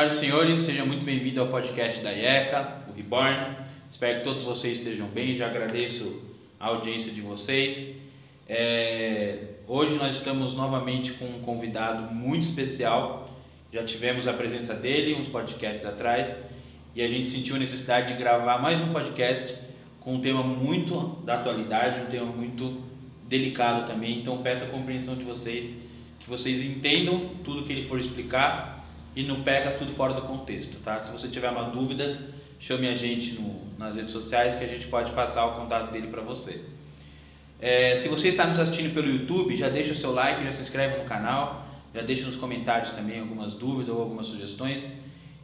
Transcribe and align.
Senhoras 0.00 0.16
e 0.16 0.20
senhores, 0.20 0.58
seja 0.60 0.82
muito 0.82 1.04
bem-vindo 1.04 1.42
ao 1.42 1.48
podcast 1.48 2.00
da 2.00 2.10
IECA, 2.10 2.84
o 2.88 2.96
Reborn. 2.96 3.54
Espero 3.92 4.18
que 4.18 4.24
todos 4.24 4.42
vocês 4.42 4.78
estejam 4.78 5.06
bem. 5.06 5.36
Já 5.36 5.48
agradeço 5.48 6.22
a 6.58 6.68
audiência 6.68 7.12
de 7.12 7.20
vocês. 7.20 7.96
É, 8.48 9.40
hoje 9.66 9.96
nós 9.96 10.16
estamos 10.16 10.54
novamente 10.54 11.12
com 11.12 11.26
um 11.26 11.40
convidado 11.40 12.14
muito 12.14 12.44
especial. 12.44 13.30
Já 13.70 13.84
tivemos 13.84 14.26
a 14.26 14.32
presença 14.32 14.72
dele 14.72 15.16
uns 15.16 15.28
podcasts 15.28 15.84
atrás 15.84 16.34
e 16.94 17.02
a 17.02 17.08
gente 17.08 17.28
sentiu 17.28 17.56
a 17.56 17.58
necessidade 17.58 18.14
de 18.14 18.18
gravar 18.18 18.56
mais 18.56 18.80
um 18.80 18.94
podcast 18.94 19.54
com 20.00 20.14
um 20.14 20.20
tema 20.22 20.42
muito 20.42 21.20
da 21.26 21.34
atualidade, 21.34 22.00
um 22.00 22.06
tema 22.06 22.32
muito 22.32 22.80
delicado 23.28 23.86
também. 23.86 24.20
Então 24.20 24.38
peço 24.38 24.64
a 24.64 24.68
compreensão 24.68 25.14
de 25.14 25.24
vocês, 25.24 25.74
que 26.20 26.30
vocês 26.30 26.64
entendam 26.64 27.32
tudo 27.44 27.64
que 27.64 27.72
ele 27.74 27.86
for 27.86 28.00
explicar 28.00 28.79
e 29.14 29.22
não 29.22 29.42
pega 29.42 29.72
tudo 29.72 29.92
fora 29.92 30.14
do 30.14 30.22
contexto, 30.22 30.78
tá? 30.82 31.00
Se 31.00 31.10
você 31.10 31.28
tiver 31.28 31.50
uma 31.50 31.64
dúvida, 31.64 32.20
chame 32.58 32.88
a 32.88 32.94
gente 32.94 33.32
no, 33.32 33.60
nas 33.78 33.96
redes 33.96 34.12
sociais 34.12 34.54
que 34.54 34.64
a 34.64 34.68
gente 34.68 34.86
pode 34.86 35.12
passar 35.12 35.46
o 35.46 35.60
contato 35.60 35.90
dele 35.90 36.08
para 36.08 36.22
você. 36.22 36.60
É, 37.60 37.96
se 37.96 38.08
você 38.08 38.28
está 38.28 38.46
nos 38.46 38.58
assistindo 38.58 38.94
pelo 38.94 39.08
YouTube, 39.08 39.56
já 39.56 39.68
deixa 39.68 39.92
o 39.92 39.96
seu 39.96 40.12
like, 40.12 40.44
já 40.44 40.52
se 40.52 40.62
inscreve 40.62 40.98
no 40.98 41.04
canal, 41.04 41.66
já 41.94 42.02
deixa 42.02 42.24
nos 42.24 42.36
comentários 42.36 42.90
também 42.92 43.20
algumas 43.20 43.54
dúvidas 43.54 43.94
ou 43.94 44.00
algumas 44.00 44.26
sugestões. 44.26 44.82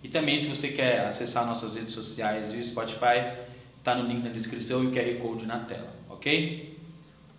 E 0.02 0.08
também 0.08 0.38
se 0.38 0.46
você 0.46 0.68
quer 0.68 1.06
acessar 1.06 1.44
nossas 1.44 1.74
redes 1.74 1.92
sociais 1.92 2.54
e 2.54 2.56
o 2.56 2.64
Spotify, 2.64 3.46
está 3.78 3.94
no 3.94 4.08
link 4.08 4.22
na 4.22 4.30
descrição 4.30 4.84
e 4.84 4.86
o 4.86 4.90
QR 4.92 5.20
Code 5.20 5.46
na 5.46 5.60
tela, 5.60 5.94
ok? 6.08 6.76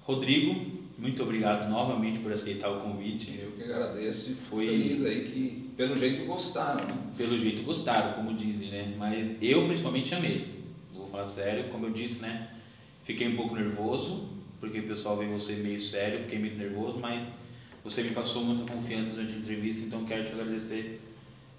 Rodrigo, 0.03 0.77
muito 0.97 1.21
obrigado 1.21 1.69
novamente 1.69 2.19
por 2.19 2.31
aceitar 2.31 2.69
o 2.69 2.81
convite. 2.81 3.39
Eu 3.41 3.51
que 3.51 3.63
agradeço 3.63 4.31
e 4.31 4.35
fui 4.35 4.67
feliz 4.67 5.05
aí 5.05 5.25
que 5.25 5.66
pelo 5.77 5.95
jeito 5.95 6.25
gostaram, 6.25 6.85
né? 6.87 6.97
Pelo 7.15 7.37
jeito 7.37 7.61
gostaram, 7.61 8.13
como 8.13 8.33
dizem, 8.33 8.71
né? 8.71 8.95
Mas 8.97 9.37
eu 9.39 9.67
principalmente 9.67 10.13
amei. 10.13 10.63
Vou 10.91 11.07
falar 11.07 11.25
sério, 11.25 11.65
como 11.65 11.85
eu 11.85 11.91
disse, 11.91 12.19
né? 12.19 12.49
Fiquei 13.05 13.27
um 13.27 13.35
pouco 13.35 13.55
nervoso, 13.55 14.27
porque 14.59 14.79
o 14.79 14.87
pessoal 14.87 15.15
vê 15.17 15.27
você 15.27 15.53
meio 15.53 15.79
sério, 15.79 16.23
fiquei 16.23 16.39
muito 16.39 16.57
nervoso, 16.57 16.97
mas 16.99 17.27
você 17.83 18.01
me 18.01 18.09
passou 18.09 18.43
muita 18.43 18.69
confiança 18.69 19.11
durante 19.11 19.33
a 19.33 19.37
entrevista, 19.37 19.85
então 19.85 20.03
quero 20.03 20.25
te 20.25 20.31
agradecer 20.31 20.99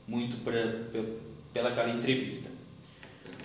muito 0.06 0.36
pra, 0.42 0.66
pra, 0.90 1.02
pela 1.54 1.68
aquela 1.70 1.90
entrevista. 1.94 2.50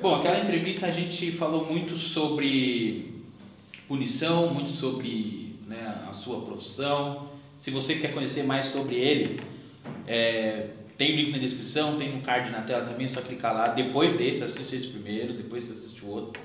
Bom, 0.01 0.15
aquela 0.15 0.39
entrevista 0.39 0.87
a 0.87 0.91
gente 0.91 1.31
falou 1.33 1.71
muito 1.71 1.95
sobre 1.95 3.13
punição, 3.87 4.51
muito 4.51 4.71
sobre 4.71 5.55
né, 5.67 6.03
a 6.09 6.13
sua 6.13 6.41
profissão. 6.41 7.29
Se 7.59 7.69
você 7.69 7.95
quer 7.95 8.13
conhecer 8.13 8.43
mais 8.43 8.65
sobre 8.65 8.95
ele, 8.95 9.39
é, 10.07 10.69
tem 10.97 11.13
o 11.13 11.15
link 11.15 11.31
na 11.31 11.37
descrição, 11.37 11.97
tem 11.97 12.15
um 12.15 12.21
card 12.21 12.51
na 12.51 12.61
tela 12.61 12.85
também, 12.85 13.05
é 13.05 13.09
só 13.09 13.21
clicar 13.21 13.53
lá. 13.53 13.67
Depois 13.69 14.15
desse, 14.15 14.43
assiste 14.43 14.75
esse 14.75 14.87
primeiro, 14.87 15.33
depois 15.33 15.65
você 15.65 15.73
assiste 15.73 16.03
o 16.05 16.07
outro. 16.07 16.41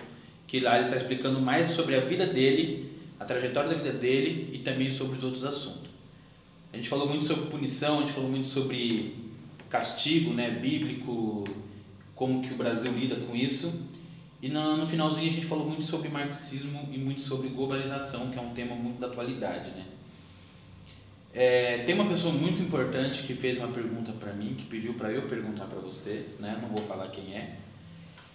Que 0.46 0.60
lá 0.60 0.76
ele 0.76 0.86
está 0.86 0.96
explicando 0.96 1.40
mais 1.40 1.68
sobre 1.68 1.94
a 1.94 2.00
vida 2.00 2.26
dele, 2.26 2.90
a 3.20 3.24
trajetória 3.24 3.70
da 3.70 3.76
vida 3.76 3.92
dele 3.92 4.50
e 4.52 4.58
também 4.58 4.90
sobre 4.90 5.18
os 5.18 5.24
outros 5.24 5.44
assuntos. 5.44 5.90
A 6.72 6.76
gente 6.76 6.88
falou 6.88 7.08
muito 7.08 7.24
sobre 7.24 7.46
punição, 7.46 7.98
a 7.98 8.00
gente 8.02 8.12
falou 8.12 8.30
muito 8.30 8.46
sobre 8.46 9.14
castigo 9.68 10.32
né, 10.32 10.50
bíblico, 10.50 11.44
como 12.14 12.42
que 12.42 12.52
o 12.52 12.56
Brasil 12.56 12.90
lida 12.92 13.16
com 13.16 13.36
isso. 13.36 13.86
E 14.40 14.48
no, 14.48 14.76
no, 14.76 14.86
finalzinho 14.86 15.30
a 15.30 15.32
gente 15.32 15.46
falou 15.46 15.66
muito 15.66 15.84
sobre 15.84 16.08
marxismo 16.08 16.88
e 16.92 16.98
muito 16.98 17.20
sobre 17.20 17.48
globalização, 17.48 18.30
que 18.30 18.38
é 18.38 18.42
um 18.42 18.54
tema 18.54 18.74
muito 18.74 19.00
da 19.00 19.08
atualidade, 19.08 19.70
né? 19.70 19.84
É, 21.38 21.84
tem 21.86 21.94
uma 21.94 22.08
pessoa 22.08 22.34
muito 22.34 22.60
importante 22.60 23.22
que 23.22 23.32
fez 23.32 23.58
uma 23.58 23.68
pergunta 23.68 24.10
para 24.10 24.32
mim, 24.32 24.56
que 24.58 24.64
pediu 24.64 24.94
para 24.94 25.12
eu 25.12 25.22
perguntar 25.28 25.66
para 25.66 25.78
você, 25.78 26.24
né? 26.40 26.58
Não 26.60 26.68
vou 26.68 26.84
falar 26.84 27.10
quem 27.10 27.32
é. 27.32 27.58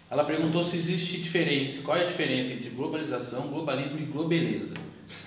Ela 0.09 0.23
perguntou 0.23 0.63
se 0.63 0.77
existe 0.77 1.19
diferença, 1.19 1.81
qual 1.81 1.97
é 1.97 2.05
a 2.05 2.07
diferença 2.07 2.53
entre 2.53 2.69
globalização, 2.69 3.49
globalismo 3.49 3.99
e 3.99 4.05
globeleza. 4.05 4.75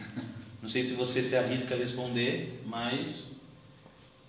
Não 0.62 0.70
sei 0.70 0.84
se 0.84 0.94
você 0.94 1.22
se 1.22 1.36
arrisca 1.36 1.74
a 1.74 1.78
responder, 1.78 2.62
mas 2.64 3.38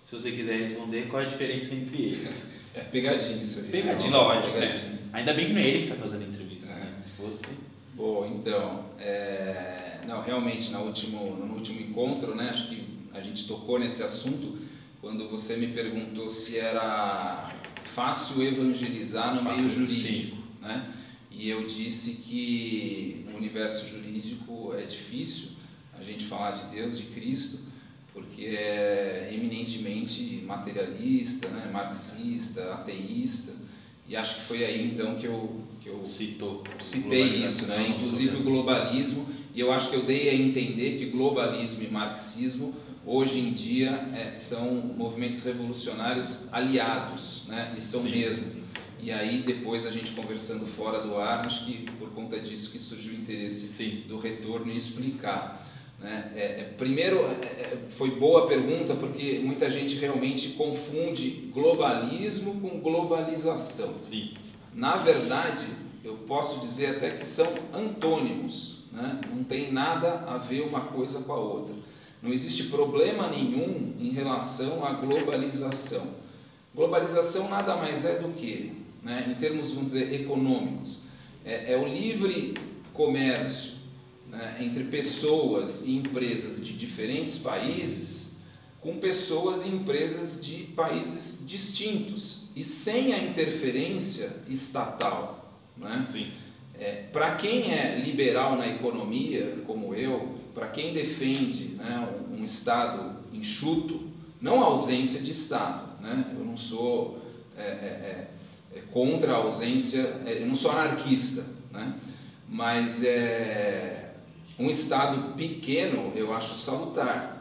se 0.03 0.11
você 0.11 0.29
quiser 0.31 0.57
responder, 0.57 1.07
qual 1.07 1.21
é 1.21 1.25
a 1.27 1.29
diferença 1.29 1.73
entre 1.73 2.01
eles? 2.01 2.53
É 2.75 2.81
pegadinha 2.81 3.41
isso 3.41 3.61
aí. 3.61 3.71
Pegadinha, 3.71 4.11
né? 4.11 4.17
lógico. 4.17 4.53
Pegadinha. 4.53 4.91
Né? 4.91 4.99
Ainda 5.13 5.33
bem 5.33 5.47
que 5.47 5.53
não 5.53 5.61
é 5.61 5.67
ele 5.67 5.77
que 5.79 5.83
está 5.85 5.95
fazendo 5.95 6.25
a 6.25 6.27
entrevista, 6.27 6.67
né? 6.67 6.81
é. 6.81 6.83
né? 6.83 6.99
Se 7.01 7.11
fosse. 7.13 7.41
Bom, 7.95 8.25
então, 8.27 8.85
é... 8.99 9.99
não, 10.05 10.21
realmente, 10.21 10.69
no 10.69 10.81
último, 10.81 11.35
no 11.37 11.55
último 11.55 11.81
encontro, 11.81 12.35
né, 12.35 12.49
acho 12.51 12.67
que 12.67 12.86
a 13.17 13.21
gente 13.21 13.45
tocou 13.45 13.79
nesse 13.79 14.03
assunto 14.03 14.57
quando 15.01 15.27
você 15.27 15.57
me 15.57 15.67
perguntou 15.67 16.29
se 16.29 16.57
era 16.57 17.51
fácil 17.83 18.43
evangelizar 18.43 19.33
no 19.33 19.41
fácil, 19.41 19.63
meio 19.63 19.73
jurídico, 19.73 20.37
né? 20.61 20.93
E 21.31 21.49
eu 21.49 21.65
disse 21.65 22.15
que 22.15 23.25
no 23.29 23.37
universo 23.37 23.87
jurídico 23.87 24.73
é 24.77 24.83
difícil 24.83 25.49
a 25.99 26.03
gente 26.03 26.25
falar 26.25 26.51
de 26.51 26.75
Deus, 26.75 26.97
de 26.97 27.03
Cristo, 27.03 27.59
porque 28.13 28.45
é 28.45 29.31
eminentemente 29.33 30.43
materialista, 30.45 31.47
né, 31.49 31.69
marxista, 31.71 32.73
ateísta, 32.73 33.53
e 34.07 34.15
acho 34.15 34.35
que 34.35 34.41
foi 34.41 34.65
aí 34.65 34.91
então 34.91 35.15
que 35.15 35.25
eu, 35.25 35.61
que 35.81 35.89
eu 35.89 36.03
Citou. 36.03 36.63
citei 36.79 37.45
isso, 37.45 37.67
né, 37.67 37.87
inclusive 37.89 38.37
o 38.37 38.43
globalismo, 38.43 39.27
e 39.53 39.59
eu 39.59 39.71
acho 39.71 39.89
que 39.89 39.95
eu 39.95 40.03
dei 40.03 40.29
a 40.29 40.35
entender 40.35 40.97
que 40.97 41.05
globalismo 41.05 41.83
e 41.83 41.87
marxismo 41.87 42.73
hoje 43.07 43.39
em 43.39 43.53
dia 43.53 44.09
é, 44.13 44.33
são 44.33 44.75
movimentos 44.75 45.41
revolucionários 45.41 46.47
aliados, 46.51 47.43
né, 47.47 47.73
e 47.77 47.81
são 47.81 48.03
Sim. 48.03 48.11
mesmo. 48.11 48.67
E 48.99 49.11
aí 49.11 49.41
depois 49.41 49.85
a 49.85 49.91
gente 49.91 50.11
conversando 50.11 50.67
fora 50.67 50.99
do 51.01 51.15
ar, 51.15 51.45
acho 51.45 51.65
que 51.65 51.89
por 51.97 52.09
conta 52.09 52.37
disso 52.39 52.69
que 52.69 52.77
surgiu 52.77 53.13
o 53.13 53.15
interesse 53.15 53.67
Sim. 53.67 54.03
do 54.07 54.19
retorno 54.19 54.69
em 54.71 54.75
explicar. 54.75 55.65
Né? 55.99 56.31
É, 56.35 56.41
é, 56.41 56.63
primeiro, 56.77 57.19
é, 57.19 57.45
é, 57.45 57.77
foi 57.89 58.11
boa 58.11 58.43
a 58.43 58.47
pergunta 58.47 58.93
porque 58.95 59.39
muita 59.43 59.69
gente 59.69 59.95
realmente 59.95 60.49
confunde 60.49 61.49
globalismo 61.53 62.59
com 62.59 62.81
globalização. 62.81 63.95
Sim. 64.01 64.33
Na 64.73 64.95
verdade, 64.95 65.65
eu 66.03 66.15
posso 66.27 66.59
dizer 66.59 66.97
até 66.97 67.11
que 67.11 67.25
são 67.25 67.47
antônimos, 67.73 68.83
né? 68.91 69.19
não 69.33 69.43
tem 69.43 69.71
nada 69.71 70.25
a 70.27 70.37
ver 70.37 70.61
uma 70.61 70.81
coisa 70.81 71.21
com 71.21 71.31
a 71.31 71.39
outra. 71.39 71.75
Não 72.21 72.33
existe 72.33 72.63
problema 72.63 73.27
nenhum 73.29 73.93
em 73.99 74.09
relação 74.09 74.85
à 74.85 74.93
globalização. 74.93 76.15
Globalização 76.73 77.49
nada 77.49 77.75
mais 77.75 78.05
é 78.05 78.19
do 78.19 78.29
que, 78.33 78.73
né? 79.03 79.27
em 79.29 79.35
termos, 79.35 79.71
vamos 79.71 79.93
dizer, 79.93 80.13
econômicos, 80.13 80.99
é, 81.45 81.73
é 81.73 81.77
o 81.77 81.87
livre 81.87 82.55
comércio 82.93 83.73
né, 84.27 84.57
entre 84.59 84.83
pessoas 84.85 85.85
e 85.85 85.95
empresas 85.95 86.63
de 86.65 86.73
diferentes 86.73 87.37
países 87.37 88.35
com 88.81 88.97
pessoas 88.99 89.65
e 89.65 89.69
empresas 89.69 90.43
de 90.43 90.63
países 90.75 91.45
distintos 91.45 92.43
e 92.55 92.63
sem 92.63 93.13
a 93.13 93.19
interferência 93.19 94.35
estatal. 94.47 95.53
Né? 95.75 96.05
Sim. 96.09 96.31
É, 96.79 97.05
para 97.11 97.35
quem 97.35 97.73
é 97.73 97.99
liberal 97.99 98.55
na 98.55 98.67
economia, 98.67 99.57
como 99.65 99.95
eu, 99.95 100.35
para 100.53 100.67
quem 100.67 100.93
defende 100.93 101.75
né, 101.75 102.07
um, 102.31 102.43
Estado 102.43 103.17
enxuto, 103.33 104.07
não 104.39 104.61
a 104.61 104.65
ausência 104.65 105.21
de 105.21 105.31
Estado, 105.31 106.01
né? 106.01 106.33
eu 106.37 106.45
não 106.45 106.55
sou 106.55 107.19
é, 107.57 107.61
é, 107.61 107.65
é, 108.73 108.77
é 108.77 108.81
contra 108.91 109.33
a 109.33 109.37
ausência, 109.37 110.21
é, 110.25 110.41
eu 110.41 110.45
não 110.45 110.55
sou 110.55 110.71
anarquista, 110.71 111.45
né? 111.71 111.95
mas 112.47 113.03
é, 113.03 114.13
um 114.57 114.69
Estado 114.69 115.33
pequeno 115.35 116.11
eu 116.15 116.33
acho 116.33 116.55
salutar. 116.57 117.35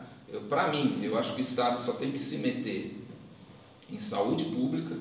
Para 0.48 0.68
mim, 0.68 0.98
eu 1.02 1.16
acho 1.16 1.34
que 1.34 1.38
o 1.38 1.40
Estado 1.40 1.78
só 1.78 1.92
tem 1.92 2.10
que 2.10 2.18
se 2.18 2.38
meter 2.38 3.00
em 3.90 3.98
saúde 3.98 4.44
pública, 4.44 4.96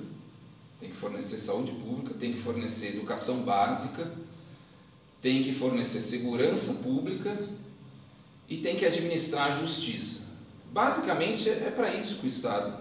tem 0.80 0.90
que 0.90 0.96
fornecer 0.96 1.38
saúde 1.38 1.72
pública, 1.72 2.14
tem 2.14 2.34
que 2.34 2.40
fornecer 2.40 2.90
educação 2.90 3.38
básica, 3.40 4.12
tem 5.25 5.42
que 5.42 5.51
fornecer 5.51 6.01
segurança 6.01 6.75
pública 6.83 7.50
e 8.48 8.57
tem 8.57 8.75
que 8.75 8.86
administrar 8.86 9.48
a 9.48 9.60
justiça. 9.60 10.27
Basicamente 10.72 11.50
é 11.50 11.72
para 11.75 11.95
isso 11.95 12.19
que 12.19 12.27
o 12.27 12.30
Estado 12.30 12.77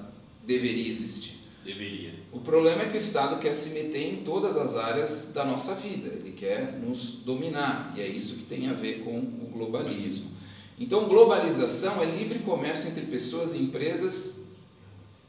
deveria 0.46 0.86
existir. 0.86 1.38
Deveria. 1.64 2.12
O 2.30 2.40
problema 2.40 2.82
é 2.82 2.88
que 2.90 2.96
o 2.96 2.98
Estado 2.98 3.40
quer 3.40 3.54
se 3.54 3.70
meter 3.70 4.12
em 4.12 4.16
todas 4.16 4.58
as 4.58 4.76
áreas 4.76 5.32
da 5.32 5.42
nossa 5.42 5.74
vida, 5.74 6.08
ele 6.08 6.32
quer 6.32 6.78
nos 6.78 7.12
dominar, 7.12 7.94
e 7.96 8.02
é 8.02 8.06
isso 8.06 8.34
que 8.34 8.42
tem 8.42 8.68
a 8.68 8.74
ver 8.74 9.02
com 9.02 9.20
o 9.20 9.50
globalismo. 9.50 10.30
Então, 10.78 11.08
globalização 11.08 12.02
é 12.02 12.04
livre 12.04 12.40
comércio 12.40 12.90
entre 12.90 13.06
pessoas 13.06 13.54
e 13.54 13.58
empresas 13.58 14.38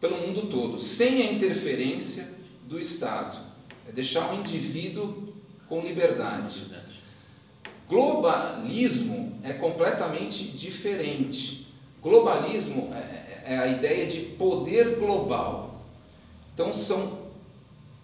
pelo 0.01 0.17
mundo 0.17 0.49
todo, 0.49 0.77
sem 0.81 1.21
a 1.21 1.31
interferência 1.31 2.29
do 2.67 2.77
Estado. 2.77 3.39
É 3.87 3.93
deixar 3.93 4.33
o 4.33 4.37
indivíduo 4.37 5.33
com 5.69 5.79
liberdade. 5.79 6.65
Globalismo 7.87 9.39
é 9.43 9.53
completamente 9.53 10.43
diferente. 10.43 11.67
Globalismo 12.01 12.91
é, 12.93 12.97
é, 12.97 13.53
é 13.53 13.57
a 13.57 13.67
ideia 13.67 14.07
de 14.07 14.21
poder 14.21 14.95
global. 14.95 15.81
Então 16.53 16.73
são 16.73 17.25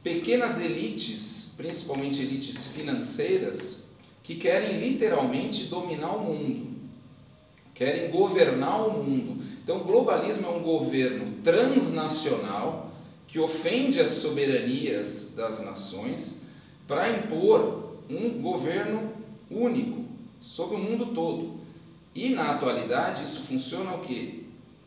pequenas 0.04 0.60
elites, 0.60 1.52
principalmente 1.58 2.22
elites 2.22 2.66
financeiras, 2.68 3.82
que 4.24 4.36
querem 4.36 4.80
literalmente 4.80 5.66
dominar 5.66 6.16
o 6.16 6.24
mundo, 6.24 6.68
querem 7.74 8.12
governar 8.12 8.88
o 8.88 9.04
mundo. 9.04 9.44
Então, 9.64 9.82
o 9.82 9.84
globalismo 9.84 10.48
é 10.48 10.50
um 10.50 10.62
governo 10.62 11.34
transnacional 11.44 12.92
que 13.28 13.40
ofende 13.40 14.00
as 14.00 14.10
soberanias 14.10 15.34
das 15.36 15.64
nações 15.64 16.42
para 16.88 17.10
impor 17.10 17.96
um 18.10 18.42
governo 18.42 19.11
único 19.52 20.06
sobre 20.42 20.76
o 20.76 20.80
mundo 20.80 21.08
todo. 21.08 21.60
E 22.14 22.30
na 22.30 22.52
atualidade 22.52 23.24
isso 23.24 23.42
funciona 23.42 23.94
o 23.94 24.00
que? 24.00 24.46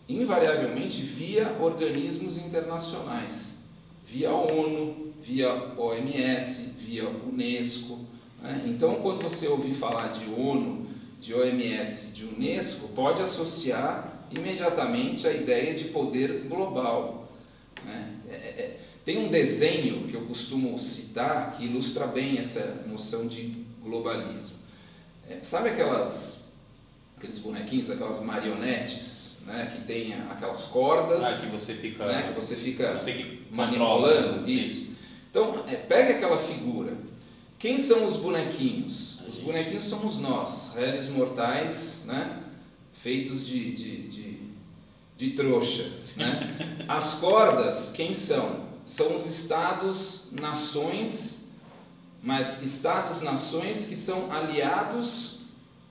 Invariavelmente 0.08 1.00
via 1.00 1.56
organismos 1.60 2.36
internacionais, 2.36 3.56
via 4.06 4.30
ONU, 4.30 5.12
via 5.22 5.72
OMS, 5.78 6.74
via 6.78 7.08
Unesco. 7.08 8.00
Né? 8.42 8.64
Então, 8.66 8.96
quando 8.96 9.22
você 9.22 9.48
ouvir 9.48 9.72
falar 9.72 10.08
de 10.08 10.28
ONU, 10.28 10.86
de 11.20 11.32
OMS, 11.32 12.12
de 12.12 12.24
Unesco, 12.24 12.88
pode 12.88 13.22
associar 13.22 14.26
imediatamente 14.30 15.26
a 15.26 15.32
ideia 15.32 15.74
de 15.74 15.84
poder 15.84 16.44
global. 16.46 17.32
Né? 17.82 18.12
É, 18.28 18.34
é, 18.34 18.36
é, 18.36 18.80
tem 19.04 19.18
um 19.18 19.30
desenho 19.30 20.06
que 20.08 20.14
eu 20.14 20.22
costumo 20.22 20.78
citar 20.78 21.56
que 21.56 21.64
ilustra 21.64 22.06
bem 22.06 22.36
essa 22.36 22.84
noção 22.86 23.26
de 23.26 23.63
globalismo. 23.84 24.56
É, 25.28 25.38
sabe 25.42 25.68
aquelas, 25.68 26.48
aqueles 27.16 27.38
bonequinhos, 27.38 27.90
aquelas 27.90 28.20
marionetes, 28.20 29.36
né, 29.46 29.72
que 29.74 29.86
tem 29.86 30.14
aquelas 30.30 30.64
cordas, 30.64 31.24
ah, 31.24 31.40
que 31.40 31.46
você 31.46 31.74
fica, 31.74 32.06
né, 32.06 32.28
que 32.28 32.34
você 32.34 32.56
fica 32.56 32.96
que 32.96 33.46
manipulando, 33.50 34.48
isso. 34.50 34.94
Então, 35.30 35.64
é, 35.68 35.76
pega 35.76 36.14
aquela 36.14 36.38
figura. 36.38 36.96
Quem 37.58 37.78
são 37.78 38.06
os 38.06 38.16
bonequinhos? 38.16 39.20
Os 39.28 39.38
bonequinhos 39.40 39.84
somos 39.84 40.18
nós, 40.18 40.74
réis 40.74 41.08
mortais, 41.08 42.00
né, 42.04 42.40
feitos 42.92 43.46
de, 43.46 43.72
de, 43.72 44.08
de, 44.08 44.38
de 45.16 45.30
trouxa. 45.30 45.90
Né? 46.16 46.84
As 46.88 47.14
cordas, 47.14 47.92
quem 47.94 48.12
são? 48.12 48.64
São 48.84 49.14
os 49.14 49.24
estados, 49.24 50.28
nações 50.30 51.43
mas 52.24 52.62
Estados-nações 52.62 53.84
que 53.84 53.94
são 53.94 54.32
aliados 54.32 55.40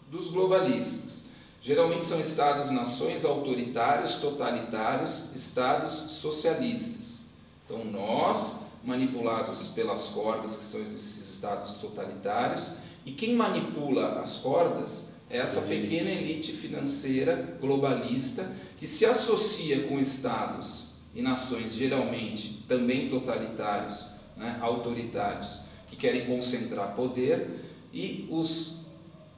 dos 0.09 0.27
globalistas. 0.29 1.25
Geralmente 1.61 2.03
são 2.03 2.19
Estados-nações 2.19 3.23
autoritários, 3.23 4.15
totalitários, 4.15 5.25
Estados 5.35 5.91
socialistas. 6.11 7.25
Então, 7.63 7.85
nós, 7.85 8.61
manipulados 8.83 9.67
pelas 9.67 10.07
cordas, 10.07 10.55
que 10.55 10.63
são 10.63 10.81
esses 10.81 11.35
Estados 11.35 11.73
totalitários, 11.73 12.73
e 13.05 13.11
quem 13.11 13.35
manipula 13.35 14.19
as 14.19 14.37
cordas 14.37 15.13
é 15.29 15.37
essa 15.37 15.61
pequena 15.61 16.09
elite 16.09 16.51
financeira 16.51 17.57
globalista 17.61 18.51
que 18.77 18.87
se 18.87 19.05
associa 19.05 19.87
com 19.87 19.99
Estados 19.99 20.93
e 21.13 21.21
nações 21.21 21.75
geralmente 21.75 22.63
também 22.67 23.07
totalitários, 23.07 24.07
né, 24.35 24.57
autoritários 24.61 25.61
que 25.93 25.95
querem 25.95 26.25
concentrar 26.25 26.95
poder, 26.95 27.47
e 27.93 28.27
os, 28.31 28.79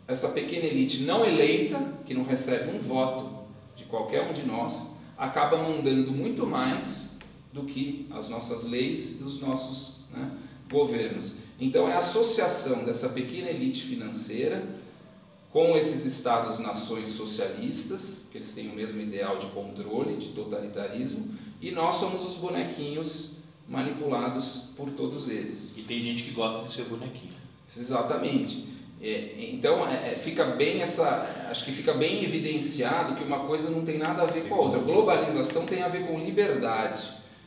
essa 0.07 0.29
pequena 0.29 0.65
elite 0.65 1.03
não 1.03 1.25
eleita, 1.25 1.79
que 2.05 2.13
não 2.13 2.23
recebe 2.23 2.75
um 2.75 2.79
voto 2.79 3.29
de 3.75 3.83
qualquer 3.83 4.29
um 4.29 4.33
de 4.33 4.43
nós, 4.43 4.91
acaba 5.17 5.57
mandando 5.57 6.11
muito 6.11 6.45
mais 6.45 7.17
do 7.51 7.63
que 7.63 8.07
as 8.11 8.29
nossas 8.29 8.63
leis 8.63 9.19
e 9.19 9.23
os 9.23 9.39
nossos 9.39 9.97
né, 10.11 10.31
governos. 10.71 11.37
Então, 11.59 11.89
é 11.89 11.93
a 11.93 11.99
associação 11.99 12.83
dessa 12.83 13.09
pequena 13.09 13.49
elite 13.49 13.83
financeira 13.83 14.63
com 15.51 15.77
esses 15.77 16.05
estados-nações 16.05 17.09
socialistas, 17.09 18.27
que 18.31 18.37
eles 18.37 18.51
têm 18.51 18.69
o 18.69 18.75
mesmo 18.75 19.01
ideal 19.01 19.37
de 19.37 19.45
controle, 19.47 20.17
de 20.17 20.29
totalitarismo, 20.29 21.33
e 21.61 21.71
nós 21.71 21.95
somos 21.95 22.25
os 22.25 22.35
bonequinhos 22.35 23.34
manipulados 23.67 24.69
por 24.75 24.91
todos 24.91 25.29
eles. 25.29 25.73
E 25.77 25.81
tem 25.81 26.01
gente 26.01 26.23
que 26.23 26.31
gosta 26.31 26.63
de 26.63 26.71
ser 26.71 26.83
bonequinho. 26.83 27.33
Exatamente. 27.75 28.75
É, 29.01 29.35
então 29.51 29.87
é, 29.87 30.13
é, 30.13 30.15
fica 30.15 30.45
bem 30.45 30.81
essa, 30.81 31.47
acho 31.49 31.65
que 31.65 31.71
fica 31.71 31.93
bem 31.93 32.23
evidenciado 32.23 33.15
que 33.15 33.23
uma 33.23 33.39
coisa 33.39 33.69
não 33.69 33.83
tem 33.83 33.97
nada 33.97 34.23
a 34.23 34.25
ver 34.25 34.47
com 34.47 34.55
a 34.55 34.59
outra. 34.59 34.79
Globalização 34.79 35.65
tem 35.65 35.83
a 35.83 35.87
ver 35.87 36.07
com 36.07 36.19
liberdade 36.19 37.03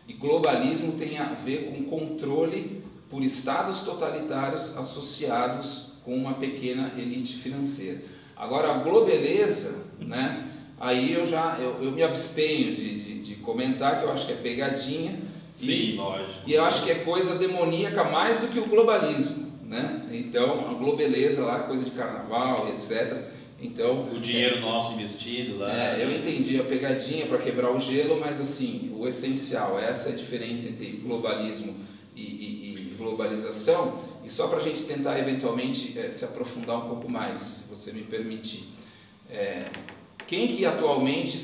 e 0.06 0.12
globalismo 0.12 0.92
tem 0.92 1.18
a 1.18 1.32
ver 1.32 1.70
com 1.70 1.84
controle 1.84 2.82
por 3.10 3.22
estados 3.22 3.80
totalitários 3.80 4.76
associados 4.76 5.92
com 6.04 6.14
uma 6.16 6.34
pequena 6.34 6.92
elite 6.96 7.36
financeira. 7.36 8.02
Agora 8.36 8.72
a 8.72 8.78
globeleza, 8.78 9.84
né? 9.98 10.46
Aí 10.78 11.12
eu 11.12 11.26
já 11.26 11.58
eu, 11.58 11.82
eu 11.82 11.90
me 11.90 12.02
abstenho 12.02 12.72
de, 12.72 12.94
de, 12.94 13.20
de 13.20 13.34
comentar 13.36 13.98
que 13.98 14.06
eu 14.06 14.12
acho 14.12 14.26
que 14.26 14.32
é 14.32 14.36
pegadinha 14.36 15.18
Sim, 15.58 15.66
e, 15.66 15.96
lógico. 15.96 16.40
E 16.46 16.54
eu 16.54 16.64
acho 16.64 16.84
que 16.84 16.90
é 16.90 16.94
coisa 16.94 17.34
demoníaca 17.34 18.04
mais 18.04 18.38
do 18.38 18.46
que 18.46 18.60
o 18.60 18.66
globalismo, 18.66 19.52
né? 19.64 20.08
Então, 20.12 20.70
a 20.70 20.74
globeleza 20.74 21.44
lá, 21.44 21.60
coisa 21.60 21.84
de 21.84 21.90
carnaval 21.90 22.68
e 22.68 22.72
etc. 22.72 23.24
Então, 23.60 24.08
o 24.12 24.20
dinheiro 24.20 24.58
é, 24.58 24.60
nosso 24.60 24.92
investido 24.92 25.58
lá. 25.58 25.76
É, 25.76 26.04
eu 26.04 26.12
entendi 26.12 26.60
a 26.60 26.64
pegadinha 26.64 27.26
para 27.26 27.38
quebrar 27.38 27.74
o 27.74 27.80
gelo, 27.80 28.20
mas 28.20 28.40
assim, 28.40 28.94
o 28.96 29.06
essencial, 29.08 29.80
essa 29.80 30.10
é 30.10 30.12
a 30.12 30.16
diferença 30.16 30.68
entre 30.68 30.92
globalismo 30.92 31.74
e, 32.14 32.22
e, 32.22 32.92
e 32.92 32.94
globalização. 32.96 33.98
E 34.24 34.30
só 34.30 34.46
para 34.46 34.58
a 34.58 34.62
gente 34.62 34.84
tentar 34.84 35.18
eventualmente 35.18 35.98
é, 35.98 36.08
se 36.12 36.24
aprofundar 36.24 36.78
um 36.78 36.88
pouco 36.88 37.10
mais, 37.10 37.38
se 37.38 37.68
você 37.68 37.92
me 37.92 38.02
permitir. 38.02 38.68
É, 39.28 39.64
quem 40.24 40.46
que 40.46 40.64
atualmente 40.64 41.36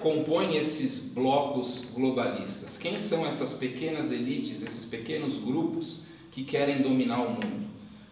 compõem 0.00 0.56
esses 0.56 0.98
blocos 0.98 1.84
globalistas? 1.94 2.78
Quem 2.78 2.98
são 2.98 3.26
essas 3.26 3.54
pequenas 3.54 4.10
elites, 4.10 4.62
esses 4.62 4.84
pequenos 4.84 5.36
grupos 5.36 6.04
que 6.30 6.44
querem 6.44 6.82
dominar 6.82 7.22
o 7.22 7.30
mundo? 7.32 7.68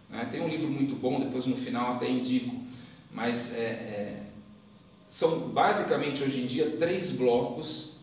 Né? 0.09 0.27
Tem 0.31 0.41
um 0.41 0.47
livro 0.47 0.69
muito 0.69 0.95
bom, 0.95 1.19
depois 1.19 1.45
no 1.45 1.55
final 1.55 1.93
até 1.93 2.09
indico, 2.09 2.55
mas 3.11 3.55
é, 3.55 3.61
é, 3.61 4.23
são 5.09 5.49
basicamente 5.49 6.23
hoje 6.23 6.41
em 6.41 6.45
dia 6.45 6.75
três 6.77 7.11
blocos 7.11 7.97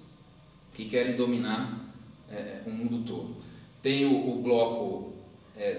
que 0.75 0.87
querem 0.87 1.17
dominar 1.17 1.81
é, 2.31 2.61
o 2.67 2.71
mundo 2.71 3.05
todo. 3.07 3.37
Tem 3.83 4.05
o, 4.05 4.31
o 4.31 4.43
bloco 4.43 5.13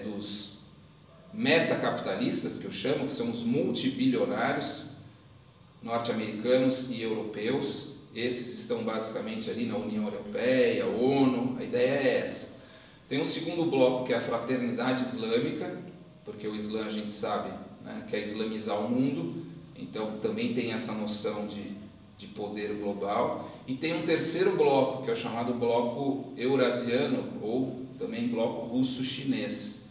dos 0.04 0.56
metacapitalistas, 1.34 2.56
que 2.56 2.64
eu 2.64 2.72
chamo, 2.72 3.04
que 3.04 3.12
são 3.12 3.30
os 3.30 3.42
multibilionários, 3.42 4.86
norte-americanos 5.86 6.90
e 6.90 7.00
europeus. 7.00 7.94
Esses 8.14 8.58
estão 8.58 8.82
basicamente 8.82 9.48
ali 9.48 9.66
na 9.66 9.76
União 9.76 10.04
Europeia, 10.04 10.86
ONU, 10.86 11.56
a 11.58 11.64
ideia 11.64 12.00
é 12.00 12.18
essa. 12.18 12.56
Tem 13.08 13.20
um 13.20 13.24
segundo 13.24 13.70
bloco 13.70 14.04
que 14.04 14.12
é 14.12 14.16
a 14.16 14.20
fraternidade 14.20 15.02
islâmica, 15.02 15.78
porque 16.24 16.48
o 16.48 16.56
Islã 16.56 16.86
a 16.86 16.90
gente 16.90 17.12
sabe 17.12 17.50
né, 17.84 18.04
quer 18.10 18.20
islamizar 18.20 18.84
o 18.84 18.90
mundo, 18.90 19.46
então 19.76 20.18
também 20.18 20.52
tem 20.52 20.72
essa 20.72 20.92
noção 20.92 21.46
de, 21.46 21.72
de 22.18 22.26
poder 22.26 22.74
global. 22.80 23.48
E 23.66 23.76
tem 23.76 23.94
um 23.94 24.04
terceiro 24.04 24.56
bloco, 24.56 25.04
que 25.04 25.10
é 25.10 25.12
o 25.12 25.16
chamado 25.16 25.54
bloco 25.54 26.32
eurasiano, 26.36 27.28
ou 27.40 27.86
também 27.96 28.26
bloco 28.28 28.66
russo-chinês. 28.66 29.86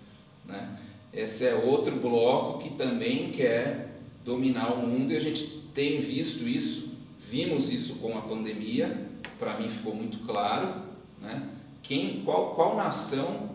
Né? 0.46 0.78
Esse 1.14 1.48
é 1.48 1.56
outro 1.56 1.96
bloco 1.96 2.60
que 2.60 2.72
também 2.72 3.32
quer 3.32 3.96
dominar 4.26 4.74
o 4.74 4.86
mundo 4.86 5.14
e 5.14 5.16
a 5.16 5.20
gente 5.20 5.65
tem 5.76 6.00
visto 6.00 6.48
isso, 6.48 6.88
vimos 7.20 7.70
isso 7.70 7.96
com 7.96 8.18
a 8.18 8.22
pandemia, 8.22 9.10
para 9.38 9.60
mim 9.60 9.70
ficou 9.70 9.94
muito 9.94 10.20
claro, 10.26 10.74
né? 11.22 11.50
Quem, 11.84 12.22
qual, 12.24 12.56
qual 12.56 12.78
nação, 12.78 13.52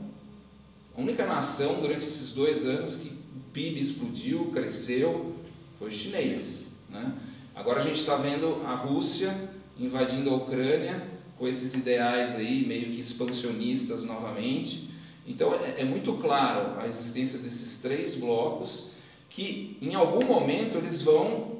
a 0.97 1.01
única 1.01 1.27
nação 1.27 1.81
durante 1.81 2.05
esses 2.05 2.33
dois 2.33 2.67
anos 2.67 2.97
que 2.97 3.09
o 3.09 3.41
PIB 3.53 3.81
explodiu, 3.81 4.51
cresceu, 4.53 5.35
foi 5.79 5.89
o 5.89 5.91
chinês, 5.91 6.67
né? 6.91 7.13
Agora 7.55 7.81
a 7.81 7.83
gente 7.83 8.01
está 8.01 8.17
vendo 8.17 8.63
a 8.67 8.75
Rússia 8.75 9.51
invadindo 9.79 10.31
a 10.31 10.37
Ucrânia 10.37 11.09
com 11.39 11.49
esses 11.49 11.73
ideais 11.73 12.37
aí 12.37 12.67
meio 12.67 12.93
que 12.93 13.01
expansionistas 13.01 14.05
novamente. 14.05 14.91
Então 15.27 15.55
é, 15.55 15.81
é 15.81 15.85
muito 15.85 16.13
claro 16.15 16.79
a 16.79 16.87
existência 16.87 17.39
desses 17.39 17.81
três 17.81 18.15
blocos 18.15 18.91
que 19.31 19.79
em 19.81 19.95
algum 19.95 20.27
momento 20.27 20.77
eles 20.77 21.01
vão 21.01 21.60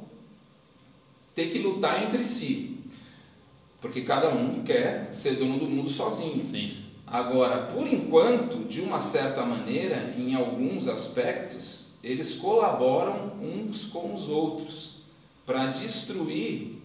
ter 1.41 1.51
que 1.51 1.59
lutar 1.59 2.03
entre 2.03 2.23
si. 2.23 2.79
Porque 3.81 4.03
cada 4.03 4.29
um 4.29 4.63
quer 4.63 5.09
ser 5.11 5.37
dono 5.37 5.59
do 5.59 5.67
mundo 5.67 5.89
sozinho. 5.89 6.45
Sim. 6.51 6.85
Agora, 7.07 7.63
por 7.67 7.87
enquanto, 7.87 8.69
de 8.69 8.83
uma 8.83 9.01
certa 9.01 9.43
maneira, 9.45 10.15
em 10.19 10.35
alguns 10.35 10.87
aspectos, 10.87 11.89
eles 12.05 12.35
colaboram 12.35 13.33
uns 13.41 13.87
com 13.87 14.15
os 14.15 14.29
outros 14.29 14.97
para 15.47 15.69
destruir 15.69 16.79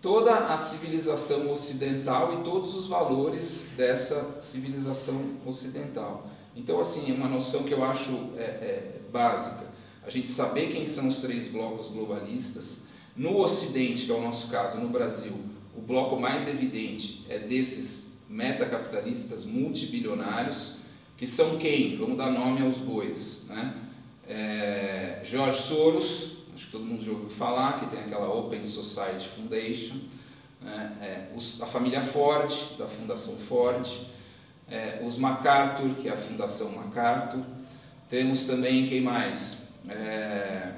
toda 0.00 0.34
a 0.34 0.56
civilização 0.56 1.50
ocidental 1.50 2.40
e 2.40 2.44
todos 2.44 2.74
os 2.74 2.86
valores 2.86 3.66
dessa 3.76 4.40
civilização 4.40 5.32
ocidental. 5.44 6.26
Então, 6.56 6.80
assim, 6.80 7.10
é 7.10 7.14
uma 7.14 7.28
noção 7.28 7.64
que 7.64 7.74
eu 7.74 7.84
acho 7.84 8.10
é, 8.38 8.42
é, 8.42 9.00
básica. 9.12 9.66
A 10.02 10.08
gente 10.08 10.30
saber 10.30 10.72
quem 10.72 10.86
são 10.86 11.08
os 11.08 11.18
três 11.18 11.48
blocos 11.48 11.88
globalistas. 11.88 12.89
No 13.16 13.38
Ocidente, 13.38 14.06
que 14.06 14.10
é 14.12 14.14
o 14.14 14.20
nosso 14.20 14.48
caso, 14.48 14.80
no 14.80 14.88
Brasil, 14.88 15.32
o 15.76 15.80
bloco 15.80 16.18
mais 16.18 16.48
evidente 16.48 17.24
é 17.28 17.38
desses 17.38 18.16
metacapitalistas 18.28 19.44
multibilionários, 19.44 20.78
que 21.16 21.26
são 21.26 21.58
quem? 21.58 21.96
Vamos 21.96 22.16
dar 22.16 22.30
nome 22.30 22.62
aos 22.62 22.78
bois. 22.78 23.44
Né? 23.48 23.74
É, 24.28 25.22
Soros, 25.52 26.38
acho 26.54 26.66
que 26.66 26.72
todo 26.72 26.84
mundo 26.84 27.04
já 27.04 27.10
ouviu 27.10 27.28
falar, 27.28 27.80
que 27.80 27.86
tem 27.86 28.00
aquela 28.00 28.32
Open 28.32 28.62
Society 28.64 29.28
Foundation, 29.28 29.96
né? 30.60 30.96
é, 31.02 31.36
os, 31.36 31.60
a 31.60 31.66
família 31.66 32.02
Ford, 32.02 32.54
da 32.78 32.86
Fundação 32.86 33.36
Ford, 33.36 33.86
é, 34.68 35.02
os 35.04 35.18
MacArthur, 35.18 35.94
que 35.96 36.08
é 36.08 36.12
a 36.12 36.16
Fundação 36.16 36.70
MacArthur, 36.72 37.42
temos 38.08 38.44
também, 38.44 38.88
quem 38.88 39.00
mais? 39.00 39.68
É, 39.88 40.72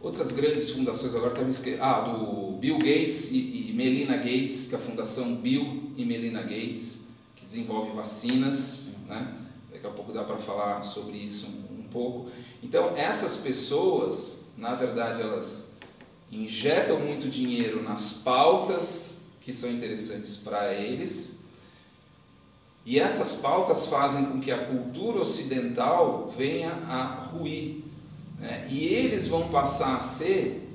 outras 0.00 0.32
grandes 0.32 0.70
fundações, 0.70 1.14
agora 1.14 1.32
estava 1.32 1.48
esquecendo, 1.48 1.82
ah, 1.82 2.00
do 2.00 2.52
Bill 2.58 2.78
Gates 2.78 3.30
e, 3.30 3.70
e 3.70 3.72
Melina 3.74 4.16
Gates, 4.16 4.68
que 4.68 4.74
é 4.74 4.78
a 4.78 4.80
Fundação 4.80 5.36
Bill 5.36 5.92
e 5.96 6.04
Melina 6.04 6.42
Gates, 6.42 7.06
que 7.36 7.44
desenvolve 7.44 7.92
vacinas, 7.92 8.88
né? 9.06 9.34
daqui 9.70 9.86
a 9.86 9.90
pouco 9.90 10.12
dá 10.12 10.24
para 10.24 10.38
falar 10.38 10.82
sobre 10.82 11.16
isso 11.16 11.46
um, 11.46 11.80
um 11.80 11.82
pouco. 11.84 12.30
Então, 12.62 12.96
essas 12.96 13.36
pessoas, 13.36 14.44
na 14.56 14.74
verdade, 14.74 15.20
elas 15.20 15.76
injetam 16.30 17.00
muito 17.00 17.28
dinheiro 17.28 17.82
nas 17.82 18.12
pautas 18.12 19.18
que 19.40 19.52
são 19.52 19.70
interessantes 19.70 20.36
para 20.36 20.74
eles, 20.74 21.38
e 22.84 22.98
essas 22.98 23.34
pautas 23.34 23.86
fazem 23.86 24.24
com 24.26 24.40
que 24.40 24.50
a 24.50 24.66
cultura 24.66 25.20
ocidental 25.20 26.32
venha 26.36 26.70
a 26.70 27.04
ruir. 27.04 27.82
Né? 28.38 28.66
E 28.70 28.84
eles 28.84 29.26
vão 29.28 29.48
passar 29.48 29.96
a 29.96 30.00
ser 30.00 30.68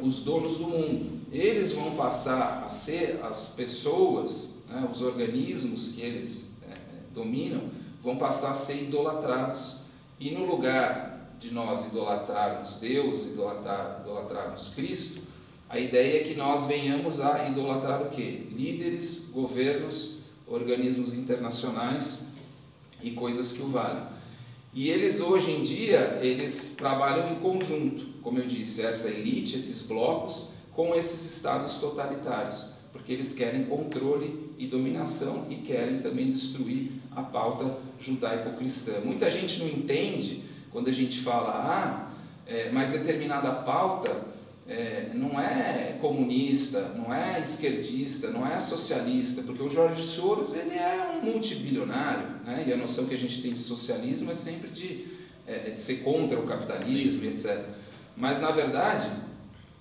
os 0.00 0.22
donos 0.22 0.58
do 0.58 0.64
mundo. 0.64 1.20
Eles 1.32 1.72
vão 1.72 1.96
passar 1.96 2.64
a 2.64 2.68
ser 2.68 3.20
as 3.22 3.54
pessoas, 3.54 4.58
né? 4.68 4.88
os 4.90 5.00
organismos 5.00 5.88
que 5.88 6.00
eles 6.00 6.50
é, 6.68 6.74
dominam, 7.14 7.62
vão 8.02 8.16
passar 8.16 8.50
a 8.50 8.54
ser 8.54 8.82
idolatrados. 8.82 9.80
E 10.18 10.30
no 10.32 10.44
lugar 10.44 11.34
de 11.38 11.50
nós 11.52 11.86
idolatrarmos 11.86 12.74
Deus, 12.74 13.26
idolatrar, 13.26 14.00
idolatrarmos 14.02 14.68
Cristo, 14.74 15.22
a 15.68 15.78
ideia 15.78 16.20
é 16.20 16.24
que 16.24 16.34
nós 16.34 16.66
venhamos 16.66 17.20
a 17.20 17.48
idolatrar 17.48 18.02
o 18.02 18.10
quê? 18.10 18.48
Líderes, 18.50 19.28
governos, 19.32 20.18
organismos 20.46 21.14
internacionais 21.14 22.20
e 23.00 23.12
coisas 23.12 23.52
que 23.52 23.62
o 23.62 23.68
valem. 23.68 24.02
E 24.72 24.88
eles 24.88 25.20
hoje 25.20 25.50
em 25.50 25.62
dia, 25.62 26.20
eles 26.22 26.76
trabalham 26.76 27.32
em 27.32 27.36
conjunto, 27.36 28.06
como 28.22 28.38
eu 28.38 28.46
disse, 28.46 28.82
essa 28.82 29.08
elite, 29.08 29.56
esses 29.56 29.82
blocos, 29.82 30.48
com 30.72 30.94
esses 30.94 31.34
estados 31.34 31.76
totalitários, 31.76 32.70
porque 32.92 33.12
eles 33.12 33.32
querem 33.32 33.64
controle 33.64 34.52
e 34.56 34.66
dominação 34.66 35.46
e 35.50 35.56
querem 35.56 36.00
também 36.00 36.30
destruir 36.30 36.92
a 37.14 37.22
pauta 37.22 37.78
judaico-cristã. 37.98 39.00
Muita 39.04 39.28
gente 39.28 39.58
não 39.58 39.66
entende 39.66 40.44
quando 40.70 40.88
a 40.88 40.92
gente 40.92 41.18
fala, 41.18 41.50
ah, 41.50 42.12
é, 42.46 42.70
mas 42.70 42.92
determinada 42.92 43.50
pauta 43.50 44.24
é, 44.70 45.10
não 45.12 45.38
é 45.38 45.96
comunista, 46.00 46.92
não 46.96 47.12
é 47.12 47.40
esquerdista, 47.40 48.30
não 48.30 48.46
é 48.46 48.60
socialista, 48.60 49.42
porque 49.42 49.60
o 49.60 49.68
Jorge 49.68 50.04
Soros 50.04 50.54
ele 50.54 50.76
é 50.76 51.18
um 51.18 51.26
multibilionário, 51.26 52.28
né? 52.44 52.64
e 52.68 52.72
a 52.72 52.76
noção 52.76 53.06
que 53.06 53.14
a 53.14 53.18
gente 53.18 53.42
tem 53.42 53.52
de 53.52 53.58
socialismo 53.58 54.30
é 54.30 54.34
sempre 54.34 54.70
de, 54.70 55.08
é, 55.44 55.70
de 55.70 55.80
ser 55.80 56.04
contra 56.04 56.38
o 56.38 56.46
capitalismo, 56.46 57.24
etc. 57.24 57.64
Mas 58.16 58.40
na 58.40 58.52
verdade 58.52 59.10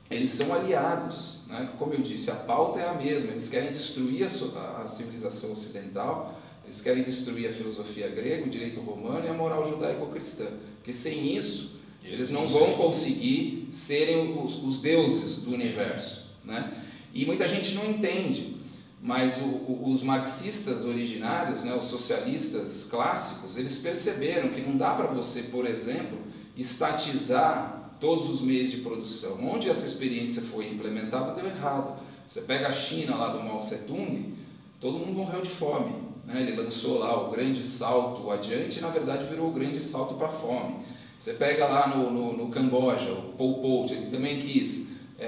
eles 0.10 0.32
são 0.32 0.52
aliados, 0.52 1.44
né? 1.48 1.70
como 1.78 1.94
eu 1.94 2.02
disse, 2.02 2.32
a 2.32 2.36
pauta 2.36 2.80
é 2.80 2.90
a 2.90 2.96
mesma, 2.96 3.30
eles 3.30 3.48
querem 3.48 3.72
destruir 3.72 4.26
a, 4.26 4.82
a 4.82 4.88
civilização 4.88 5.52
ocidental, 5.52 6.42
eles 6.64 6.82
querem 6.82 7.04
destruir 7.04 7.48
a 7.48 7.52
filosofia 7.52 8.10
grega, 8.10 8.44
o 8.44 8.50
direito 8.50 8.80
romano 8.80 9.24
e 9.24 9.30
a 9.30 9.34
moral 9.34 9.68
judaico-cristã, 9.68 10.48
porque 10.78 10.94
sem 10.94 11.38
isso 11.38 11.79
eles 12.04 12.30
não 12.30 12.48
vão 12.48 12.74
conseguir 12.74 13.68
serem 13.72 14.38
os, 14.42 14.62
os 14.64 14.82
deuses 14.82 15.44
do 15.44 15.54
universo. 15.54 16.26
Né? 16.44 16.74
E 17.14 17.26
muita 17.26 17.48
gente 17.48 17.76
não 17.76 17.90
entende, 17.90 18.56
mas 19.02 19.38
o, 19.38 19.46
o, 19.46 19.90
os 19.90 20.04
marxistas 20.04 20.86
originários, 20.86 21.64
né, 21.64 21.74
os 21.76 21.86
socialistas 21.86 22.88
clássicos, 22.90 23.58
eles 23.58 23.78
perceberam 23.78 24.50
que 24.50 24.62
não 24.62 24.76
dá 24.76 24.94
para 24.94 25.08
você, 25.08 25.44
por 25.44 25.66
exemplo, 25.66 26.18
estatizar 26.58 27.94
todos 28.00 28.30
os 28.30 28.42
meios 28.42 28.72
de 28.72 28.78
produção. 28.78 29.38
Onde 29.44 29.70
essa 29.70 29.86
experiência 29.86 30.42
foi 30.42 30.70
implementada, 30.70 31.34
deu 31.34 31.46
errado. 31.46 32.00
Você 32.26 32.42
pega 32.42 32.68
a 32.68 32.72
China 32.72 33.16
lá 33.16 33.30
do 33.30 33.44
Mao 33.44 33.60
Tse-tung, 33.60 34.34
todo 34.80 35.00
mundo 35.00 35.14
morreu 35.14 35.42
de 35.42 35.50
fome. 35.50 35.94
Né? 36.26 36.42
Ele 36.42 36.56
lançou 36.56 37.00
lá 37.00 37.28
o 37.28 37.32
grande 37.32 37.64
salto 37.64 38.30
adiante 38.30 38.78
e, 38.78 38.82
na 38.82 38.90
verdade, 38.90 39.26
virou 39.26 39.50
o 39.50 39.54
grande 39.54 39.80
salto 39.80 40.16
para 40.16 40.28
a 40.28 40.32
fome. 40.32 40.76
Você 41.20 41.34
pega 41.34 41.68
lá 41.68 41.86
no, 41.86 42.10
no, 42.10 42.32
no 42.32 42.50
Camboja, 42.50 43.12
o 43.12 43.34
Pol 43.34 43.56
Pot, 43.56 43.94
ele 43.94 44.10
também 44.10 44.40
quis 44.40 44.94
é, 45.20 45.26
é, 45.26 45.28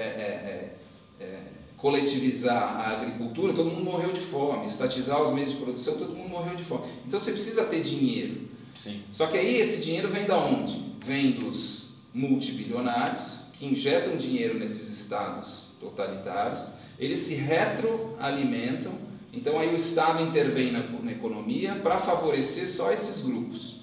é, 1.20 1.22
é, 1.22 1.38
coletivizar 1.76 2.80
a 2.80 2.96
agricultura, 2.96 3.52
todo 3.52 3.68
mundo 3.68 3.84
morreu 3.84 4.10
de 4.10 4.20
fome, 4.20 4.64
estatizar 4.64 5.22
os 5.22 5.30
meios 5.34 5.50
de 5.50 5.56
produção, 5.56 5.98
todo 5.98 6.16
mundo 6.16 6.30
morreu 6.30 6.56
de 6.56 6.64
fome. 6.64 6.86
Então 7.06 7.20
você 7.20 7.30
precisa 7.30 7.64
ter 7.64 7.82
dinheiro. 7.82 8.48
Sim. 8.82 9.02
Só 9.10 9.26
que 9.26 9.36
aí 9.36 9.60
esse 9.60 9.84
dinheiro 9.84 10.08
vem 10.08 10.24
da 10.24 10.38
onde? 10.38 10.82
Vem 11.04 11.32
dos 11.32 11.98
multibilionários 12.14 13.40
que 13.52 13.66
injetam 13.66 14.16
dinheiro 14.16 14.58
nesses 14.58 14.88
estados 14.88 15.72
totalitários, 15.78 16.72
eles 16.98 17.18
se 17.18 17.34
retroalimentam, 17.34 18.92
então 19.30 19.58
aí 19.58 19.68
o 19.68 19.74
Estado 19.74 20.22
intervém 20.22 20.72
na, 20.72 20.84
na 20.84 21.12
economia 21.12 21.74
para 21.74 21.98
favorecer 21.98 22.66
só 22.66 22.90
esses 22.90 23.22
grupos. 23.22 23.81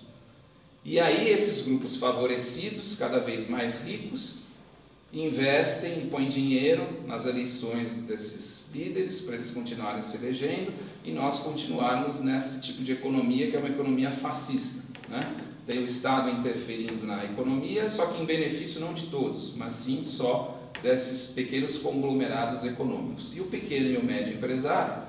E 0.90 1.00
aí 1.00 1.30
esses 1.30 1.64
grupos 1.64 1.98
favorecidos, 1.98 2.96
cada 2.96 3.20
vez 3.20 3.48
mais 3.48 3.86
ricos, 3.86 4.38
investem 5.14 6.00
e 6.00 6.10
põem 6.10 6.28
dinheiro 6.28 6.84
nas 7.06 7.28
eleições 7.28 7.94
desses 7.94 8.68
líderes 8.74 9.22
para 9.22 9.36
eles 9.36 9.52
continuarem 9.52 10.02
se 10.02 10.18
elegendo 10.18 10.74
e 11.06 11.12
nós 11.12 11.42
continuarmos 11.42 12.20
nesse 12.22 12.60
tipo 12.62 12.82
de 12.82 12.94
economia 12.94 13.52
que 13.52 13.56
é 13.56 13.60
uma 13.60 13.70
economia 13.70 14.12
fascista. 14.12 14.84
Né? 15.08 15.20
Tem 15.68 15.78
o 15.78 15.84
Estado 15.84 16.32
interferindo 16.32 17.06
na 17.06 17.24
economia, 17.24 17.88
só 17.88 18.08
que 18.08 18.20
em 18.20 18.26
benefício 18.26 18.82
não 18.82 18.92
de 18.92 19.06
todos, 19.12 19.54
mas 19.56 19.74
sim 19.74 20.02
só 20.02 20.60
desses 20.82 21.34
pequenos 21.34 21.78
conglomerados 21.78 22.66
econômicos. 22.66 23.32
E 23.32 23.40
o 23.40 23.46
pequeno 23.46 23.92
e 23.92 23.96
o 23.96 24.04
médio 24.04 24.34
empresário 24.34 25.04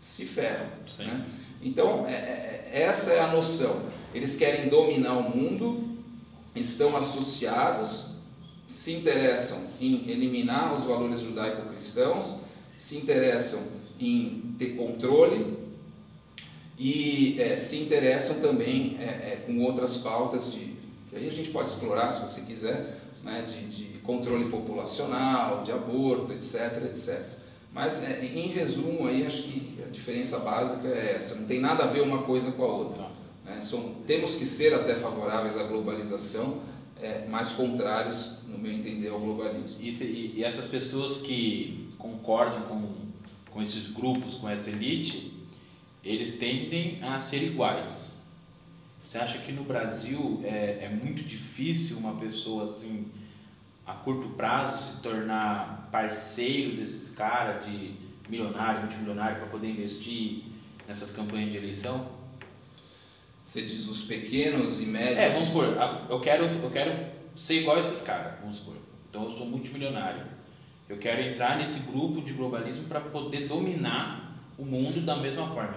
se 0.00 0.26
ferram. 0.26 0.68
Né? 0.96 1.26
Então, 1.60 2.06
é, 2.06 2.12
é, 2.12 2.82
essa 2.82 3.10
é 3.12 3.18
a 3.18 3.26
noção. 3.26 4.03
Eles 4.14 4.36
querem 4.36 4.68
dominar 4.68 5.18
o 5.18 5.36
mundo, 5.36 5.98
estão 6.54 6.96
associados, 6.96 8.06
se 8.66 8.92
interessam 8.92 9.58
em 9.80 10.08
eliminar 10.08 10.72
os 10.72 10.84
valores 10.84 11.20
judaico-cristãos, 11.20 12.38
se 12.78 12.96
interessam 12.96 13.60
em 13.98 14.54
ter 14.58 14.76
controle 14.76 15.58
e 16.78 17.36
é, 17.40 17.56
se 17.56 17.78
interessam 17.78 18.40
também 18.40 18.96
é, 19.00 19.04
é, 19.04 19.42
com 19.46 19.60
outras 19.62 19.96
pautas 19.96 20.52
de 20.52 20.74
que 21.10 21.16
aí 21.16 21.28
a 21.28 21.32
gente 21.32 21.50
pode 21.50 21.70
explorar 21.70 22.10
se 22.10 22.20
você 22.20 22.40
quiser, 22.40 22.98
né, 23.22 23.42
de, 23.42 23.68
de 23.68 23.98
controle 23.98 24.46
populacional, 24.46 25.62
de 25.62 25.70
aborto, 25.70 26.32
etc, 26.32 26.82
etc. 26.86 27.20
Mas 27.72 28.02
é, 28.02 28.24
em 28.24 28.48
resumo 28.48 29.06
aí 29.06 29.26
acho 29.26 29.42
que 29.42 29.78
a 29.84 29.90
diferença 29.90 30.38
básica 30.38 30.88
é 30.88 31.14
essa, 31.14 31.36
não 31.36 31.46
tem 31.46 31.60
nada 31.60 31.84
a 31.84 31.86
ver 31.86 32.02
uma 32.02 32.22
coisa 32.22 32.50
com 32.52 32.64
a 32.64 32.66
outra. 32.66 33.13
Né? 33.44 33.60
São, 33.60 33.94
temos 34.06 34.34
que 34.36 34.46
ser 34.46 34.74
até 34.74 34.94
favoráveis 34.94 35.56
à 35.56 35.64
globalização, 35.64 36.62
é, 37.00 37.26
mas 37.28 37.52
contrários, 37.52 38.42
no 38.48 38.58
meu 38.58 38.72
entender, 38.72 39.08
ao 39.08 39.20
globalismo. 39.20 39.78
E, 39.80 40.34
e, 40.36 40.44
essas 40.44 40.68
pessoas 40.68 41.18
que 41.18 41.90
concordam 41.98 42.62
com, 42.62 42.94
com 43.50 43.62
esses 43.62 43.88
grupos, 43.88 44.36
com 44.36 44.48
essa 44.48 44.70
elite, 44.70 45.32
eles 46.02 46.38
tendem 46.38 47.02
a 47.02 47.20
ser 47.20 47.42
iguais. 47.42 48.12
Você 49.06 49.18
acha 49.18 49.38
que 49.38 49.52
no 49.52 49.64
Brasil 49.64 50.40
é, 50.44 50.80
é 50.82 50.88
muito 50.88 51.22
difícil 51.22 51.96
uma 51.96 52.14
pessoa 52.16 52.64
assim, 52.64 53.06
a 53.86 53.92
curto 53.92 54.30
prazo, 54.30 54.96
se 54.96 55.02
tornar 55.02 55.88
parceiro 55.92 56.76
desses 56.76 57.10
caras 57.10 57.64
de 57.64 57.92
milionário, 58.28 58.80
multimilionário, 58.80 59.38
para 59.38 59.46
poder 59.46 59.68
investir 59.68 60.44
nessas 60.88 61.10
campanhas 61.10 61.52
de 61.52 61.58
eleição? 61.58 62.23
Você 63.44 63.60
diz 63.60 63.86
os 63.86 64.02
pequenos 64.02 64.80
e 64.80 64.86
médios. 64.86 65.18
É, 65.18 65.28
vamos 65.28 65.48
supor, 65.48 65.76
eu 66.08 66.18
quero, 66.20 66.46
eu 66.46 66.70
quero 66.70 66.94
ser 67.36 67.60
igual 67.60 67.76
a 67.76 67.80
esses 67.80 68.00
caras, 68.00 68.40
vamos 68.40 68.56
supor. 68.56 68.74
Então 69.10 69.24
eu 69.24 69.30
sou 69.30 69.44
multimilionário. 69.44 70.24
Eu 70.88 70.96
quero 70.96 71.20
entrar 71.20 71.58
nesse 71.58 71.80
grupo 71.80 72.22
de 72.22 72.32
globalismo 72.32 72.84
para 72.84 73.00
poder 73.00 73.46
dominar 73.46 74.34
o 74.56 74.64
mundo 74.64 75.04
da 75.04 75.16
mesma 75.16 75.46
forma. 75.48 75.76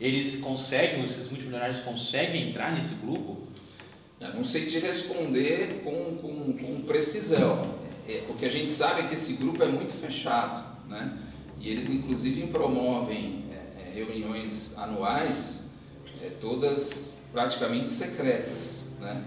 Eles 0.00 0.40
conseguem, 0.40 1.04
esses 1.04 1.28
multimilionários 1.30 1.80
conseguem 1.80 2.50
entrar 2.50 2.72
nesse 2.72 2.96
grupo? 2.96 3.46
Eu 4.20 4.34
não 4.34 4.42
sei 4.42 4.66
te 4.66 4.80
responder 4.80 5.82
com, 5.84 6.16
com, 6.16 6.52
com 6.52 6.82
precisão. 6.82 7.78
É, 8.08 8.24
o 8.28 8.34
que 8.34 8.44
a 8.44 8.50
gente 8.50 8.70
sabe 8.70 9.02
é 9.02 9.06
que 9.06 9.14
esse 9.14 9.34
grupo 9.34 9.62
é 9.62 9.68
muito 9.68 9.92
fechado, 9.92 10.88
né? 10.88 11.16
E 11.60 11.70
eles 11.70 11.90
inclusive 11.90 12.48
promovem 12.48 13.44
é, 13.52 13.82
é 13.82 13.92
reuniões 13.94 14.76
anuais, 14.76 15.63
é, 16.24 16.30
todas 16.40 17.14
praticamente 17.32 17.90
secretas, 17.90 18.88
né? 19.00 19.24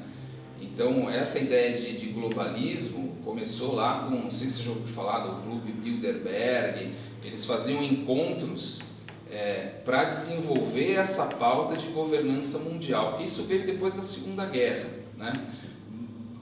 Então, 0.60 1.10
essa 1.10 1.38
ideia 1.38 1.75
de, 1.75 1.98
de, 1.98 2.08
globalismo 2.08 3.16
começou 3.24 3.75
lá 3.75 4.06
com, 4.06 4.16
não 4.16 4.32
sei 4.32 4.50
se 4.50 4.63
já 4.63 4.72
ouviu 4.72 4.88
falar 4.88 5.20
do 5.20 5.44
Clube 5.44 5.72
Bilderberg, 5.72 6.94
eles 7.24 7.46
faziam 7.46 7.84
encontros 7.84 8.82
é, 9.30 9.82
para 9.86 10.06
desenvolver 10.06 10.94
essa 10.94 11.27
pauta 11.27 11.75
de 11.75 11.88
governança 11.88 12.58
mundial, 12.58 13.10
porque 13.12 13.25
isso 13.25 13.44
veio 13.44 13.68
depois 13.68 13.94
da 13.94 14.01
Segunda 14.01 14.46
Guerra. 14.48 14.89
Né? 15.16 15.34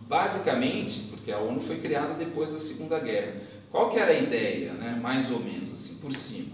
Basicamente, 0.08 1.00
porque 1.10 1.32
a 1.32 1.40
ONU 1.40 1.60
foi 1.60 1.80
criada 1.80 2.14
depois 2.14 2.54
da 2.54 2.58
Segunda 2.58 3.00
Guerra. 3.00 3.34
Qual 3.70 3.90
que 3.90 3.98
era 3.98 4.12
a 4.12 4.18
ideia, 4.18 4.74
né? 4.74 4.98
mais 5.02 5.30
ou 5.30 5.40
menos, 5.40 5.74
assim, 5.74 5.96
por 5.96 6.14
cima? 6.14 6.54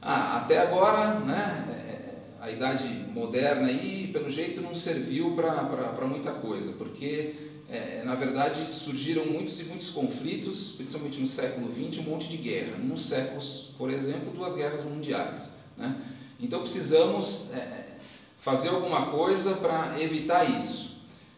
Ah, 0.00 0.36
até 0.36 0.58
agora, 0.58 1.18
né, 1.20 1.70
a 2.40 2.50
idade 2.50 2.84
moderna 3.12 3.66
aí, 3.66 4.08
pelo 4.10 4.30
jeito, 4.30 4.62
não 4.62 4.74
serviu 4.74 5.36
para 5.36 6.06
muita 6.06 6.32
coisa, 6.32 6.72
porque, 6.72 7.34
é, 7.68 8.02
na 8.02 8.14
verdade, 8.14 8.68
surgiram 8.68 9.26
muitos 9.26 9.60
e 9.60 9.64
muitos 9.64 9.90
conflitos, 9.90 10.72
principalmente 10.72 11.20
no 11.20 11.26
século 11.26 11.70
XX, 11.70 11.98
um 11.98 12.10
monte 12.10 12.28
de 12.28 12.38
guerra. 12.38 12.78
Uns 12.82 13.06
séculos, 13.06 13.74
por 13.76 13.90
exemplo, 13.90 14.32
duas 14.34 14.54
guerras 14.56 14.82
mundiais. 14.82 15.52
Né? 15.76 16.00
Então, 16.40 16.62
precisamos 16.62 17.52
é, 17.52 17.96
fazer 18.38 18.70
alguma 18.70 19.10
coisa 19.10 19.56
para 19.56 20.00
evitar 20.00 20.44
isso. 20.56 20.96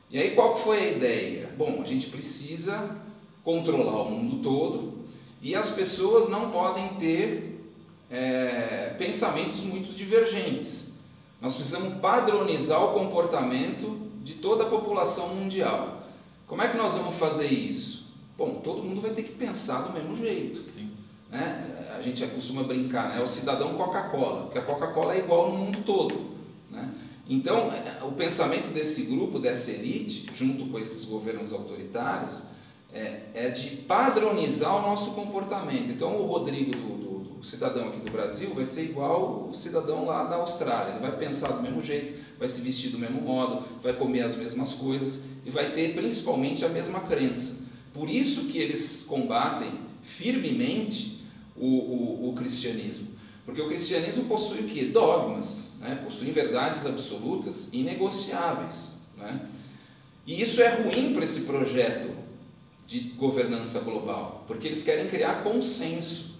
E 0.09 0.17
aí, 0.19 0.37
qual 0.37 0.57
foi 0.57 0.79
a 0.79 0.91
ideia? 0.93 1.51
Bom, 1.59 1.81
a 1.83 1.85
gente 1.85 2.07
precisa 2.07 2.97
controlar 3.43 4.03
o 4.03 4.11
mundo 4.11 4.41
todo 4.41 5.03
e 5.43 5.57
as 5.57 5.69
pessoas 5.69 6.29
não 6.29 6.53
podem 6.53 6.91
ter 6.91 7.61
é, 8.09 8.95
pensamentos 8.97 9.65
muito 9.65 9.93
divergentes. 9.97 10.92
Nós 11.43 11.57
precisamos 11.57 11.95
padronizar 11.95 12.83
o 12.85 12.95
comportamento 12.95 13.99
de 14.23 14.35
toda 14.35 14.63
a 14.63 14.71
população 14.71 15.35
mundial. 15.35 16.05
Como 16.47 16.63
é 16.63 16.69
que 16.69 16.77
nós 16.77 16.95
vamos 16.95 17.17
fazer 17.17 17.49
isso? 17.49 18.07
Bom, 18.39 18.61
todo 18.63 18.85
mundo 18.85 19.01
vai 19.01 19.11
ter 19.11 19.25
que 19.25 19.33
pensar 19.33 19.83
do 19.83 19.93
mesmo 19.93 20.17
jeito. 20.17 20.63
Né? 21.29 21.89
A 21.99 22.01
gente 22.01 22.25
costuma 22.29 22.63
brincar, 22.63 23.09
né? 23.09 23.19
é 23.19 23.23
o 23.23 23.27
cidadão 23.27 23.75
Coca-Cola, 23.75 24.43
porque 24.43 24.59
a 24.59 24.63
Coca-Cola 24.63 25.15
é 25.15 25.19
igual 25.19 25.51
no 25.51 25.59
mundo 25.59 25.83
todo. 25.85 26.31
Né? 26.71 26.89
Então, 27.29 27.73
é, 27.73 28.05
o 28.05 28.13
pensamento 28.13 28.73
desse 28.73 29.07
grupo, 29.07 29.41
dessa 29.41 29.73
elite, 29.73 30.27
junto 30.35 30.67
com 30.67 30.79
esses 30.79 31.05
governos 31.05 31.53
autoritários, 31.53 32.45
é, 32.95 33.23
é 33.35 33.51
de 33.51 33.77
padronizar 33.79 34.77
o 34.77 34.83
nosso 34.83 35.11
comportamento. 35.11 35.91
Então, 35.91 36.21
o 36.21 36.27
Rodrigo 36.27 36.71
do, 36.71 36.99
do 36.99 37.12
o 37.43 37.45
cidadão 37.45 37.89
aqui 37.89 37.99
do 37.99 38.11
Brasil 38.13 38.55
vai 38.55 38.65
ser 38.65 38.85
igual 38.85 39.49
o 39.51 39.53
cidadão 39.53 40.05
lá 40.05 40.23
da 40.23 40.37
Austrália. 40.37 40.93
Ele 40.93 41.01
vai 41.01 41.17
pensar 41.19 41.49
do 41.49 41.61
mesmo 41.61 41.83
jeito, 41.83 42.23
vai 42.39 42.47
se 42.47 42.61
vestir 42.61 42.91
do 42.91 42.99
mesmo 43.01 43.21
modo, 43.21 43.67
vai 43.83 43.93
comer 43.95 44.23
as 44.23 44.37
mesmas 44.37 44.73
coisas 44.73 45.27
e 45.45 45.51
vai 45.51 45.73
ter 45.73 45.93
principalmente 45.93 46.65
a 46.65 46.69
mesma 46.69 47.01
crença. 47.01 47.61
Por 47.93 48.09
isso 48.09 48.45
que 48.45 48.59
eles 48.59 49.05
combatem 49.09 49.73
firmemente 50.05 51.21
o, 51.57 51.67
o, 51.67 52.29
o 52.31 52.35
cristianismo. 52.35 53.09
Porque 53.45 53.61
o 53.61 53.67
cristianismo 53.67 54.27
possui 54.27 54.61
o 54.61 54.69
que? 54.69 54.85
Dogmas, 54.85 55.73
né? 55.81 55.97
possui 55.97 56.31
verdades 56.31 56.87
absolutas 56.87 57.73
inegociáveis. 57.73 58.93
Né? 59.17 59.49
E 60.25 60.41
isso 60.41 60.63
é 60.63 60.69
ruim 60.69 61.13
para 61.13 61.25
esse 61.25 61.41
projeto 61.41 62.09
de 62.87 63.01
governança 63.01 63.81
global, 63.81 64.45
porque 64.47 64.69
eles 64.69 64.85
querem 64.85 65.09
criar 65.09 65.43
consenso. 65.43 66.32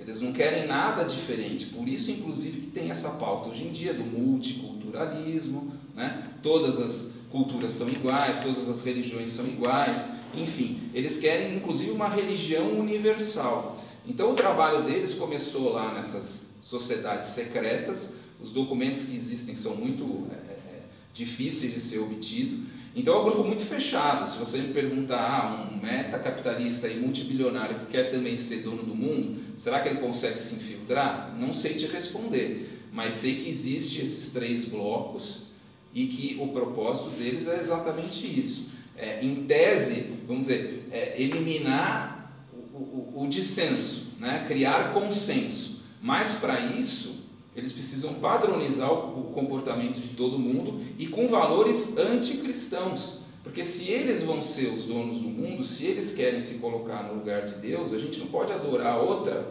Eles 0.00 0.20
não 0.20 0.32
querem 0.32 0.66
nada 0.66 1.04
diferente, 1.04 1.66
por 1.66 1.86
isso, 1.88 2.10
inclusive, 2.10 2.60
que 2.60 2.70
tem 2.70 2.90
essa 2.90 3.10
pauta 3.10 3.50
hoje 3.50 3.64
em 3.64 3.70
dia 3.70 3.92
do 3.92 4.04
multiculturalismo, 4.04 5.72
né? 5.94 6.30
todas 6.42 6.80
as 6.80 7.14
culturas 7.30 7.72
são 7.72 7.88
iguais, 7.88 8.40
todas 8.40 8.68
as 8.68 8.82
religiões 8.82 9.30
são 9.30 9.46
iguais, 9.46 10.08
enfim, 10.34 10.90
eles 10.94 11.18
querem, 11.18 11.56
inclusive, 11.56 11.90
uma 11.90 12.08
religião 12.08 12.78
universal. 12.78 13.82
Então, 14.06 14.30
o 14.30 14.34
trabalho 14.34 14.84
deles 14.84 15.14
começou 15.14 15.72
lá 15.72 15.92
nessas 15.92 16.54
sociedades 16.60 17.30
secretas, 17.30 18.14
os 18.40 18.52
documentos 18.52 19.02
que 19.02 19.14
existem 19.14 19.54
são 19.54 19.74
muito 19.74 20.26
é, 20.30 20.76
é 20.76 20.77
difíceis 21.18 21.74
de 21.74 21.80
ser 21.80 21.98
obtidos, 21.98 22.60
então 22.94 23.14
é 23.14 23.20
um 23.20 23.24
grupo 23.24 23.44
muito 23.44 23.64
fechado. 23.64 24.28
Se 24.28 24.36
você 24.38 24.58
me 24.58 24.72
perguntar, 24.72 25.20
ah, 25.20 25.70
um 25.70 25.80
meta-capitalista 25.80 26.88
e 26.88 26.98
multibilionário 26.98 27.80
que 27.80 27.86
quer 27.86 28.10
também 28.10 28.36
ser 28.36 28.62
dono 28.62 28.82
do 28.82 28.94
mundo, 28.94 29.40
será 29.56 29.80
que 29.80 29.88
ele 29.88 29.98
consegue 29.98 30.40
se 30.40 30.54
infiltrar? 30.54 31.36
Não 31.38 31.52
sei 31.52 31.74
te 31.74 31.86
responder, 31.86 32.86
mas 32.92 33.14
sei 33.14 33.36
que 33.36 33.50
existe 33.50 34.00
esses 34.00 34.32
três 34.32 34.64
blocos 34.64 35.48
e 35.94 36.06
que 36.06 36.36
o 36.40 36.48
propósito 36.48 37.10
deles 37.10 37.46
é 37.46 37.60
exatamente 37.60 38.26
isso. 38.26 38.70
É, 38.96 39.24
em 39.24 39.44
tese, 39.44 40.14
vamos 40.26 40.46
dizer, 40.46 40.88
é 40.90 41.20
eliminar 41.20 42.32
o, 42.52 42.78
o, 42.78 43.22
o 43.22 43.28
dissenso, 43.28 44.08
né? 44.18 44.44
criar 44.48 44.92
consenso. 44.92 45.82
Mas 46.00 46.34
para 46.34 46.60
isso, 46.60 47.17
eles 47.58 47.72
precisam 47.72 48.14
padronizar 48.14 48.92
o 48.92 49.24
comportamento 49.34 50.00
de 50.00 50.08
todo 50.08 50.38
mundo 50.38 50.80
e 50.98 51.06
com 51.08 51.26
valores 51.26 51.96
anticristãos. 51.98 53.18
Porque 53.42 53.64
se 53.64 53.90
eles 53.90 54.22
vão 54.22 54.40
ser 54.40 54.72
os 54.72 54.84
donos 54.84 55.18
do 55.18 55.28
mundo, 55.28 55.64
se 55.64 55.86
eles 55.86 56.14
querem 56.14 56.38
se 56.38 56.58
colocar 56.58 57.02
no 57.02 57.14
lugar 57.14 57.46
de 57.46 57.54
Deus, 57.54 57.92
a 57.92 57.98
gente 57.98 58.20
não 58.20 58.28
pode 58.28 58.52
adorar 58.52 59.02
outra, 59.02 59.48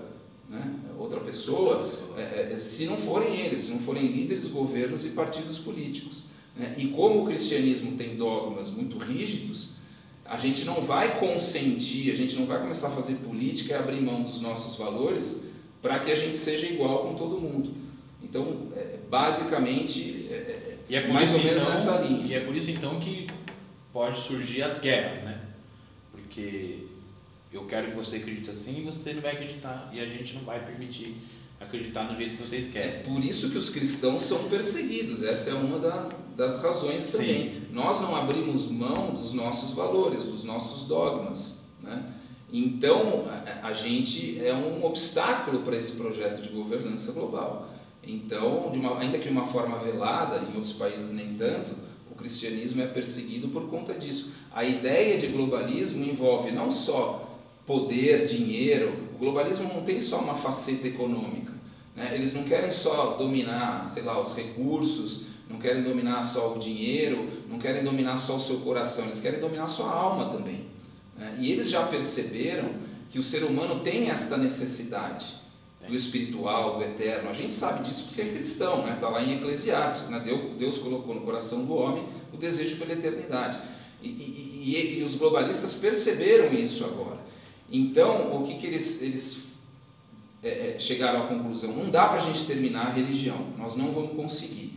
né, 0.50 0.74
outra 0.98 1.20
pessoa 1.20 1.92
é, 2.16 2.54
é, 2.54 2.58
se 2.58 2.86
não 2.86 2.96
forem 2.96 3.42
eles, 3.42 3.62
se 3.62 3.72
não 3.72 3.80
forem 3.80 4.06
líderes, 4.06 4.48
governos 4.48 5.06
e 5.06 5.10
partidos 5.10 5.58
políticos. 5.58 6.24
Né? 6.56 6.76
E 6.78 6.88
como 6.88 7.24
o 7.24 7.26
cristianismo 7.26 7.98
tem 7.98 8.16
dogmas 8.16 8.72
muito 8.72 8.98
rígidos, 8.98 9.72
a 10.24 10.38
gente 10.38 10.64
não 10.64 10.82
vai 10.82 11.20
consentir, 11.20 12.12
a 12.12 12.16
gente 12.16 12.36
não 12.36 12.46
vai 12.46 12.60
começar 12.60 12.88
a 12.88 12.92
fazer 12.92 13.16
política 13.16 13.74
e 13.74 13.76
abrir 13.76 14.02
mão 14.02 14.24
dos 14.24 14.40
nossos 14.40 14.78
valores 14.78 15.44
para 15.82 16.00
que 16.00 16.12
a 16.12 16.16
gente 16.16 16.38
seja 16.38 16.68
igual 16.68 17.08
com 17.08 17.16
todo 17.16 17.40
mundo. 17.40 17.87
Então, 18.30 18.68
é, 18.76 18.98
basicamente, 19.10 20.28
é, 20.30 20.78
é, 20.90 20.96
é 20.96 21.08
mais 21.08 21.34
ou 21.34 21.40
menos 21.40 21.62
então, 21.62 21.72
nessa 21.72 21.98
linha. 22.02 22.26
E 22.26 22.34
é 22.34 22.42
por 22.42 22.56
isso 22.56 22.70
então 22.70 23.00
que 23.00 23.28
pode 23.94 24.20
surgir 24.22 24.64
as 24.64 24.80
guerras, 24.80 25.24
né? 25.24 25.42
Porque 26.12 26.80
eu 27.52 27.66
quero 27.66 27.92
que 27.92 27.96
você 27.96 28.18
acredite 28.18 28.50
assim 28.50 28.80
e 28.80 28.84
você 28.84 29.14
não 29.14 29.22
vai 29.22 29.34
acreditar 29.34 29.90
e 29.94 30.00
a 30.00 30.06
gente 30.06 30.36
não 30.36 30.42
vai 30.42 30.64
permitir 30.64 31.16
acreditar 31.60 32.04
no 32.04 32.16
jeito 32.18 32.36
que 32.36 32.48
vocês 32.48 32.72
querem. 32.72 32.90
É 32.90 33.00
por 33.00 33.24
isso 33.24 33.50
que 33.50 33.58
os 33.58 33.70
cristãos 33.70 34.22
são 34.22 34.44
perseguidos, 34.50 35.24
essa 35.24 35.52
é 35.52 35.54
uma 35.54 35.80
da, 35.80 36.10
das 36.36 36.62
razões 36.62 37.08
também. 37.08 37.50
Sim. 37.50 37.62
Nós 37.72 38.00
não 38.00 38.16
abrimos 38.16 38.70
mão 38.70 39.16
dos 39.16 39.34
nossos 39.34 39.74
valores, 39.74 40.24
dos 40.24 40.44
nossos 40.44 40.88
dogmas, 40.88 41.60
né? 41.82 42.14
Então, 42.52 43.26
a, 43.30 43.68
a 43.68 43.74
gente 43.74 44.40
é 44.46 44.54
um 44.54 44.86
obstáculo 44.86 45.60
para 45.64 45.76
esse 45.76 45.98
projeto 45.98 46.42
de 46.42 46.50
governança 46.50 47.12
global. 47.12 47.77
Então, 48.08 48.68
uma, 48.68 49.00
ainda 49.00 49.18
que 49.18 49.26
de 49.26 49.30
uma 49.30 49.44
forma 49.44 49.78
velada, 49.80 50.38
em 50.38 50.56
outros 50.56 50.72
países 50.72 51.12
nem 51.12 51.34
tanto, 51.34 51.76
o 52.10 52.16
cristianismo 52.16 52.82
é 52.82 52.88
perseguido 52.88 53.50
por 53.50 53.70
conta 53.70 53.94
disso. 53.94 54.32
A 54.54 54.64
ideia 54.64 55.18
de 55.18 55.28
globalismo 55.28 56.06
envolve 56.06 56.50
não 56.52 56.72
só 56.72 57.38
poder, 57.66 58.26
dinheiro, 58.26 58.94
o 59.14 59.18
globalismo 59.18 59.72
não 59.74 59.84
tem 59.84 60.00
só 60.00 60.20
uma 60.20 60.36
faceta 60.36 60.88
econômica. 60.88 61.52
Né? 61.94 62.12
Eles 62.16 62.34
não 62.34 62.44
querem 62.44 62.72
só 62.72 63.18
dominar, 63.18 63.86
sei 63.90 64.04
lá, 64.04 64.22
os 64.22 64.34
recursos, 64.34 65.24
não 65.50 65.60
querem 65.60 65.84
dominar 65.84 66.24
só 66.24 66.56
o 66.56 66.60
dinheiro, 66.60 67.28
não 67.50 67.60
querem 67.60 67.84
dominar 67.84 68.16
só 68.16 68.38
o 68.38 68.40
seu 68.40 68.58
coração, 68.58 69.06
eles 69.06 69.20
querem 69.20 69.42
dominar 69.42 69.64
a 69.64 69.68
sua 69.68 69.92
alma 69.92 70.30
também. 70.30 70.66
Né? 71.18 71.38
E 71.42 71.52
eles 71.52 71.70
já 71.70 71.86
perceberam 71.86 72.70
que 73.10 73.20
o 73.20 73.24
ser 73.24 73.44
humano 73.44 73.82
tem 73.82 74.10
esta 74.10 74.38
necessidade 74.38 75.26
do 75.88 75.96
espiritual, 75.96 76.78
do 76.78 76.84
eterno. 76.84 77.30
A 77.30 77.34
gente 77.34 77.54
sabe 77.54 77.88
disso 77.88 78.06
porque 78.06 78.22
é 78.22 78.26
cristão, 78.26 78.86
né? 78.86 78.94
Está 78.96 79.10
lá 79.10 79.24
em 79.24 79.38
Eclesiastes, 79.38 80.10
né? 80.10 80.20
Deus, 80.24 80.58
Deus 80.58 80.78
colocou 80.78 81.16
no 81.16 81.22
coração 81.22 81.66
do 81.66 81.74
homem 81.74 82.06
o 82.34 82.38
desejo 82.38 82.78
pela 82.78 82.94
eternidade. 82.94 83.58
E, 84.02 84.08
e, 84.08 84.74
e, 84.76 85.00
e 85.00 85.04
os 85.04 85.16
globalistas 85.16 85.76
perceberam 85.76 86.54
isso 86.54 86.84
agora. 86.84 87.20
Então, 87.72 88.36
o 88.36 88.46
que, 88.46 88.58
que 88.58 88.68
eles, 88.68 89.02
eles 89.02 89.44
é, 90.44 90.76
é 90.76 90.80
chegaram 90.80 91.24
à 91.24 91.28
conclusão? 91.28 91.74
Não 91.74 91.90
dá 91.90 92.08
para 92.08 92.18
a 92.18 92.26
gente 92.26 92.46
terminar 92.46 92.88
a 92.88 92.92
religião, 92.92 93.48
nós 93.58 93.76
não 93.76 93.92
vamos 93.92 94.16
conseguir. 94.16 94.74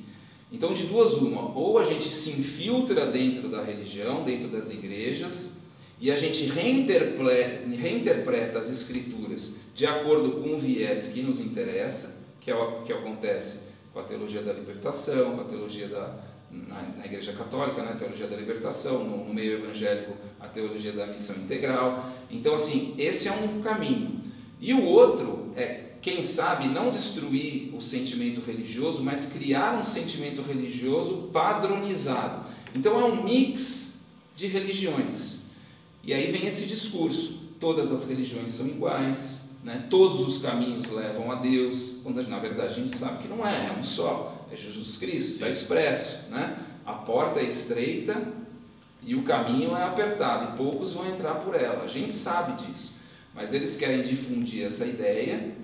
Então, 0.53 0.73
de 0.73 0.85
duas 0.85 1.15
uma, 1.15 1.57
ou 1.57 1.79
a 1.79 1.85
gente 1.85 2.09
se 2.09 2.31
infiltra 2.31 3.07
dentro 3.07 3.49
da 3.49 3.63
religião, 3.63 4.25
dentro 4.25 4.49
das 4.49 4.71
igrejas, 4.71 5.60
e 6.01 6.11
a 6.11 6.17
gente 6.17 6.47
reinterpreta 6.47 8.59
as 8.59 8.71
escrituras 8.71 9.57
de 9.75 9.85
acordo 9.87 10.43
com 10.43 10.55
o 10.55 10.59
viés 10.59 11.09
que 11.09 11.21
nos 11.23 11.41
interessa, 11.41 12.25
que 12.41 12.51
é 12.51 12.57
o 12.57 12.83
que 12.83 12.93
acontece 12.93 13.69
com 13.93 14.01
a 14.01 14.03
teologia 14.03 14.43
da 14.43 14.53
libertação, 14.53 15.37
com 15.37 15.43
a 15.43 15.45
teologia 15.45 15.87
da, 15.89 16.17
na, 16.51 16.83
na 16.97 17.05
Igreja 17.05 17.35
Católica, 17.35 17.83
né, 17.83 17.91
a 17.93 17.97
teologia 17.97 18.27
da 18.27 18.37
libertação, 18.37 19.05
no, 19.05 19.25
no, 19.25 19.35
meio 19.35 19.63
evangélico, 19.63 20.15
a 20.41 20.49
teologia 20.49 20.93
da 20.93 21.07
missão 21.07 21.37
integral. 21.37 22.11
Então, 22.31 22.55
assim, 22.55 22.95
esse 22.97 23.29
é 23.29 23.33
um 23.33 23.61
caminho. 23.61 24.23
E 24.59 24.73
o 24.73 24.83
outro 24.85 25.53
é, 25.55 25.91
quem 26.01 26.23
sabe, 26.23 26.67
não 26.67 26.91
destruir 26.91 27.75
o 27.75 27.81
sentimento 27.81 28.41
religioso, 28.41 29.03
mas 29.03 29.31
criar 29.31 29.79
um 29.79 29.83
sentimento 29.83 30.41
religioso 30.41 31.29
padronizado. 31.31 32.47
Então, 32.75 32.99
é 32.99 33.05
um 33.05 33.23
mix 33.23 34.01
de 34.35 34.47
religiões. 34.47 35.40
E 36.03 36.15
aí 36.15 36.31
vem 36.31 36.47
esse 36.47 36.67
discurso: 36.67 37.41
todas 37.59 37.93
as 37.93 38.09
religiões 38.09 38.51
são 38.53 38.67
iguais, 38.67 39.43
né? 39.63 39.87
todos 39.91 40.21
os 40.21 40.43
caminhos 40.43 40.89
levam 40.91 41.31
a 41.31 41.37
Deus, 41.37 41.97
quando 42.03 42.23
na 42.29 42.39
verdade 42.39 42.73
a 42.73 42.77
gente 42.77 42.97
sabe 42.97 43.23
que 43.23 43.29
não 43.29 43.47
é, 43.47 43.67
é 43.67 43.77
um 43.79 43.83
só, 43.83 44.47
é 44.51 44.57
Jesus 44.57 44.97
Cristo, 44.97 45.33
está 45.33 45.49
expresso. 45.49 46.29
Né? 46.31 46.59
A 46.87 46.93
porta 46.93 47.41
é 47.41 47.45
estreita 47.45 48.27
e 49.03 49.15
o 49.15 49.23
caminho 49.23 49.77
é 49.77 49.83
apertado, 49.83 50.53
e 50.53 50.57
poucos 50.57 50.93
vão 50.93 51.09
entrar 51.09 51.37
por 51.37 51.55
ela, 51.55 51.85
a 51.85 51.87
gente 51.87 52.15
sabe 52.15 52.63
disso. 52.63 52.99
Mas 53.35 53.53
eles 53.53 53.77
querem 53.77 54.03
difundir 54.03 54.65
essa 54.65 54.85
ideia 54.85 55.55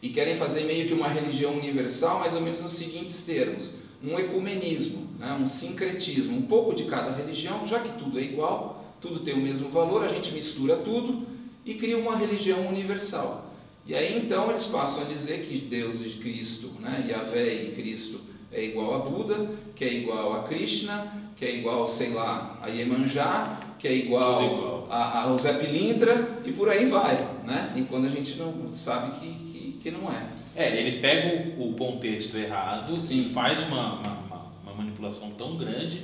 e 0.00 0.10
querem 0.10 0.34
fazer 0.34 0.64
meio 0.64 0.86
que 0.86 0.94
uma 0.94 1.08
religião 1.08 1.54
universal, 1.54 2.20
mais 2.20 2.34
ou 2.34 2.40
menos 2.40 2.62
nos 2.62 2.72
seguintes 2.72 3.24
termos: 3.26 3.76
um 4.02 4.18
ecumenismo, 4.18 5.06
né? 5.18 5.32
um 5.32 5.46
sincretismo, 5.46 6.36
um 6.36 6.42
pouco 6.42 6.74
de 6.74 6.84
cada 6.84 7.10
religião, 7.10 7.66
já 7.66 7.80
que 7.80 7.98
tudo 7.98 8.18
é 8.18 8.22
igual, 8.22 8.75
tudo 9.00 9.20
tem 9.20 9.34
o 9.34 9.40
mesmo 9.40 9.68
valor, 9.68 10.04
a 10.04 10.08
gente 10.08 10.32
mistura 10.32 10.76
tudo 10.76 11.26
e 11.64 11.74
cria 11.74 11.98
uma 11.98 12.16
religião 12.16 12.66
universal. 12.68 13.54
E 13.86 13.94
aí 13.94 14.18
então 14.18 14.50
eles 14.50 14.66
passam 14.66 15.02
a 15.02 15.06
dizer 15.06 15.46
que 15.46 15.58
Deus 15.58 16.04
e 16.04 16.10
Cristo, 16.10 16.72
né, 16.80 17.06
Yahvé 17.08 17.54
e 17.54 17.72
Cristo 17.72 18.20
é 18.52 18.64
igual 18.64 18.94
a 18.94 18.98
Buda, 18.98 19.50
que 19.74 19.84
é 19.84 19.92
igual 19.92 20.34
a 20.34 20.42
Krishna, 20.44 21.12
que 21.36 21.44
é 21.44 21.56
igual, 21.56 21.86
sei 21.86 22.10
lá, 22.10 22.58
a 22.62 22.68
Iemanjá, 22.68 23.60
que 23.78 23.86
é 23.86 23.94
igual, 23.94 24.44
igual. 24.44 24.88
A, 24.90 25.24
a 25.24 25.36
Zé 25.36 25.52
Pilintra 25.54 26.40
e 26.44 26.52
por 26.52 26.70
aí 26.70 26.86
vai, 26.86 27.16
né? 27.44 27.72
E 27.76 27.82
quando 27.82 28.06
a 28.06 28.08
gente 28.08 28.36
não 28.36 28.66
sabe 28.68 29.20
que, 29.20 29.28
que, 29.52 29.78
que 29.82 29.90
não 29.90 30.10
é. 30.10 30.26
É, 30.54 30.80
eles 30.80 30.96
pegam 30.96 31.62
o 31.62 31.74
contexto 31.74 32.36
errado 32.36 32.94
Sim. 32.94 33.26
e 33.26 33.32
faz 33.34 33.58
uma, 33.66 34.00
uma, 34.00 34.52
uma 34.62 34.74
manipulação 34.74 35.30
tão 35.32 35.56
grande 35.56 36.02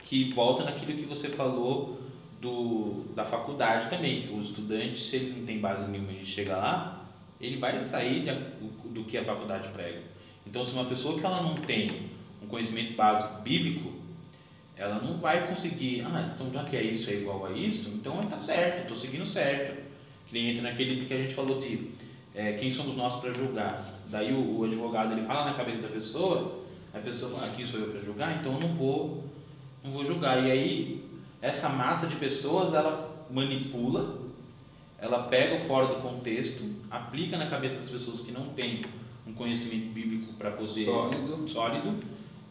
que 0.00 0.32
volta 0.32 0.64
naquilo 0.64 0.98
que 0.98 1.06
você 1.06 1.28
falou 1.28 2.00
do, 2.44 3.06
da 3.14 3.24
faculdade 3.24 3.88
também. 3.88 4.28
O 4.30 4.40
estudante, 4.40 4.98
se 4.98 5.16
ele 5.16 5.38
não 5.38 5.46
tem 5.46 5.58
base 5.58 5.90
nenhuma 5.90 6.12
e 6.12 6.26
chega 6.26 6.56
lá, 6.56 7.06
ele 7.40 7.56
vai 7.56 7.80
sair 7.80 8.20
de, 8.20 8.32
do 8.90 9.04
que 9.04 9.16
a 9.16 9.24
faculdade 9.24 9.68
prega. 9.68 10.02
Então, 10.46 10.62
se 10.62 10.72
uma 10.72 10.84
pessoa 10.84 11.18
que 11.18 11.24
ela 11.24 11.42
não 11.42 11.54
tem 11.54 12.10
um 12.42 12.46
conhecimento 12.46 12.94
básico 12.94 13.40
bíblico, 13.40 13.92
ela 14.76 15.00
não 15.00 15.16
vai 15.16 15.46
conseguir, 15.46 16.02
ah, 16.02 16.30
então 16.34 16.52
já 16.52 16.64
que 16.64 16.76
é 16.76 16.82
isso, 16.82 17.08
é 17.08 17.14
igual 17.14 17.46
a 17.46 17.52
isso, 17.52 17.90
então 17.94 18.20
está 18.20 18.38
certo, 18.38 18.82
estou 18.82 18.96
seguindo 18.96 19.24
certo. 19.24 19.82
Que 20.26 20.34
nem 20.34 20.50
entra 20.50 20.62
naquele 20.62 21.06
que 21.06 21.14
a 21.14 21.16
gente 21.16 21.34
falou 21.34 21.60
de 21.60 21.92
é, 22.34 22.52
quem 22.54 22.70
somos 22.70 22.94
nós 22.94 23.20
para 23.20 23.32
julgar. 23.32 23.82
Daí 24.10 24.32
o, 24.32 24.58
o, 24.58 24.64
advogado 24.64 25.12
ele 25.12 25.26
fala 25.26 25.50
na 25.50 25.56
cabeça 25.56 25.82
da 25.82 25.88
pessoa, 25.88 26.62
a 26.92 26.98
pessoa 26.98 27.32
fala, 27.32 27.46
aqui 27.46 27.66
sou 27.66 27.80
eu 27.80 27.88
para 27.88 28.00
julgar, 28.00 28.38
então 28.38 28.52
eu 28.54 28.60
não 28.60 28.72
vou, 28.72 29.24
não 29.82 29.92
vou 29.92 30.04
julgar. 30.04 30.44
E 30.44 30.50
aí 30.50 31.03
essa 31.44 31.68
massa 31.68 32.06
de 32.06 32.16
pessoas 32.16 32.72
ela 32.72 33.26
manipula, 33.30 34.18
ela 34.98 35.24
pega 35.24 35.58
fora 35.66 35.88
do 35.88 35.96
contexto, 35.96 36.64
aplica 36.90 37.36
na 37.36 37.50
cabeça 37.50 37.76
das 37.76 37.90
pessoas 37.90 38.20
que 38.20 38.32
não 38.32 38.46
têm 38.54 38.82
um 39.26 39.34
conhecimento 39.34 39.92
bíblico 39.92 40.32
para 40.34 40.52
poder 40.52 40.86
sólido. 40.86 41.46
sólido 41.46 42.02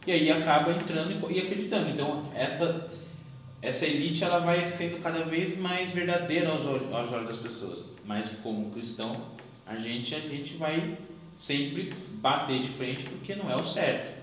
e 0.06 0.12
aí 0.12 0.30
acaba 0.30 0.70
entrando 0.72 1.28
e 1.28 1.40
acreditando. 1.40 1.90
Então 1.90 2.30
essa 2.36 2.88
essa 3.60 3.84
elite 3.84 4.22
ela 4.22 4.38
vai 4.38 4.68
sendo 4.68 5.02
cada 5.02 5.24
vez 5.24 5.58
mais 5.58 5.90
verdadeira 5.90 6.50
aos 6.50 6.64
olhos, 6.64 6.92
aos 6.92 7.10
olhos 7.10 7.28
das 7.28 7.38
pessoas. 7.38 7.84
Mas 8.04 8.28
como 8.44 8.70
cristão 8.70 9.22
a 9.66 9.74
gente 9.74 10.14
a 10.14 10.20
gente 10.20 10.54
vai 10.56 10.96
sempre 11.34 11.92
bater 12.20 12.62
de 12.62 12.68
frente 12.74 13.02
porque 13.02 13.34
não 13.34 13.50
é 13.50 13.56
o 13.56 13.64
certo. 13.64 14.14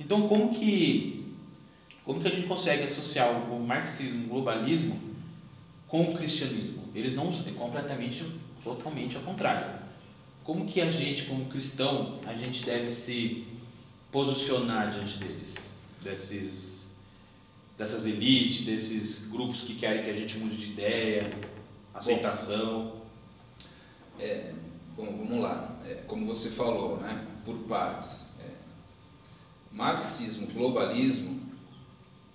Então 0.00 0.26
como 0.26 0.52
que 0.52 1.29
como 2.04 2.20
que 2.20 2.28
a 2.28 2.30
gente 2.30 2.46
consegue 2.46 2.84
associar 2.84 3.30
o 3.30 3.60
marxismo, 3.60 4.26
o 4.26 4.28
globalismo 4.28 4.98
com 5.86 6.02
o 6.02 6.16
cristianismo? 6.16 6.84
Eles 6.94 7.14
não 7.14 7.30
é 7.30 7.50
completamente, 7.52 8.24
totalmente 8.64 9.16
ao 9.16 9.22
contrário. 9.22 9.80
Como 10.42 10.66
que 10.66 10.80
a 10.80 10.90
gente, 10.90 11.24
como 11.24 11.46
cristão, 11.46 12.18
a 12.26 12.34
gente 12.34 12.64
deve 12.64 12.90
se 12.90 13.46
posicionar 14.10 14.90
diante 14.90 15.18
deles, 15.18 15.54
desses, 16.02 16.88
dessas 17.78 18.06
elites, 18.06 18.64
desses 18.64 19.28
grupos 19.28 19.60
que 19.60 19.76
querem 19.76 20.02
que 20.02 20.10
a 20.10 20.14
gente 20.14 20.38
mude 20.38 20.56
de 20.56 20.72
ideia, 20.72 21.30
aceitação? 21.94 22.84
Bom, 22.84 23.02
é, 24.18 24.52
bom 24.96 25.04
vamos 25.04 25.42
lá. 25.42 25.76
É, 25.86 25.94
como 26.06 26.26
você 26.26 26.50
falou, 26.50 26.96
né, 26.96 27.26
por 27.44 27.56
partes. 27.68 28.34
É, 28.40 28.50
marxismo, 29.70 30.46
globalismo 30.48 31.39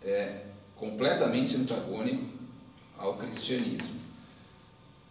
é 0.05 0.43
completamente 0.75 1.55
antagônico 1.55 2.25
ao 2.97 3.17
cristianismo. 3.17 3.95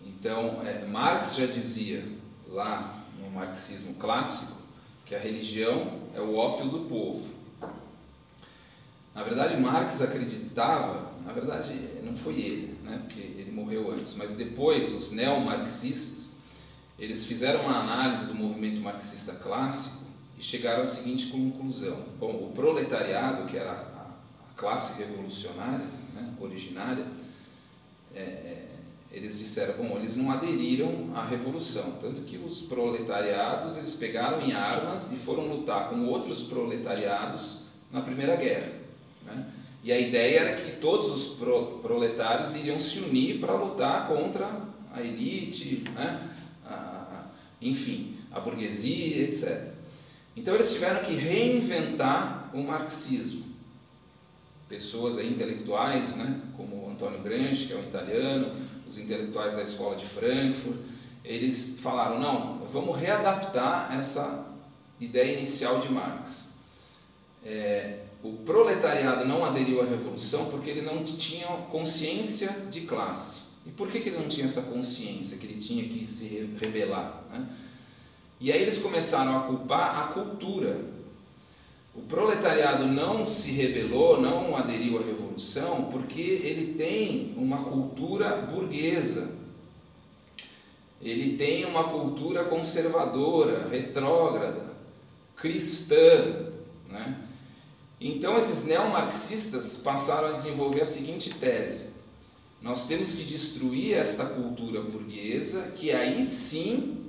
Então, 0.00 0.62
é, 0.64 0.86
Marx 0.86 1.36
já 1.36 1.46
dizia 1.46 2.06
lá 2.48 3.04
no 3.20 3.30
marxismo 3.30 3.94
clássico 3.94 4.52
que 5.04 5.14
a 5.14 5.18
religião 5.18 6.00
é 6.14 6.20
o 6.20 6.36
ópio 6.36 6.68
do 6.68 6.80
povo. 6.88 7.28
Na 9.14 9.22
verdade, 9.22 9.56
Marx 9.56 10.00
acreditava, 10.00 11.12
na 11.24 11.32
verdade, 11.32 11.72
não 12.02 12.16
foi 12.16 12.40
ele, 12.40 12.78
né, 12.82 13.00
porque 13.04 13.20
ele 13.20 13.52
morreu 13.52 13.92
antes, 13.92 14.14
mas 14.14 14.34
depois 14.34 14.92
os 14.92 15.12
neomarxistas, 15.12 16.30
eles 16.98 17.24
fizeram 17.24 17.62
uma 17.62 17.78
análise 17.78 18.26
do 18.26 18.34
movimento 18.34 18.80
marxista 18.80 19.34
clássico 19.34 20.04
e 20.38 20.42
chegaram 20.42 20.82
à 20.82 20.86
seguinte 20.86 21.26
conclusão: 21.26 22.04
bom, 22.18 22.48
o 22.48 22.52
proletariado, 22.54 23.46
que 23.46 23.56
era 23.56 23.93
classe 24.56 25.02
revolucionária, 25.02 25.86
né, 26.14 26.32
originária, 26.40 27.06
é, 28.14 28.20
é, 28.20 28.68
eles 29.10 29.38
disseram, 29.38 29.74
bom, 29.74 29.96
eles 29.96 30.16
não 30.16 30.30
aderiram 30.30 31.10
à 31.14 31.24
revolução, 31.24 31.98
tanto 32.00 32.22
que 32.22 32.36
os 32.36 32.62
proletariados 32.62 33.76
eles 33.76 33.94
pegaram 33.94 34.40
em 34.40 34.52
armas 34.52 35.12
e 35.12 35.16
foram 35.16 35.46
lutar 35.46 35.88
com 35.88 36.04
outros 36.06 36.42
proletariados 36.42 37.64
na 37.92 38.00
Primeira 38.00 38.34
Guerra. 38.36 38.72
Né? 39.24 39.46
E 39.84 39.92
a 39.92 39.98
ideia 39.98 40.40
era 40.40 40.62
que 40.62 40.76
todos 40.78 41.10
os 41.10 41.36
pro, 41.36 41.78
proletários 41.78 42.56
iriam 42.56 42.78
se 42.78 42.98
unir 42.98 43.38
para 43.38 43.54
lutar 43.54 44.08
contra 44.08 44.62
a 44.92 45.00
elite, 45.00 45.84
né? 45.94 46.28
a, 46.64 46.74
a, 46.74 47.24
enfim, 47.60 48.16
a 48.32 48.40
burguesia, 48.40 49.24
etc. 49.24 49.74
Então 50.36 50.54
eles 50.54 50.72
tiveram 50.72 51.04
que 51.04 51.14
reinventar 51.14 52.50
o 52.52 52.62
marxismo 52.62 53.53
pessoas 54.68 55.18
aí, 55.18 55.30
intelectuais, 55.30 56.16
né, 56.16 56.40
como 56.56 56.88
Antônio 56.90 57.20
Gramsci, 57.20 57.66
que 57.66 57.72
é 57.72 57.76
um 57.76 57.82
italiano, 57.82 58.52
os 58.88 58.98
intelectuais 58.98 59.54
da 59.54 59.62
escola 59.62 59.96
de 59.96 60.06
Frankfurt, 60.06 60.76
eles 61.24 61.78
falaram, 61.80 62.20
não, 62.20 62.58
vamos 62.66 62.96
readaptar 62.96 63.94
essa 63.96 64.46
ideia 65.00 65.36
inicial 65.36 65.80
de 65.80 65.90
Marx. 65.90 66.52
É, 67.44 68.00
o 68.22 68.32
proletariado 68.32 69.24
não 69.24 69.44
aderiu 69.44 69.82
à 69.82 69.84
revolução 69.84 70.46
porque 70.46 70.70
ele 70.70 70.82
não 70.82 71.02
tinha 71.04 71.46
consciência 71.70 72.48
de 72.70 72.82
classe. 72.82 73.42
E 73.66 73.70
por 73.70 73.90
que, 73.90 74.00
que 74.00 74.10
ele 74.10 74.18
não 74.18 74.28
tinha 74.28 74.44
essa 74.44 74.62
consciência, 74.62 75.38
que 75.38 75.46
ele 75.46 75.58
tinha 75.58 75.86
que 75.88 76.06
se 76.06 76.50
rebelar? 76.60 77.22
Né? 77.30 77.46
E 78.40 78.52
aí 78.52 78.60
eles 78.60 78.78
começaram 78.78 79.38
a 79.38 79.40
culpar 79.42 79.98
a 79.98 80.06
cultura 80.08 80.80
o 81.96 82.02
proletariado 82.02 82.86
não 82.86 83.24
se 83.24 83.52
rebelou, 83.52 84.20
não 84.20 84.56
aderiu 84.56 84.98
à 84.98 85.02
revolução, 85.02 85.88
porque 85.92 86.20
ele 86.20 86.74
tem 86.74 87.32
uma 87.36 87.64
cultura 87.64 88.36
burguesa. 88.36 89.32
Ele 91.00 91.36
tem 91.36 91.64
uma 91.64 91.84
cultura 91.84 92.44
conservadora, 92.44 93.68
retrógrada, 93.68 94.74
cristã. 95.36 96.50
Né? 96.90 97.16
Então, 98.00 98.36
esses 98.36 98.64
neomarxistas 98.64 99.76
passaram 99.76 100.28
a 100.28 100.32
desenvolver 100.32 100.80
a 100.80 100.86
seguinte 100.86 101.30
tese: 101.30 101.90
nós 102.60 102.88
temos 102.88 103.12
que 103.12 103.22
destruir 103.22 103.94
esta 103.94 104.24
cultura 104.24 104.80
burguesa, 104.80 105.72
que 105.76 105.92
aí 105.92 106.24
sim 106.24 107.03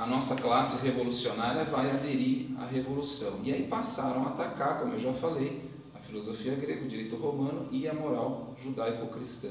a 0.00 0.06
nossa 0.06 0.34
classe 0.34 0.82
revolucionária 0.82 1.62
vai 1.64 1.90
aderir 1.90 2.46
à 2.58 2.64
revolução. 2.64 3.40
E 3.44 3.52
aí 3.52 3.66
passaram 3.66 4.24
a 4.24 4.28
atacar, 4.30 4.78
como 4.78 4.94
eu 4.94 5.00
já 5.00 5.12
falei, 5.12 5.60
a 5.94 5.98
filosofia 5.98 6.54
grega, 6.54 6.86
o 6.86 6.88
direito 6.88 7.16
romano 7.16 7.68
e 7.70 7.86
a 7.86 7.92
moral 7.92 8.54
judaico-cristã. 8.64 9.50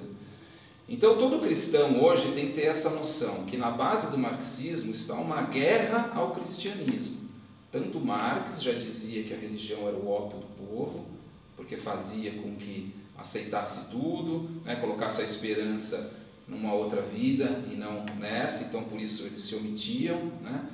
Então, 0.88 1.20
todo 1.20 1.40
cristão 1.40 2.04
hoje 2.04 2.32
tem 2.32 2.48
que 2.48 2.54
ter 2.54 2.64
essa 2.64 2.90
noção 2.90 3.46
que 3.46 3.58
na 3.58 3.70
base 3.70 4.10
do 4.10 4.18
marxismo 4.18 4.92
está 4.92 5.14
uma 5.14 5.44
guerra 5.44 6.12
ao 6.16 6.32
cristianismo. 6.32 7.18
Tanto 7.72 8.00
Marx 8.00 8.64
já 8.64 8.74
dizia 8.74 9.24
que 9.24 9.34
a 9.36 9.38
religião 9.38 9.88
era 9.88 9.96
o 9.96 10.10
ópio 10.10 10.40
do 10.40 10.68
povo, 10.68 11.06
porque 11.56 11.78
fazia 11.78 12.32
com 12.32 12.56
que 12.56 12.96
aceitasse 13.16 13.92
tudo, 13.92 14.50
né, 14.66 14.78
colocasse 14.78 15.22
a 15.22 15.26
esperança 15.26 16.12
numa 16.50 16.74
outra 16.74 17.02
vida 17.02 17.64
e 17.72 17.76
não 17.76 18.04
nessa, 18.18 18.66
então 18.66 18.84
por 18.84 19.00
isso 19.00 19.26
eles 19.26 19.42
se 19.42 19.56
omitiam. 19.56 20.32
Né? 20.42 20.66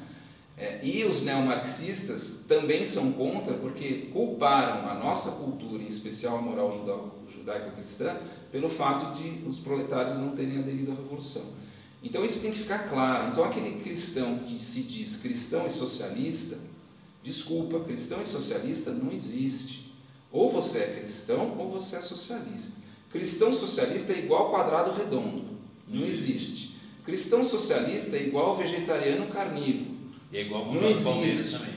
É, 0.57 0.79
e 0.81 1.03
os 1.03 1.21
neomarxistas 1.21 2.45
também 2.47 2.85
são 2.85 3.11
contra, 3.11 3.55
porque 3.55 4.09
culparam 4.13 4.89
a 4.89 4.93
nossa 4.93 5.31
cultura, 5.31 5.83
em 5.83 5.87
especial 5.87 6.37
a 6.37 6.41
moral 6.41 6.81
judaico-cristã, 7.29 8.17
pelo 8.51 8.69
fato 8.69 9.17
de 9.17 9.45
os 9.45 9.59
proletários 9.59 10.17
não 10.17 10.29
terem 10.29 10.59
aderido 10.59 10.91
à 10.91 10.95
revolução. 10.95 11.43
Então 12.01 12.23
isso 12.23 12.39
tem 12.39 12.51
que 12.51 12.59
ficar 12.59 12.87
claro. 12.89 13.29
Então 13.29 13.43
aquele 13.43 13.81
cristão 13.81 14.39
que 14.39 14.63
se 14.63 14.83
diz 14.83 15.17
cristão 15.17 15.65
e 15.65 15.69
socialista, 15.69 16.57
desculpa, 17.21 17.79
cristão 17.81 18.21
e 18.21 18.25
socialista 18.25 18.91
não 18.91 19.11
existe. 19.11 19.91
Ou 20.31 20.49
você 20.49 20.79
é 20.79 20.99
cristão 20.99 21.57
ou 21.57 21.71
você 21.71 21.97
é 21.97 22.01
socialista. 22.01 22.77
Cristão 23.09 23.51
socialista 23.51 24.13
é 24.13 24.19
igual 24.19 24.51
quadrado 24.51 24.91
redondo. 24.91 25.54
Não 25.87 26.05
existe. 26.05 26.75
Cristão 27.05 27.43
socialista 27.43 28.15
é 28.17 28.23
igual 28.23 28.55
vegetariano 28.55 29.27
carnívoro. 29.27 29.95
E 30.31 30.37
é 30.37 30.41
igual 30.41 30.63
ao 30.65 30.71
Mundial 30.73 30.93
do 30.93 31.03
Palmeiras 31.03 31.51
também. 31.51 31.75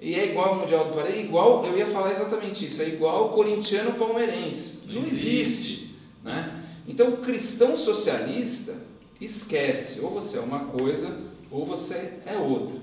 E 0.00 0.14
é 0.14 0.26
igual 0.26 0.48
ao 0.50 0.60
Mundial 0.60 0.84
do 0.84 0.94
Palmeiras, 0.94 1.18
é 1.18 1.22
igual, 1.24 1.64
eu 1.66 1.76
ia 1.76 1.86
falar 1.86 2.12
exatamente 2.12 2.64
isso, 2.66 2.80
é 2.82 2.88
igual 2.88 3.16
ao 3.16 3.28
corintiano 3.30 3.94
palmeirense. 3.94 4.80
Não, 4.86 5.00
Não 5.00 5.06
existe. 5.08 5.28
existe. 5.28 5.94
Né? 6.22 6.64
Então, 6.86 7.08
o 7.10 7.16
cristão 7.18 7.74
socialista 7.74 8.76
esquece, 9.20 10.00
ou 10.00 10.10
você 10.10 10.38
é 10.38 10.40
uma 10.40 10.60
coisa 10.66 11.28
ou 11.50 11.64
você 11.64 12.14
é 12.26 12.36
outra. 12.36 12.76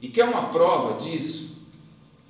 E 0.00 0.08
quer 0.08 0.24
uma 0.24 0.48
prova 0.48 0.96
disso? 1.02 1.56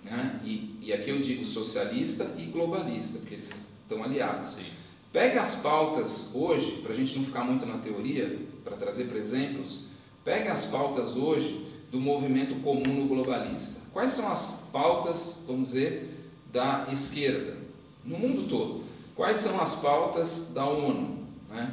Né? 0.04 0.40
E, 0.44 0.76
e 0.82 0.92
aqui 0.92 1.10
eu 1.10 1.20
digo 1.20 1.44
socialista 1.44 2.34
e 2.38 2.44
globalista, 2.44 3.18
porque 3.18 3.34
eles 3.34 3.72
estão 3.82 4.02
aliados. 4.02 4.50
Sim. 4.50 4.64
Pegue 5.12 5.38
as 5.38 5.56
pautas 5.56 6.30
hoje, 6.34 6.72
para 6.82 6.92
a 6.92 6.94
gente 6.94 7.16
não 7.16 7.24
ficar 7.24 7.42
muito 7.42 7.64
na 7.64 7.78
teoria, 7.78 8.38
para 8.62 8.76
trazer 8.76 9.04
para 9.04 9.18
exemplos, 9.18 9.84
pegue 10.24 10.48
as 10.48 10.66
pautas 10.66 11.16
hoje 11.16 11.66
do 11.90 11.98
movimento 11.98 12.54
comum 12.56 13.08
globalista. 13.08 13.80
Quais 13.92 14.12
são 14.12 14.30
as 14.30 14.60
pautas, 14.70 15.42
vamos 15.46 15.68
dizer, 15.68 16.14
da 16.52 16.86
esquerda 16.92 17.56
no 18.04 18.18
mundo 18.18 18.48
todo? 18.48 18.84
Quais 19.16 19.38
são 19.38 19.60
as 19.60 19.74
pautas 19.76 20.50
da 20.54 20.66
ONU? 20.66 21.26
Né? 21.50 21.72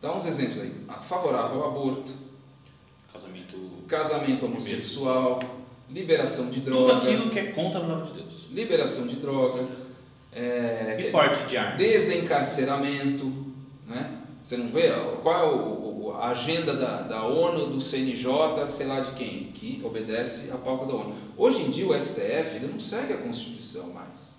Dá 0.00 0.14
uns 0.14 0.24
exemplos 0.24 0.58
aí. 0.58 0.72
Favorável 1.08 1.62
ao 1.62 1.70
aborto, 1.70 2.12
casamento, 3.12 3.56
casamento 3.88 4.46
homossexual, 4.46 5.40
liberação 5.90 6.48
de 6.50 6.60
droga. 6.60 7.00
Tudo 7.00 7.08
aquilo 7.08 7.30
que 7.30 7.38
é 7.38 7.52
contra 7.52 7.80
a 7.80 7.82
palavra 7.82 8.06
de 8.06 8.22
Deus. 8.22 8.46
Liberação 8.50 9.06
de 9.06 9.16
droga. 9.16 9.66
É, 10.34 10.96
e 10.98 11.10
porte 11.10 11.46
de 11.46 11.56
arma. 11.56 11.76
Desencarceramento. 11.76 13.32
Né? 13.86 14.18
Você 14.42 14.56
não 14.56 14.68
vê 14.68 14.90
qual 15.22 15.44
é 15.44 15.54
o, 15.54 15.84
a 16.20 16.28
agenda 16.28 16.74
da, 16.74 17.02
da 17.02 17.26
ONU, 17.26 17.66
do 17.66 17.80
CNJ, 17.80 18.68
sei 18.68 18.86
lá 18.86 19.00
de 19.00 19.12
quem, 19.12 19.52
que 19.52 19.80
obedece 19.84 20.50
à 20.50 20.56
pauta 20.56 20.86
da 20.86 20.94
ONU. 20.94 21.14
Hoje 21.36 21.62
em 21.62 21.70
dia 21.70 21.86
o 21.86 22.00
STF 22.00 22.56
ele 22.56 22.66
não 22.66 22.80
segue 22.80 23.12
a 23.12 23.18
Constituição 23.18 23.88
mais. 23.88 24.34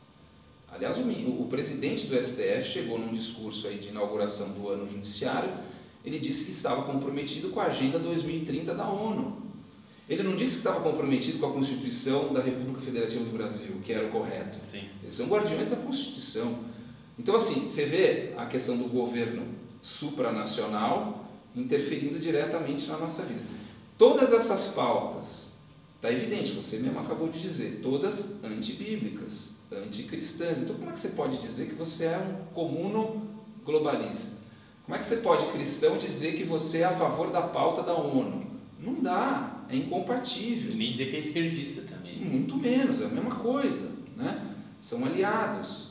Aliás, 0.71 0.97
o, 0.97 1.01
o 1.01 1.47
presidente 1.49 2.05
do 2.05 2.21
STF 2.21 2.63
chegou 2.63 2.99
num 2.99 3.13
discurso 3.13 3.67
aí 3.67 3.77
de 3.77 3.89
inauguração 3.89 4.49
do 4.49 4.67
ano 4.67 4.89
judiciário, 4.89 5.49
ele 6.03 6.19
disse 6.19 6.45
que 6.45 6.51
estava 6.51 6.83
comprometido 6.83 7.49
com 7.49 7.59
a 7.59 7.65
Agenda 7.65 7.97
2030 7.97 8.73
da 8.73 8.87
ONU. 8.87 9.44
Ele 10.07 10.21
não 10.21 10.35
disse 10.35 10.53
que 10.53 10.57
estava 10.59 10.81
comprometido 10.81 11.39
com 11.39 11.47
a 11.47 11.51
Constituição 11.51 12.31
da 12.31 12.41
República 12.41 12.79
Federativa 12.79 13.23
do 13.23 13.31
Brasil, 13.31 13.81
que 13.83 13.91
era 13.91 14.05
o 14.05 14.11
correto. 14.11 14.59
Sim. 14.69 14.83
Eles 15.01 15.15
são 15.15 15.27
guardiões 15.27 15.71
da 15.71 15.77
Constituição. 15.77 16.59
Então, 17.17 17.35
assim, 17.35 17.61
você 17.61 17.85
vê 17.85 18.33
a 18.37 18.45
questão 18.45 18.77
do 18.77 18.85
governo 18.85 19.43
supranacional 19.81 21.25
interferindo 21.55 22.19
diretamente 22.19 22.85
na 22.85 22.97
nossa 22.97 23.23
vida. 23.23 23.41
Todas 23.97 24.31
essas 24.31 24.67
pautas, 24.67 25.51
está 25.95 26.11
evidente, 26.11 26.51
você 26.51 26.77
mesmo 26.77 26.99
acabou 26.99 27.29
de 27.29 27.39
dizer, 27.39 27.79
todas 27.81 28.43
antibíblicas, 28.43 29.55
anticristãs. 29.71 30.59
Então, 30.59 30.75
como 30.75 30.89
é 30.89 30.93
que 30.93 30.99
você 30.99 31.09
pode 31.09 31.37
dizer 31.39 31.67
que 31.67 31.75
você 31.75 32.05
é 32.05 32.17
um 32.17 32.53
comuno 32.53 33.21
globalista? 33.63 34.43
Como 34.85 34.95
é 34.95 34.99
que 34.99 35.05
você 35.05 35.17
pode, 35.17 35.45
cristão, 35.47 35.97
dizer 35.97 36.35
que 36.35 36.43
você 36.43 36.79
é 36.79 36.85
a 36.85 36.91
favor 36.91 37.31
da 37.31 37.41
pauta 37.41 37.81
da 37.81 37.93
ONU? 37.93 38.45
Não 38.79 39.01
dá, 39.01 39.54
é 39.69 39.75
incompatível. 39.75 40.71
E 40.71 40.75
nem 40.75 40.91
dizer 40.91 41.09
que 41.09 41.17
é 41.17 41.19
esquerdista 41.19 41.81
também. 41.81 42.17
Muito 42.19 42.55
menos, 42.57 43.01
é 43.01 43.05
a 43.05 43.09
mesma 43.09 43.35
coisa. 43.35 43.95
Né? 44.15 44.55
São 44.79 45.05
aliados, 45.05 45.89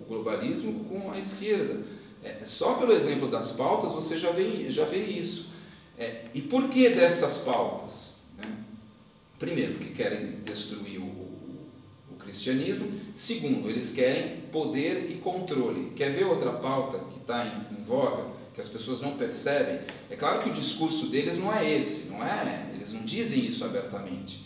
o 0.00 0.04
globalismo 0.06 0.84
com 0.84 1.10
a 1.10 1.18
esquerda. 1.18 1.82
É, 2.22 2.44
só 2.44 2.74
pelo 2.74 2.92
exemplo 2.92 3.28
das 3.28 3.52
pautas 3.52 3.92
você 3.92 4.18
já 4.18 4.30
vê, 4.30 4.70
já 4.70 4.84
vê 4.84 5.04
isso. 5.04 5.48
É, 5.98 6.26
e 6.34 6.40
por 6.40 6.68
que 6.68 6.88
dessas 6.90 7.38
pautas? 7.38 8.14
Né? 8.36 8.46
Primeiro, 9.38 9.74
porque 9.74 9.92
querem 9.92 10.40
destruir 10.44 10.98
o, 10.98 11.04
o, 11.04 11.68
o, 12.12 12.14
cristianismo. 12.16 12.88
Segundo, 13.14 13.68
eles 13.68 13.92
querem 13.92 14.40
poder 14.52 15.10
e 15.10 15.14
controle. 15.16 15.92
Quer 15.94 16.10
ver 16.10 16.24
outra 16.24 16.52
pauta 16.52 16.98
que 16.98 17.20
está 17.20 17.46
em, 17.46 17.80
em 17.80 17.82
voga, 17.82 18.26
que 18.54 18.60
as 18.60 18.68
pessoas 18.68 19.00
não 19.00 19.16
percebem? 19.16 19.80
É 20.10 20.16
claro 20.16 20.42
que 20.42 20.50
o 20.50 20.52
discurso 20.52 21.06
deles 21.08 21.38
não 21.38 21.54
é 21.54 21.68
esse, 21.70 22.08
não 22.08 22.24
é? 22.24 22.67
Eles 22.78 22.92
não 22.92 23.02
dizem 23.02 23.46
isso 23.46 23.64
abertamente. 23.64 24.44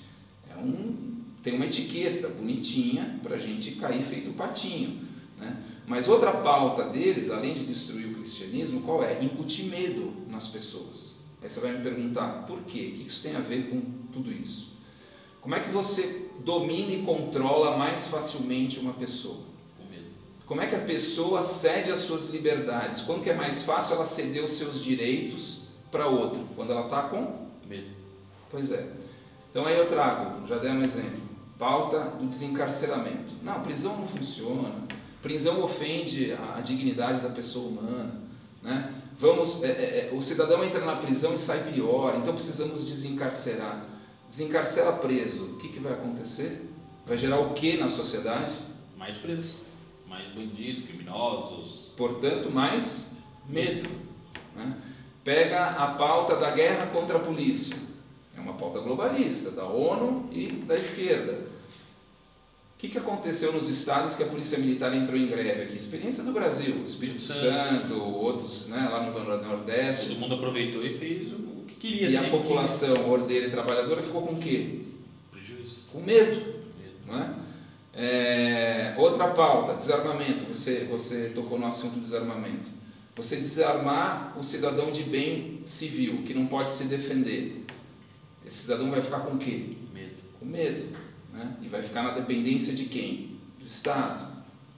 É 0.51 0.59
um, 0.59 1.21
tem 1.43 1.55
uma 1.55 1.67
etiqueta 1.67 2.29
bonitinha 2.29 3.19
para 3.23 3.37
a 3.37 3.39
gente 3.39 3.73
cair 3.73 4.03
feito 4.03 4.33
patinho. 4.33 5.01
Né? 5.39 5.57
Mas 5.87 6.09
outra 6.09 6.33
pauta 6.33 6.85
deles, 6.85 7.31
além 7.31 7.55
de 7.55 7.65
destruir 7.65 8.07
o 8.07 8.15
cristianismo, 8.15 8.83
qual 8.83 9.03
é? 9.03 9.23
Incutir 9.23 9.67
medo 9.67 10.13
nas 10.29 10.49
pessoas. 10.49 11.19
Aí 11.43 11.49
você 11.49 11.61
vai 11.61 11.73
me 11.73 11.83
perguntar, 11.83 12.47
por 12.47 12.63
quê? 12.63 12.93
O 12.95 12.99
que 12.99 13.07
isso 13.07 13.23
tem 13.23 13.35
a 13.35 13.41
ver 13.41 13.69
com 13.69 13.81
tudo 14.13 14.33
isso? 14.33 14.73
Como 15.41 15.55
é 15.55 15.61
que 15.61 15.71
você 15.71 16.29
domina 16.45 16.93
e 16.93 17.03
controla 17.03 17.77
mais 17.77 18.09
facilmente 18.09 18.79
uma 18.79 18.93
pessoa? 18.93 19.53
Como 20.47 20.61
é 20.61 20.67
que 20.67 20.75
a 20.75 20.81
pessoa 20.81 21.41
cede 21.41 21.91
às 21.91 21.99
suas 21.99 22.29
liberdades? 22.29 23.01
Quando 23.01 23.23
que 23.23 23.31
é 23.31 23.35
mais 23.35 23.63
fácil 23.63 23.95
ela 23.95 24.05
ceder 24.05 24.43
os 24.43 24.51
seus 24.51 24.85
direitos 24.85 25.63
para 25.91 26.07
outro? 26.07 26.47
Quando 26.55 26.73
ela 26.73 26.85
está 26.85 27.05
com 27.05 27.49
medo. 27.67 28.02
Pois 28.53 28.71
é. 28.71 28.87
Então 29.51 29.67
aí 29.67 29.77
eu 29.77 29.89
trago, 29.89 30.47
já 30.47 30.59
dei 30.59 30.71
um 30.71 30.83
exemplo, 30.83 31.21
pauta 31.59 32.01
do 32.19 32.27
desencarceramento. 32.27 33.35
Não, 33.43 33.61
prisão 33.63 33.97
não 33.97 34.07
funciona. 34.07 34.73
Prisão 35.23 35.63
ofende 35.63 36.33
a, 36.33 36.59
a 36.59 36.61
dignidade 36.61 37.21
da 37.21 37.31
pessoa 37.31 37.69
humana. 37.69 38.21
Né? 38.63 38.93
Vamos, 39.19 39.63
é, 39.63 39.69
é, 39.69 40.11
é, 40.13 40.15
o 40.15 40.21
cidadão 40.21 40.63
entra 40.63 40.85
na 40.85 40.97
prisão 40.97 41.33
e 41.33 41.39
sai 41.39 41.73
pior, 41.73 42.17
então 42.17 42.35
precisamos 42.35 42.85
desencarcerar. 42.85 43.87
Desencarcera 44.29 44.93
preso, 44.93 45.45
o 45.45 45.57
que, 45.59 45.69
que 45.69 45.81
vai 45.81 45.93
acontecer? 45.93 46.71
Vai 47.07 47.17
gerar 47.17 47.41
o 47.41 47.55
que 47.55 47.77
na 47.77 47.89
sociedade? 47.89 48.55
Mais 48.97 49.17
presos, 49.19 49.53
mais 50.07 50.29
bandidos, 50.35 50.85
criminosos. 50.85 51.91
Portanto, 51.97 52.51
mais 52.51 53.15
medo. 53.49 53.89
Né? 54.55 54.77
Pega 55.25 55.67
a 55.71 55.89
pauta 55.89 56.37
da 56.37 56.51
guerra 56.51 56.87
contra 56.87 57.17
a 57.17 57.21
polícia. 57.21 57.77
É 58.43 58.51
uma 58.51 58.55
pauta 58.55 58.81
globalista, 58.81 59.51
da 59.53 59.65
ONU 59.65 60.29
e 60.33 60.49
da 60.49 60.77
esquerda 60.77 61.53
que, 62.83 62.89
que 62.89 62.99
aconteceu 62.99 63.53
nos 63.53 63.69
estados 63.69 64.17
que 64.17 64.25
a 64.25 64.27
Polícia 64.27 64.59
Militar 64.59 64.93
entrou 64.93 65.17
em 65.17 65.29
greve 65.29 65.63
aqui? 65.63 65.77
Experiência 65.77 66.25
do 66.25 66.33
Brasil, 66.33 66.83
Espírito 66.83 67.23
Santo, 67.23 67.91
Santo 67.91 67.95
outros 67.95 68.67
né, 68.67 68.89
lá 68.91 69.05
no 69.05 69.13
Nordeste. 69.49 70.09
Todo 70.09 70.19
mundo 70.19 70.35
aproveitou 70.35 70.85
e 70.85 70.99
fez 70.99 71.33
o 71.33 71.65
que 71.69 71.77
queria. 71.77 72.11
E 72.11 72.17
a 72.17 72.29
população 72.29 73.09
ordeira 73.09 73.47
e 73.47 73.51
trabalhadora 73.53 74.03
ficou 74.03 74.23
com 74.23 74.35
o 74.35 74.37
quê? 74.37 74.81
Prejuízo. 75.31 75.85
Com 75.93 76.01
medo. 76.01 76.43
é? 77.09 77.31
É, 77.95 78.95
outra 78.99 79.29
pauta, 79.29 79.75
desarmamento. 79.75 80.43
Você, 80.53 80.85
você 80.91 81.31
tocou 81.33 81.61
no 81.61 81.67
assunto 81.67 82.01
desarmamento. 82.01 82.69
Você 83.15 83.37
desarmar 83.37 84.37
o 84.37 84.43
cidadão 84.43 84.91
de 84.91 85.05
bem 85.05 85.61
civil, 85.65 86.25
que 86.27 86.35
não 86.35 86.47
pode 86.47 86.73
se 86.73 86.87
defender. 86.87 87.62
Esse 88.53 88.65
cidadão 88.65 88.91
vai 88.91 89.01
ficar 89.01 89.21
com 89.21 89.37
o 89.37 89.39
quê? 89.39 89.65
Medo. 89.95 90.17
Com 90.39 90.45
medo. 90.45 90.95
Né? 91.33 91.57
E 91.63 91.69
vai 91.69 91.81
ficar 91.81 92.03
na 92.03 92.11
dependência 92.11 92.75
de 92.75 92.85
quem? 92.85 93.39
Do 93.59 93.65
Estado. 93.65 94.31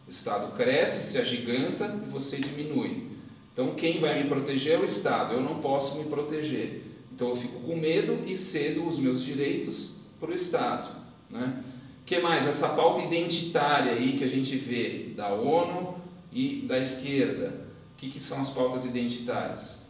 O 0.06 0.10
Estado 0.10 0.54
cresce, 0.54 1.10
se 1.10 1.18
agiganta 1.18 1.92
e 2.06 2.08
você 2.08 2.36
diminui. 2.36 3.08
Então, 3.52 3.74
quem 3.74 3.98
vai 3.98 4.22
me 4.22 4.28
proteger 4.28 4.74
é 4.74 4.78
o 4.78 4.84
Estado. 4.84 5.34
Eu 5.34 5.40
não 5.40 5.60
posso 5.60 5.98
me 5.98 6.04
proteger. 6.04 6.84
Então, 7.12 7.30
eu 7.30 7.34
fico 7.34 7.58
com 7.62 7.74
medo 7.74 8.22
e 8.24 8.36
cedo 8.36 8.86
os 8.86 8.96
meus 8.96 9.20
direitos 9.24 9.96
para 10.20 10.30
o 10.30 10.34
Estado. 10.34 10.90
Né? 11.28 11.64
que 12.06 12.20
mais? 12.20 12.46
Essa 12.46 12.68
pauta 12.76 13.00
identitária 13.00 13.90
aí 13.90 14.16
que 14.16 14.22
a 14.22 14.28
gente 14.28 14.56
vê 14.56 15.12
da 15.16 15.34
ONU 15.34 15.96
e 16.32 16.64
da 16.68 16.78
esquerda. 16.78 17.66
O 17.94 17.96
que, 17.96 18.08
que 18.08 18.22
são 18.22 18.40
as 18.40 18.50
pautas 18.50 18.84
identitárias? 18.84 19.80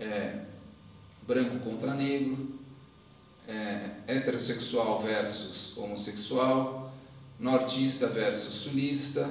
É, 0.00 0.40
branco 1.24 1.60
contra 1.60 1.94
negro, 1.94 2.61
é, 3.48 3.90
heterossexual 4.06 4.98
versus 5.00 5.76
homossexual, 5.76 6.92
nortista 7.38 8.06
versus 8.06 8.54
sulista, 8.54 9.28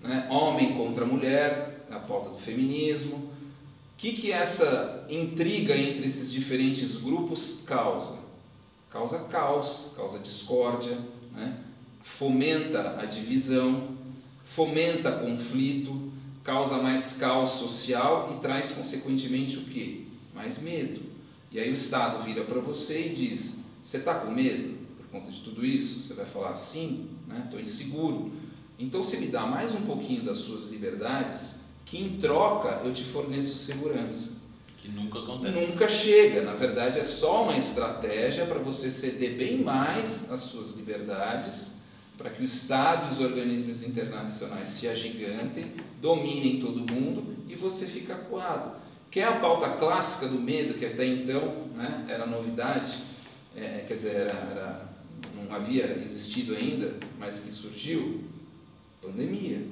né? 0.00 0.26
homem 0.30 0.76
contra 0.76 1.06
mulher, 1.06 1.86
a 1.90 1.98
pauta 1.98 2.30
do 2.30 2.38
feminismo. 2.38 3.16
O 3.16 3.96
que, 3.96 4.12
que 4.14 4.32
essa 4.32 5.06
intriga 5.08 5.76
entre 5.76 6.04
esses 6.04 6.32
diferentes 6.32 6.96
grupos 6.96 7.60
causa? 7.64 8.18
Causa 8.90 9.20
caos, 9.20 9.92
causa 9.96 10.18
discórdia, 10.18 10.98
né? 11.32 11.56
fomenta 12.02 13.00
a 13.00 13.04
divisão, 13.04 13.96
fomenta 14.44 15.12
conflito, 15.12 16.12
causa 16.42 16.78
mais 16.78 17.12
caos 17.12 17.50
social 17.50 18.34
e 18.36 18.40
traz 18.40 18.72
consequentemente 18.72 19.56
o 19.56 19.62
que? 19.62 20.08
Mais 20.34 20.60
medo. 20.60 21.11
E 21.52 21.60
aí 21.60 21.68
o 21.68 21.74
Estado 21.74 22.22
vira 22.22 22.44
para 22.44 22.60
você 22.60 23.08
e 23.08 23.14
diz: 23.14 23.62
Você 23.82 23.98
está 23.98 24.14
com 24.14 24.30
medo 24.30 24.78
por 24.96 25.06
conta 25.08 25.30
de 25.30 25.40
tudo 25.40 25.64
isso? 25.64 26.00
Você 26.00 26.14
vai 26.14 26.24
falar 26.24 26.56
sim, 26.56 27.10
estou 27.44 27.56
né? 27.56 27.62
inseguro. 27.62 28.32
Então 28.78 29.02
você 29.02 29.18
me 29.18 29.26
dá 29.26 29.46
mais 29.46 29.74
um 29.74 29.82
pouquinho 29.82 30.24
das 30.24 30.38
suas 30.38 30.64
liberdades, 30.64 31.60
que 31.84 31.98
em 31.98 32.16
troca 32.18 32.80
eu 32.84 32.92
te 32.92 33.04
forneço 33.04 33.54
segurança. 33.56 34.40
Que 34.78 34.88
nunca 34.88 35.20
acontece. 35.20 35.70
Nunca 35.70 35.88
chega. 35.88 36.42
Na 36.42 36.54
verdade, 36.54 36.98
é 36.98 37.04
só 37.04 37.44
uma 37.44 37.56
estratégia 37.56 38.46
para 38.46 38.58
você 38.58 38.90
ceder 38.90 39.36
bem 39.36 39.62
mais 39.62 40.32
as 40.32 40.40
suas 40.40 40.74
liberdades 40.74 41.80
para 42.18 42.30
que 42.30 42.42
o 42.42 42.44
Estado 42.44 43.06
e 43.06 43.12
os 43.12 43.20
organismos 43.20 43.82
internacionais 43.82 44.68
se 44.68 44.86
agigantem, 44.86 45.72
dominem 46.00 46.58
todo 46.58 46.92
mundo 46.92 47.36
e 47.48 47.54
você 47.54 47.86
fica 47.86 48.14
acuado. 48.14 48.76
Que 49.12 49.20
é 49.20 49.24
a 49.24 49.32
pauta 49.32 49.68
clássica 49.68 50.26
do 50.26 50.40
medo, 50.40 50.72
que 50.72 50.86
até 50.86 51.06
então 51.06 51.66
né, 51.76 52.06
era 52.08 52.24
novidade, 52.24 52.96
é, 53.54 53.84
quer 53.86 53.92
dizer, 53.92 54.16
era, 54.16 54.32
era, 54.32 54.88
não 55.36 55.54
havia 55.54 56.00
existido 56.02 56.56
ainda, 56.56 56.94
mas 57.18 57.40
que 57.40 57.52
surgiu, 57.52 58.22
pandemia. 59.02 59.66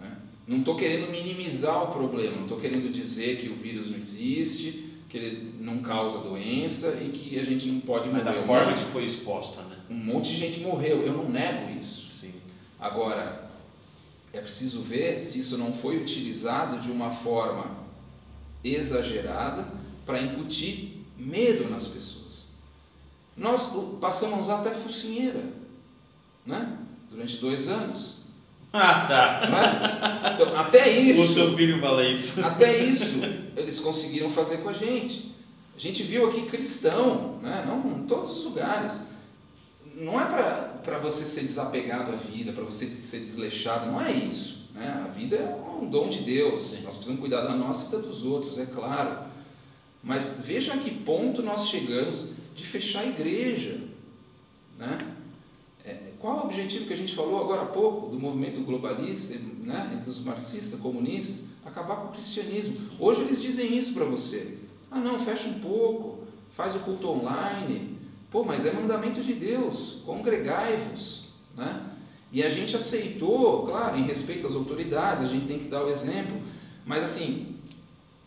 Né? 0.00 0.10
Não 0.48 0.58
estou 0.58 0.74
querendo 0.74 1.08
minimizar 1.08 1.84
o 1.84 1.92
problema, 1.92 2.34
não 2.34 2.42
estou 2.42 2.58
querendo 2.58 2.92
dizer 2.92 3.38
que 3.38 3.48
o 3.48 3.54
vírus 3.54 3.90
não 3.90 3.96
existe, 3.96 4.92
que 5.08 5.18
ele 5.18 5.54
não 5.60 5.78
causa 5.78 6.18
doença 6.18 6.98
e 7.00 7.10
que 7.10 7.38
a 7.38 7.44
gente 7.44 7.68
não 7.68 7.78
pode 7.78 8.08
morrer. 8.08 8.24
Mas 8.24 8.34
da 8.34 8.42
forma 8.42 8.72
que 8.72 8.84
foi 8.86 9.04
exposta, 9.04 9.62
né? 9.62 9.76
Um 9.88 9.94
monte 9.94 10.30
de 10.30 10.36
gente 10.36 10.58
morreu, 10.58 11.00
eu 11.02 11.12
não 11.12 11.28
nego 11.30 11.78
isso. 11.78 12.10
Sim. 12.20 12.32
Agora, 12.80 13.48
é 14.32 14.40
preciso 14.40 14.80
ver 14.80 15.22
se 15.22 15.38
isso 15.38 15.56
não 15.56 15.72
foi 15.72 15.96
utilizado 15.96 16.80
de 16.80 16.90
uma 16.90 17.08
forma 17.08 17.83
exagerada 18.64 19.66
para 20.06 20.22
incutir 20.22 21.04
medo 21.18 21.68
nas 21.68 21.86
pessoas. 21.86 22.46
Nós 23.36 23.70
passamos 24.00 24.38
a 24.38 24.42
usar 24.42 24.60
até 24.60 24.70
focinheira, 24.72 25.44
né? 26.46 26.78
Durante 27.10 27.36
dois 27.36 27.68
anos. 27.68 28.16
Ah, 28.72 29.06
tá. 29.06 30.28
É? 30.28 30.34
Então, 30.34 30.56
até 30.56 30.90
isso. 30.90 31.22
O 31.22 31.28
seu 31.28 31.56
filho 31.56 31.80
fala 31.80 32.04
isso. 32.04 32.44
Até 32.44 32.84
isso 32.84 33.20
eles 33.56 33.78
conseguiram 33.80 34.28
fazer 34.28 34.58
com 34.58 34.68
a 34.68 34.72
gente. 34.72 35.32
A 35.76 35.78
gente 35.78 36.02
viu 36.02 36.28
aqui 36.28 36.46
cristão, 36.46 37.38
né? 37.42 37.64
não 37.66 37.98
em 37.98 38.06
todos 38.06 38.38
os 38.38 38.44
lugares. 38.44 39.08
Não 39.96 40.20
é 40.20 40.24
para 40.82 40.98
você 40.98 41.24
ser 41.24 41.42
desapegado 41.42 42.12
à 42.12 42.16
vida, 42.16 42.52
para 42.52 42.64
você 42.64 42.90
ser 42.90 43.20
desleixado, 43.20 43.90
não 43.90 44.00
é 44.00 44.12
isso. 44.12 44.63
Né? 44.74 45.04
A 45.04 45.08
vida 45.08 45.36
é 45.36 45.80
um 45.80 45.88
dom 45.88 46.08
de 46.08 46.20
Deus, 46.22 46.72
nós 46.82 46.94
precisamos 46.94 47.20
cuidar 47.20 47.42
da 47.42 47.54
nossa 47.54 47.88
e 47.88 47.96
da 47.96 48.06
dos 48.06 48.24
outros, 48.24 48.58
é 48.58 48.66
claro. 48.66 49.18
Mas 50.02 50.40
veja 50.44 50.74
a 50.74 50.78
que 50.78 50.90
ponto 50.90 51.42
nós 51.42 51.68
chegamos 51.68 52.32
de 52.54 52.64
fechar 52.64 53.00
a 53.00 53.06
igreja. 53.06 53.80
Né? 54.76 54.98
É, 55.84 56.12
qual 56.18 56.38
o 56.38 56.44
objetivo 56.44 56.86
que 56.86 56.92
a 56.92 56.96
gente 56.96 57.14
falou 57.14 57.40
agora 57.40 57.62
há 57.62 57.66
pouco 57.66 58.08
do 58.08 58.18
movimento 58.18 58.60
globalista 58.60 59.38
né, 59.62 60.02
dos 60.04 60.22
marxistas, 60.22 60.78
comunistas? 60.80 61.44
Acabar 61.64 61.96
com 61.96 62.08
o 62.08 62.12
cristianismo. 62.12 62.76
Hoje 62.98 63.22
eles 63.22 63.40
dizem 63.40 63.76
isso 63.76 63.94
para 63.94 64.04
você. 64.04 64.58
Ah, 64.90 64.98
não, 64.98 65.18
fecha 65.18 65.48
um 65.48 65.60
pouco, 65.60 66.24
faz 66.54 66.74
o 66.74 66.80
culto 66.80 67.08
online. 67.08 67.96
Pô, 68.30 68.44
mas 68.44 68.66
é 68.66 68.72
mandamento 68.72 69.22
de 69.22 69.32
Deus, 69.32 70.02
congregai-vos. 70.04 71.28
Né? 71.56 71.93
E 72.34 72.42
a 72.42 72.48
gente 72.48 72.74
aceitou, 72.74 73.62
claro, 73.62 73.96
em 73.96 74.02
respeito 74.02 74.44
às 74.44 74.56
autoridades, 74.56 75.22
a 75.22 75.26
gente 75.26 75.46
tem 75.46 75.60
que 75.60 75.68
dar 75.68 75.84
o 75.84 75.88
exemplo, 75.88 76.36
mas 76.84 77.04
assim, 77.04 77.54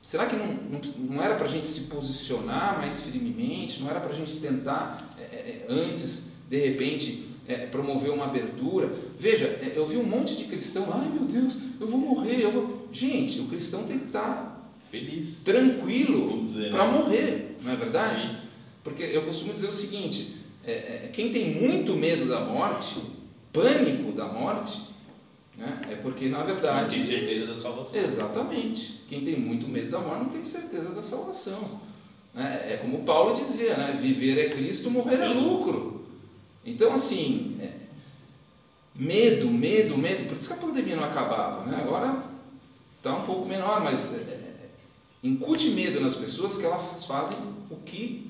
será 0.02 0.28
que 0.28 0.36
não, 0.38 0.48
não, 0.48 0.80
não 0.98 1.22
era 1.22 1.36
para 1.36 1.46
a 1.46 1.50
gente 1.50 1.68
se 1.68 1.82
posicionar 1.82 2.78
mais 2.78 3.02
firmemente, 3.02 3.82
não 3.82 3.90
era 3.90 4.00
para 4.00 4.12
a 4.12 4.16
gente 4.16 4.38
tentar 4.38 5.14
é, 5.20 5.24
é, 5.24 5.66
antes, 5.68 6.32
de 6.50 6.58
repente, 6.58 7.26
é, 7.46 7.66
promover 7.66 8.10
uma 8.12 8.28
abertura. 8.28 8.90
Veja, 9.20 9.44
é, 9.46 9.74
eu 9.76 9.86
vi 9.86 9.98
um 9.98 10.06
monte 10.06 10.38
de 10.38 10.46
cristão, 10.46 10.88
ai 10.90 11.10
meu 11.10 11.26
Deus, 11.26 11.58
eu 11.78 11.86
vou 11.86 12.00
morrer, 12.00 12.42
eu 12.42 12.52
vou. 12.52 12.88
Gente, 12.94 13.42
o 13.42 13.48
cristão 13.48 13.84
tem 13.84 14.00
que 14.00 14.06
estar 14.06 14.72
feliz, 14.90 15.42
tranquilo 15.44 16.46
para 16.70 16.86
né? 16.86 16.98
morrer, 16.98 17.58
não 17.62 17.74
é 17.74 17.76
verdade? 17.76 18.22
Sim. 18.22 18.36
Porque 18.86 19.04
eu 19.04 19.24
costumo 19.26 19.52
dizer 19.52 19.68
o 19.68 19.74
seguinte: 19.74 20.34
é, 20.64 20.72
é, 20.72 21.10
quem 21.12 21.30
tem 21.30 21.62
muito 21.62 21.94
medo 21.94 22.26
da 22.26 22.40
morte, 22.40 22.96
pânico 23.58 24.12
da 24.12 24.26
morte, 24.26 24.82
né, 25.58 25.82
é 25.90 25.96
porque 25.96 26.30
na 26.30 26.44
verdade. 26.44 26.98
Não 26.98 27.06
tem 27.06 27.18
certeza 27.18 27.48
da 27.48 27.58
salvação. 27.58 28.00
Exatamente. 28.00 29.02
Quem 29.10 29.24
tem 29.24 29.40
muito 29.40 29.68
medo 29.68 29.90
da 29.90 30.00
morte 30.00 30.24
não 30.24 30.30
tem 30.30 30.44
certeza 30.44 30.94
da 30.94 31.02
salvação. 31.02 31.82
É, 32.36 32.74
é 32.74 32.78
como 32.78 33.04
Paulo 33.04 33.34
dizia, 33.34 33.76
né? 33.76 33.98
Viver 34.00 34.38
é 34.38 34.50
Cristo, 34.50 34.92
morrer 34.92 35.20
é 35.20 35.28
lucro. 35.28 36.06
Então, 36.64 36.94
assim, 36.94 37.58
é, 37.60 37.72
medo, 38.94 39.50
medo, 39.50 39.98
medo, 39.98 40.28
por 40.28 40.38
isso 40.38 40.48
que 40.48 40.54
a 40.54 40.58
pandemia 40.58 40.96
não 40.96 41.06
acabava, 41.06 41.66
né? 41.66 41.82
Agora 41.82 42.24
está 42.98 43.16
um 43.16 43.24
pouco 43.24 43.48
menor, 43.48 43.84
mas 43.84 44.14
é, 44.14 44.18
é, 44.18 44.70
incute 45.24 45.70
medo 45.70 46.00
nas 46.00 46.16
pessoas 46.16 46.58
que 46.58 46.66
elas 46.66 47.04
fazem 47.06 47.38
o 47.72 47.78
que 47.78 48.30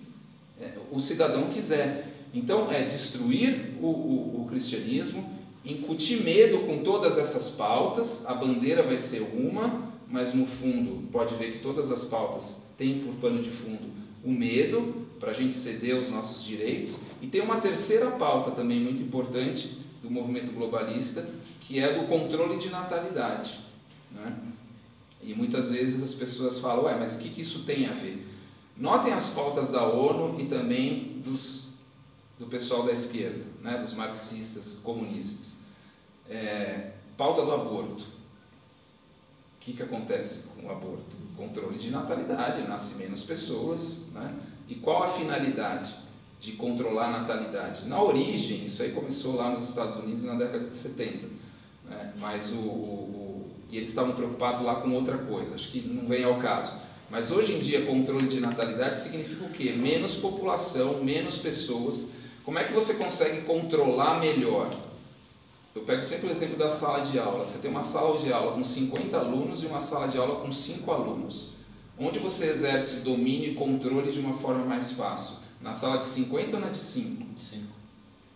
é, 0.62 0.72
o 0.90 1.00
cidadão 1.00 1.50
quiser. 1.50 2.07
Então, 2.34 2.72
é 2.72 2.84
destruir 2.84 3.76
o, 3.82 3.88
o, 3.88 4.42
o 4.42 4.48
cristianismo, 4.50 5.38
incutir 5.64 6.24
medo 6.24 6.60
com 6.60 6.80
todas 6.80 7.18
essas 7.18 7.50
pautas, 7.50 8.26
a 8.26 8.34
bandeira 8.34 8.84
vai 8.84 8.98
ser 8.98 9.22
uma, 9.22 9.92
mas 10.10 10.34
no 10.34 10.46
fundo, 10.46 11.08
pode 11.12 11.36
ver 11.36 11.54
que 11.54 11.60
todas 11.60 11.92
as 11.92 12.06
pautas 12.06 12.66
têm 12.78 13.00
por 13.00 13.16
pano 13.16 13.42
de 13.42 13.50
fundo 13.50 13.98
o 14.24 14.32
medo, 14.32 15.08
para 15.20 15.32
a 15.32 15.34
gente 15.34 15.54
ceder 15.54 15.96
os 15.96 16.10
nossos 16.10 16.44
direitos. 16.44 17.00
E 17.22 17.28
tem 17.28 17.42
uma 17.42 17.62
terceira 17.62 18.12
pauta 18.12 18.52
também 18.52 18.80
muito 18.80 19.02
importante 19.02 19.78
do 20.04 20.12
movimento 20.12 20.52
globalista, 20.52 21.30
que 21.62 21.80
é 21.80 21.98
do 21.98 22.08
controle 22.08 22.58
de 22.58 22.70
natalidade. 22.70 23.60
Né? 24.12 24.36
E 25.24 25.34
muitas 25.34 25.72
vezes 25.72 26.04
as 26.04 26.14
pessoas 26.14 26.60
falam, 26.60 26.86
ué, 26.86 26.98
mas 27.00 27.16
o 27.16 27.20
que, 27.20 27.30
que 27.30 27.42
isso 27.42 27.64
tem 27.64 27.88
a 27.88 27.94
ver? 27.94 28.26
Notem 28.76 29.14
as 29.14 29.30
pautas 29.30 29.70
da 29.70 29.84
ONU 29.88 30.40
e 30.40 30.46
também 30.46 31.22
dos, 31.24 31.67
do 32.38 32.46
pessoal 32.46 32.84
da 32.86 32.92
esquerda, 32.92 33.44
né? 33.62 33.78
dos 33.78 33.94
marxistas, 33.94 34.80
comunistas. 34.84 35.56
É, 36.30 36.92
pauta 37.16 37.44
do 37.44 37.52
aborto. 37.52 38.04
O 38.04 39.60
que, 39.60 39.74
que 39.74 39.84
acontece 39.84 40.48
com 40.50 40.68
o 40.68 40.72
aborto? 40.72 41.16
Controle 41.36 41.78
de 41.78 41.90
natalidade, 41.90 42.62
nasce 42.68 42.96
menos 42.96 43.24
pessoas, 43.24 44.06
né? 44.14 44.34
E 44.68 44.76
qual 44.76 45.04
a 45.04 45.08
finalidade 45.08 45.94
de 46.40 46.54
controlar 46.54 47.08
a 47.08 47.20
natalidade? 47.22 47.86
Na 47.86 48.02
origem, 48.02 48.66
isso 48.66 48.82
aí 48.82 48.92
começou 48.92 49.36
lá 49.36 49.50
nos 49.50 49.68
Estados 49.68 49.96
Unidos 49.96 50.24
na 50.24 50.36
década 50.36 50.68
de 50.68 50.76
70, 50.76 51.28
né? 51.86 52.14
mas 52.18 52.52
o, 52.52 52.56
o, 52.56 53.52
e 53.70 53.78
eles 53.78 53.90
estavam 53.90 54.14
preocupados 54.14 54.62
lá 54.62 54.76
com 54.76 54.92
outra 54.92 55.18
coisa, 55.18 55.56
acho 55.56 55.70
que 55.70 55.82
não 55.82 56.08
vem 56.08 56.24
ao 56.24 56.40
caso. 56.40 56.74
Mas 57.10 57.32
hoje 57.32 57.54
em 57.54 57.60
dia, 57.60 57.86
controle 57.86 58.28
de 58.28 58.40
natalidade 58.40 58.98
significa 58.98 59.46
o 59.46 59.50
quê? 59.50 59.72
Menos 59.72 60.16
população, 60.16 61.04
menos 61.04 61.38
pessoas. 61.38 62.12
Como 62.48 62.58
é 62.58 62.64
que 62.64 62.72
você 62.72 62.94
consegue 62.94 63.42
controlar 63.42 64.22
melhor? 64.22 64.74
Eu 65.76 65.82
pego 65.82 66.02
sempre 66.02 66.28
o 66.28 66.32
exemplo 66.32 66.56
da 66.56 66.70
sala 66.70 67.02
de 67.02 67.20
aula. 67.20 67.46
Você 67.46 67.58
tem 67.58 67.70
uma 67.70 67.82
sala 67.82 68.18
de 68.18 68.32
aula 68.32 68.54
com 68.54 68.64
50 68.64 69.18
alunos 69.18 69.64
e 69.64 69.66
uma 69.66 69.82
sala 69.82 70.08
de 70.08 70.18
aula 70.18 70.40
com 70.40 70.50
5 70.50 70.90
alunos. 70.90 71.50
Onde 72.00 72.20
você 72.20 72.46
exerce 72.46 73.02
domínio 73.02 73.52
e 73.52 73.54
controle 73.54 74.14
de 74.14 74.22
uma 74.22 74.34
forma 74.34 74.64
mais 74.64 74.94
fácil? 74.94 75.36
Na 75.62 75.74
sala 75.74 75.98
de 75.98 76.06
50 76.06 76.56
ou 76.56 76.62
na 76.62 76.70
de 76.70 76.78
5? 76.78 77.38
5. 77.38 77.64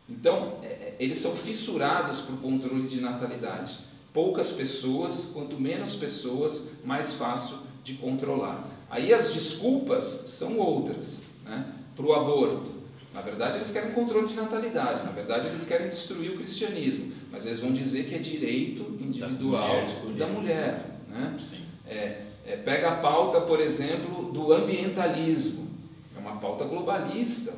Então, 0.09 0.57
é, 0.61 0.65
é, 0.65 0.95
eles 0.99 1.15
são 1.15 1.31
fissurados 1.31 2.19
por 2.19 2.35
controle 2.41 2.89
de 2.89 2.99
natalidade. 2.99 3.77
Poucas 4.11 4.51
pessoas, 4.51 5.31
quanto 5.33 5.57
menos 5.57 5.95
pessoas, 5.95 6.73
mais 6.83 7.13
fácil 7.13 7.59
de 7.81 7.93
controlar. 7.93 8.67
Aí 8.89 9.13
as 9.13 9.33
desculpas 9.33 10.03
são 10.03 10.57
outras. 10.57 11.23
Né? 11.45 11.65
Para 11.95 12.05
o 12.05 12.11
aborto, 12.11 12.80
na 13.13 13.21
verdade, 13.21 13.57
eles 13.57 13.71
querem 13.71 13.91
controle 13.91 14.27
de 14.27 14.35
natalidade, 14.35 15.03
na 15.03 15.11
verdade, 15.11 15.47
eles 15.47 15.65
querem 15.65 15.89
destruir 15.89 16.31
o 16.31 16.37
cristianismo, 16.37 17.11
mas 17.29 17.45
eles 17.45 17.59
vão 17.59 17.73
dizer 17.73 18.05
que 18.05 18.15
é 18.15 18.19
direito 18.19 18.97
individual 19.01 19.85
da 19.85 19.93
mulher. 20.03 20.17
Da 20.17 20.27
mulher 20.27 20.85
né? 21.09 21.37
É, 21.85 22.21
é, 22.45 22.57
pega 22.57 22.89
a 22.89 22.95
pauta, 22.95 23.41
por 23.41 23.59
exemplo, 23.59 24.31
do 24.31 24.53
ambientalismo, 24.53 25.69
é 26.15 26.19
uma 26.19 26.37
pauta 26.37 26.63
globalista, 26.63 27.53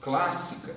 clássica, 0.00 0.76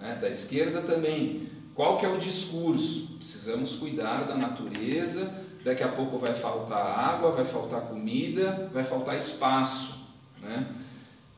né? 0.00 0.18
da 0.20 0.28
esquerda 0.28 0.80
também. 0.80 1.48
Qual 1.74 1.98
que 1.98 2.06
é 2.06 2.08
o 2.08 2.18
discurso? 2.18 3.14
Precisamos 3.18 3.76
cuidar 3.76 4.24
da 4.24 4.34
natureza, 4.34 5.32
daqui 5.62 5.82
a 5.82 5.88
pouco 5.88 6.18
vai 6.18 6.34
faltar 6.34 6.98
água, 6.98 7.32
vai 7.32 7.44
faltar 7.44 7.82
comida, 7.82 8.70
vai 8.72 8.82
faltar 8.82 9.16
espaço. 9.16 9.98
Né? 10.40 10.66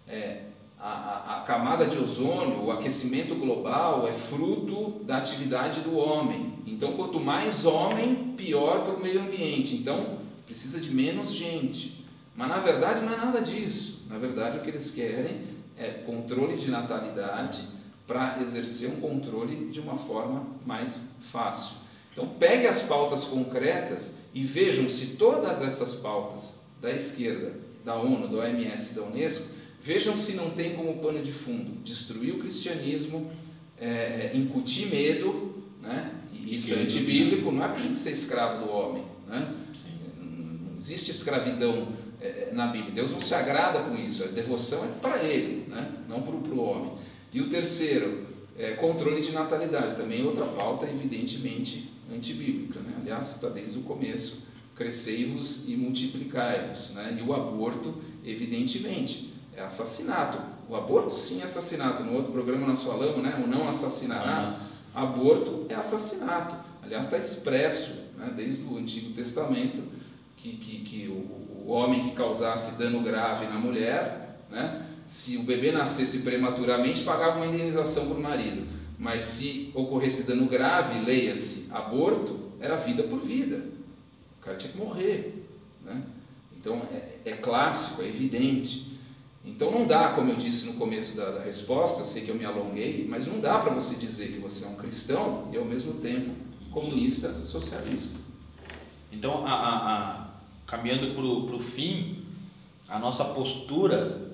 É, 0.07 0.43
a, 0.83 1.37
a, 1.39 1.41
camada 1.47 1.87
de 1.87 1.97
ozônio, 1.97 2.65
o 2.65 2.73
aquecimento 2.73 3.37
global 3.37 4.09
é 4.09 4.13
fruto 4.13 5.05
da 5.05 5.19
atividade 5.19 5.81
do 5.81 5.97
homem. 5.97 6.55
Então, 6.67 6.95
quanto 6.95 7.21
mais 7.21 7.65
homem, 7.65 8.35
pior 8.37 8.85
para 8.85 8.95
o 8.97 9.01
meio 9.01 9.21
ambiente. 9.21 9.77
Então, 9.77 10.19
precisa 10.45 10.81
de 10.81 10.93
menos 10.93 11.33
gente. 11.33 12.05
Mas 12.35 12.49
na 12.49 12.59
verdade 12.59 13.01
não 13.01 13.13
é 13.13 13.17
nada 13.17 13.41
disso. 13.41 14.03
Na 14.09 14.19
verdade, 14.19 14.59
o 14.59 14.63
que 14.63 14.71
eles 14.71 14.91
querem 14.91 15.43
é 15.79 15.89
controle 15.89 16.57
de 16.57 16.69
natalidade 16.69 17.63
para 18.05 18.41
exercer 18.41 18.91
um 18.91 19.01
controle 19.01 19.71
de 19.71 19.79
uma 19.79 19.95
forma 19.95 20.45
mais 20.67 21.15
fácil. 21.31 21.77
Então, 22.13 22.27
pegue 22.27 22.67
as 22.67 22.83
pautas 22.83 23.25
concretas 23.25 24.19
e 24.35 24.43
vejam 24.43 24.89
se 24.89 25.07
todas 25.15 25.63
essas 25.63 25.95
pautas 25.95 26.61
da 26.81 26.91
esquerda, 26.91 27.55
da 27.85 27.95
ONU, 27.95 28.27
da 28.27 28.39
OMS 28.39 28.93
e 28.93 28.95
da 28.97 29.03
Unesco, 29.03 29.62
vejam 29.83 30.15
se 30.15 30.35
não 30.35 30.51
tem 30.51 30.75
como 30.75 30.99
pano 30.99 31.23
de 31.23 31.33
fundo 31.33 31.83
destruir 31.83 32.35
o 32.35 32.39
cristianismo, 32.39 33.31
é, 33.79 34.31
é 34.33 34.37
incutir 34.37 34.87
medo, 34.89 35.65
né? 35.81 36.13
e 36.33 36.57
isso 36.57 36.73
é 36.73 36.77
antibíblico, 36.77 37.51
não 37.51 37.65
é 37.65 37.69
para 37.69 37.79
a 37.79 37.83
gente 37.83 37.99
ser 37.99 38.13
escravo 38.13 38.65
do 38.65 38.73
homem. 38.73 39.05
Né? 39.27 39.55
Não 40.21 40.77
existe 40.77 41.11
escravidão 41.11 41.89
é, 42.21 42.51
na 42.53 42.69
Bíblia. 42.69 42.93
Deus 42.95 43.11
não 43.11 43.19
se 43.19 43.35
agrada 43.35 43.83
com 43.83 43.97
isso. 43.97 44.23
A 44.23 44.29
devoção 44.29 44.85
é 44.85 44.89
para 45.01 45.25
Ele, 45.25 45.69
né? 45.69 45.91
não 46.09 46.23
para 46.23 46.35
o 46.35 46.61
homem. 46.61 46.93
E 47.33 47.41
o 47.41 47.49
terceiro, 47.49 48.27
é, 48.57 48.73
controle 48.73 49.21
de 49.21 49.33
natalidade, 49.33 49.97
também 49.97 50.25
outra 50.25 50.45
pauta 50.45 50.87
evidentemente 50.87 51.91
antibíblica. 52.15 52.79
Né? 52.81 52.95
Aliás, 53.01 53.35
está 53.35 53.49
desde 53.49 53.79
o 53.79 53.83
começo, 53.83 54.45
crescei-vos 54.77 55.69
e 55.69 55.77
multiplicai-vos. 55.77 56.91
Né? 56.91 57.19
E 57.19 57.23
o 57.23 57.35
aborto, 57.35 57.97
evidentemente, 58.25 59.32
é 59.63 59.67
assassinato. 59.67 60.39
O 60.69 60.77
aborto 60.77 61.15
sim 61.15 61.41
é 61.41 61.45
assassinato. 61.45 62.03
No 62.03 62.15
outro 62.15 62.33
programa 62.33 62.67
nós 62.67 62.83
falamos, 62.83 63.23
né? 63.23 63.41
o 63.43 63.47
não 63.47 63.69
assassinarás. 63.69 64.55
Aborto 64.95 65.67
é 65.69 65.75
assassinato. 65.75 66.55
Aliás, 66.83 67.05
está 67.05 67.17
expresso 67.17 67.95
né? 68.17 68.33
desde 68.37 68.63
o 68.63 68.77
Antigo 68.77 69.15
Testamento 69.15 69.83
que, 70.37 70.57
que, 70.57 70.79
que 70.81 71.09
o, 71.09 71.69
o 71.69 71.71
homem 71.71 72.09
que 72.09 72.17
causasse 72.17 72.77
dano 72.77 73.01
grave 73.03 73.47
na 73.47 73.59
mulher, 73.59 74.39
né? 74.51 74.87
se 75.07 75.37
o 75.37 75.43
bebê 75.43 75.71
nascesse 75.73 76.19
prematuramente, 76.21 77.03
pagava 77.03 77.37
uma 77.37 77.47
indenização 77.47 78.07
para 78.07 78.17
o 78.17 78.23
marido. 78.23 78.67
Mas 78.99 79.23
se 79.23 79.71
ocorresse 79.75 80.25
dano 80.25 80.47
grave, 80.47 81.01
leia-se 81.01 81.69
aborto, 81.71 82.39
era 82.61 82.77
vida 82.77 83.03
por 83.05 83.21
vida. 83.21 83.65
O 84.41 84.45
cara 84.45 84.57
tinha 84.57 84.73
que 84.73 84.79
morrer. 84.79 85.47
Né? 85.85 86.03
Então 86.57 86.83
é, 86.93 87.31
é, 87.31 87.33
clássico, 87.33 88.03
é 88.03 88.09
evidente. 88.09 88.92
Então 89.45 89.71
não 89.71 89.87
dá, 89.87 90.11
como 90.11 90.31
eu 90.31 90.37
disse 90.37 90.67
no 90.67 90.75
começo 90.75 91.17
da, 91.17 91.31
da 91.31 91.43
resposta, 91.43 92.01
eu 92.01 92.07
sei 92.07 92.23
que 92.23 92.29
eu 92.29 92.35
me 92.35 92.45
alonguei, 92.45 93.07
mas 93.09 93.27
não 93.27 93.41
dá 93.41 93.59
para 93.59 93.75
você 93.75 93.97
dizer 93.97 94.33
que 94.33 94.39
você 94.39 94.65
é 94.65 94.69
um 94.69 94.77
cristão 94.77 95.49
e 95.53 95.57
ao 95.57 95.65
mesmo 95.65 95.95
tempo 95.95 96.31
comunista 96.71 97.45
socialista. 97.45 98.19
Então, 99.11 99.47
a, 99.47 99.53
a, 99.53 99.77
a, 99.77 100.27
caminhando 100.67 101.15
para 101.15 101.57
o 101.57 101.61
fim, 101.61 102.25
a 102.89 102.99
nossa 102.99 103.25
postura 103.25 104.33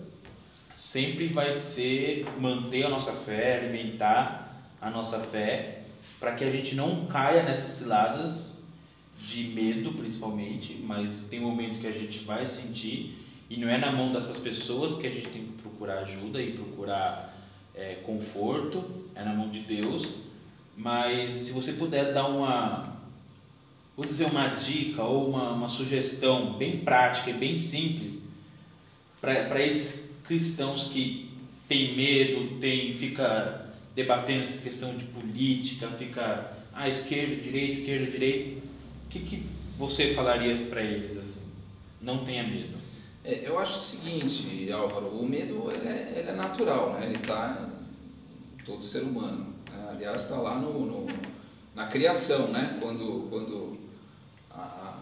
sempre 0.77 1.29
vai 1.29 1.57
ser 1.57 2.27
manter 2.39 2.85
a 2.85 2.89
nossa 2.89 3.13
fé, 3.13 3.59
alimentar 3.59 4.57
a 4.81 4.91
nossa 4.91 5.19
fé, 5.21 5.83
para 6.21 6.35
que 6.35 6.45
a 6.45 6.51
gente 6.51 6.75
não 6.75 7.07
caia 7.07 7.43
nessas 7.43 7.73
ciladas 7.73 8.49
de 9.19 9.45
medo, 9.45 9.93
principalmente, 9.93 10.81
mas 10.85 11.23
tem 11.29 11.41
momentos 11.41 11.79
que 11.79 11.87
a 11.87 11.93
gente 11.93 12.21
vai 12.21 12.47
sentir 12.47 13.19
e 13.51 13.57
não 13.57 13.69
é 13.69 13.79
na 13.79 13.91
mão 13.91 14.13
dessas 14.13 14.37
pessoas 14.37 14.97
que 14.97 15.07
a 15.07 15.11
gente 15.11 15.29
tem 15.29 15.43
que 15.43 15.63
procurar 15.63 16.01
ajuda 16.01 16.41
e 16.41 16.53
procurar 16.53 17.35
é, 17.75 17.95
conforto, 18.05 18.85
é 19.15 19.25
na 19.25 19.33
mão 19.33 19.49
de 19.49 19.61
Deus. 19.61 20.07
Mas 20.77 21.35
se 21.35 21.53
você 21.53 21.73
puder 21.73 22.13
dar 22.13 22.27
uma, 22.27 22.97
vou 23.97 24.05
dizer 24.05 24.27
uma 24.27 24.49
dica 24.49 25.03
ou 25.03 25.29
uma, 25.31 25.53
uma 25.53 25.69
sugestão 25.69 26.55
bem 26.55 26.79
prática 26.79 27.31
e 27.31 27.35
bem 27.35 27.57
simples 27.57 28.19
para 29.21 29.65
esses 29.65 30.05
cristãos 30.25 30.85
que 30.85 31.31
têm 31.67 31.97
medo, 31.97 32.59
tem, 32.61 32.97
fica 32.97 33.73
debatendo 33.95 34.45
essa 34.45 34.63
questão 34.63 34.97
de 34.97 35.05
política, 35.07 35.89
fica 35.99 36.53
ah, 36.73 36.89
esquerda, 36.89 37.35
direita, 37.37 37.75
esquerda, 37.75 38.11
direita. 38.11 38.61
O 39.07 39.09
que, 39.11 39.19
que 39.21 39.43
você 39.77 40.15
falaria 40.15 40.67
para 40.67 40.83
eles 40.83 41.17
assim? 41.17 41.43
Não 42.01 42.25
tenha 42.25 42.45
medo. 42.45 42.88
É, 43.29 43.47
eu 43.47 43.59
acho 43.59 43.76
o 43.76 43.83
seguinte, 43.83 44.72
Álvaro, 44.72 45.09
o 45.09 45.29
medo 45.29 45.70
ele 45.70 45.87
é, 45.87 46.14
ele 46.16 46.31
é 46.31 46.33
natural, 46.33 46.95
né? 46.95 47.05
ele 47.05 47.16
está 47.16 47.68
em 48.59 48.64
todo 48.64 48.83
ser 48.83 49.03
humano. 49.03 49.55
Né? 49.70 49.87
Aliás, 49.91 50.22
está 50.22 50.37
lá 50.37 50.59
no, 50.59 50.87
no, 50.87 51.07
na 51.74 51.89
criação, 51.89 52.49
né? 52.49 52.79
quando, 52.81 53.29
quando 53.29 53.76
a, 54.51 54.62
a, 54.62 54.99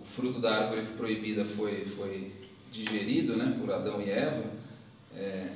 o 0.00 0.04
fruto 0.06 0.38
da 0.38 0.60
árvore 0.60 0.86
proibida 0.96 1.44
foi, 1.44 1.84
foi 1.84 2.32
digerido 2.70 3.36
né, 3.36 3.58
por 3.60 3.70
Adão 3.70 4.00
e 4.00 4.08
Eva, 4.08 4.44
é, 5.14 5.48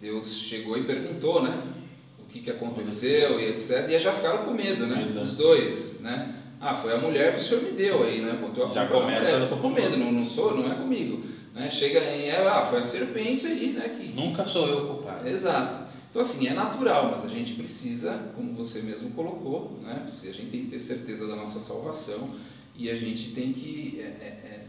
Deus 0.00 0.38
chegou 0.38 0.78
e 0.78 0.84
perguntou, 0.84 1.42
né? 1.42 1.74
O 2.18 2.24
que, 2.30 2.40
que 2.40 2.50
aconteceu 2.50 3.38
e 3.38 3.50
etc. 3.50 3.90
E 3.90 3.98
já 3.98 4.12
ficaram 4.12 4.44
com 4.44 4.52
medo, 4.52 4.86
né? 4.86 5.04
Os 5.22 5.34
dois, 5.34 6.00
né? 6.00 6.34
Ah, 6.60 6.74
foi 6.74 6.94
a 6.94 6.98
mulher 6.98 7.34
que 7.34 7.40
o 7.40 7.42
senhor 7.42 7.62
me 7.62 7.72
deu 7.72 8.02
aí, 8.02 8.20
né? 8.20 8.38
Botou 8.40 8.66
a 8.66 8.72
já 8.72 8.86
começa, 8.86 9.30
eu 9.30 9.48
tô 9.48 9.56
com 9.56 9.68
medo, 9.70 9.96
não, 9.96 10.10
não 10.10 10.24
sou, 10.24 10.56
não 10.56 10.70
é 10.70 10.74
comigo. 10.74 11.22
Né? 11.54 11.70
Chega 11.70 12.00
em 12.00 12.28
Eva, 12.28 12.60
ah, 12.60 12.62
foi 12.62 12.80
a 12.80 12.82
serpente 12.82 13.46
aí, 13.46 13.72
né? 13.72 13.88
Que... 13.88 14.08
Nunca 14.08 14.46
sou 14.46 14.66
eu 14.66 14.86
culpado. 14.86 15.28
Exato. 15.28 15.86
Então, 16.08 16.20
assim, 16.20 16.46
é 16.48 16.54
natural, 16.54 17.10
mas 17.12 17.24
a 17.24 17.28
gente 17.28 17.54
precisa, 17.54 18.32
como 18.34 18.54
você 18.54 18.80
mesmo 18.80 19.10
colocou, 19.10 19.78
né? 19.82 20.02
A 20.06 20.10
gente 20.10 20.50
tem 20.50 20.64
que 20.64 20.70
ter 20.70 20.78
certeza 20.78 21.26
da 21.26 21.36
nossa 21.36 21.60
salvação 21.60 22.30
e 22.74 22.90
a 22.90 22.94
gente 22.94 23.32
tem 23.32 23.52
que 23.52 24.00
é, 24.00 24.04
é, 24.04 24.66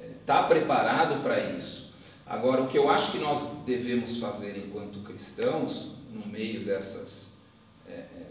é 0.00 0.10
está 0.20 0.44
preparado 0.44 1.22
para 1.22 1.52
isso. 1.56 1.92
Agora, 2.26 2.62
o 2.62 2.66
que 2.68 2.76
eu 2.76 2.88
acho 2.88 3.12
que 3.12 3.18
nós 3.18 3.48
devemos 3.64 4.18
fazer 4.18 4.56
enquanto 4.56 5.00
cristãos, 5.00 5.92
no 6.12 6.26
meio 6.26 6.64
dessas, 6.64 7.25
é, 7.25 7.25
é, 7.25 7.25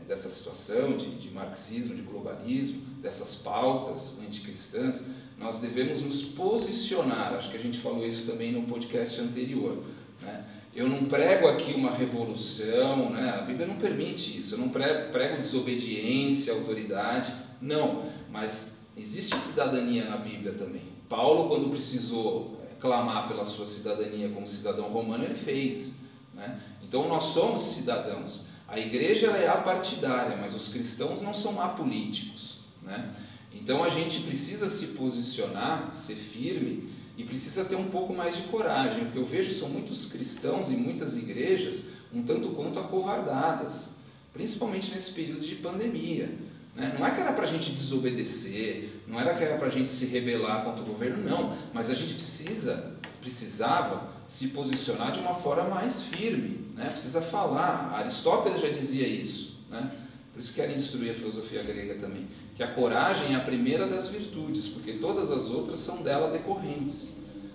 dessa 0.07 0.29
situação 0.29 0.95
de, 0.97 1.15
de, 1.15 1.31
marxismo, 1.31 1.95
de 1.95 2.01
globalismo, 2.01 2.81
dessas 3.01 3.35
pautas 3.35 4.19
anticristãs, 4.19 5.05
nós 5.37 5.59
devemos 5.59 6.01
nos 6.01 6.23
posicionar. 6.23 7.33
Acho 7.33 7.49
que 7.49 7.57
a 7.57 7.59
gente 7.59 7.79
falou 7.79 8.05
isso 8.05 8.25
também 8.25 8.51
no 8.51 8.63
podcast 8.63 9.19
anterior. 9.19 9.83
Né? 10.21 10.45
Eu 10.75 10.87
não 10.87 11.05
prego 11.05 11.47
aqui 11.47 11.73
uma 11.73 11.91
revolução, 11.91 13.09
né? 13.09 13.29
a 13.29 13.41
Bíblia 13.41 13.65
não 13.65 13.77
permite 13.77 14.39
isso. 14.39 14.55
Eu 14.55 14.59
não 14.59 14.69
prego, 14.69 15.11
prego 15.11 15.41
desobediência, 15.41 16.53
autoridade, 16.53 17.33
não. 17.61 18.03
Mas 18.31 18.85
existe 18.95 19.37
cidadania 19.37 20.09
na 20.09 20.17
Bíblia 20.17 20.53
também. 20.53 20.95
Paulo, 21.09 21.47
quando 21.47 21.69
precisou 21.69 22.59
eh, 22.63 22.75
clamar 22.79 23.27
pela 23.27 23.45
sua 23.45 23.65
cidadania 23.65 24.29
como 24.29 24.47
cidadão 24.47 24.89
romano, 24.89 25.23
ele 25.23 25.35
fez. 25.35 25.95
Né? 26.33 26.59
Então 26.83 27.07
nós 27.07 27.23
somos 27.23 27.61
cidadãos. 27.61 28.47
A 28.68 28.80
igreja 28.80 29.28
é 29.28 29.47
apartidária, 29.47 30.36
mas 30.38 30.55
os 30.55 30.68
cristãos 30.68 31.22
não 31.22 31.34
são 31.34 31.61
apolíticos. 31.61 32.59
Né? 32.82 33.13
Então 33.53 33.84
a 33.84 33.89
gente 33.89 34.22
precisa 34.22 34.68
se 34.68 34.88
posicionar, 34.88 35.93
ser 35.93 36.16
firme 36.16 36.89
e 37.18 37.24
precisa 37.24 37.63
ter 37.63 37.76
um 37.76 37.89
pouco 37.89 38.13
mais 38.13 38.36
de 38.36 38.43
coragem. 38.43 39.03
O 39.03 39.11
que 39.11 39.18
eu 39.18 39.26
vejo 39.26 39.53
são 39.53 39.70
muitos 39.70 40.05
cristãos 40.05 40.70
e 40.70 40.76
muitas 40.76 41.16
igrejas 41.16 41.86
um 42.13 42.24
tanto 42.24 42.49
quanto 42.49 42.80
acovardadas, 42.80 43.95
principalmente 44.34 44.91
nesse 44.91 45.11
período 45.11 45.45
de 45.45 45.55
pandemia. 45.55 46.34
Né? 46.76 46.95
Não 46.97 47.05
é 47.05 47.11
que 47.11 47.22
era 47.22 47.34
para 47.34 47.43
a 47.43 47.47
gente 47.47 47.72
desobedecer, 47.72 49.01
não 49.07 49.20
era 49.20 49.34
que 49.36 49.43
era 49.43 49.57
para 49.57 49.68
a 49.68 49.72
gente 49.72 49.91
se 49.91 50.05
rebelar 50.05 50.63
contra 50.63 50.82
o 50.82 50.86
governo, 50.86 51.24
não. 51.24 51.57
Mas 51.74 51.89
a 51.89 51.93
gente 51.93 52.13
precisa, 52.13 52.95
precisava 53.22 54.14
se 54.28 54.47
posicionar 54.49 55.11
de 55.11 55.19
uma 55.19 55.36
forma 55.36 55.69
mais 55.69 56.01
firme, 56.01 56.67
né? 56.76 56.89
precisa 56.89 57.21
falar. 57.21 57.93
Aristóteles 57.93 58.61
já 58.61 58.69
dizia 58.69 59.07
isso. 59.07 59.57
Né? 59.69 59.91
Por 60.34 60.39
isso 60.39 60.53
querem 60.53 60.76
destruir 60.76 61.11
a 61.11 61.13
filosofia 61.13 61.63
grega 61.63 61.95
também. 61.95 62.28
Que 62.55 62.63
a 62.63 62.67
coragem 62.67 63.34
é 63.34 63.36
a 63.36 63.41
primeira 63.41 63.88
das 63.88 64.07
virtudes, 64.07 64.67
porque 64.67 64.93
todas 64.93 65.32
as 65.32 65.49
outras 65.49 65.80
são 65.80 66.01
dela 66.01 66.32
decorrentes. 66.32 67.09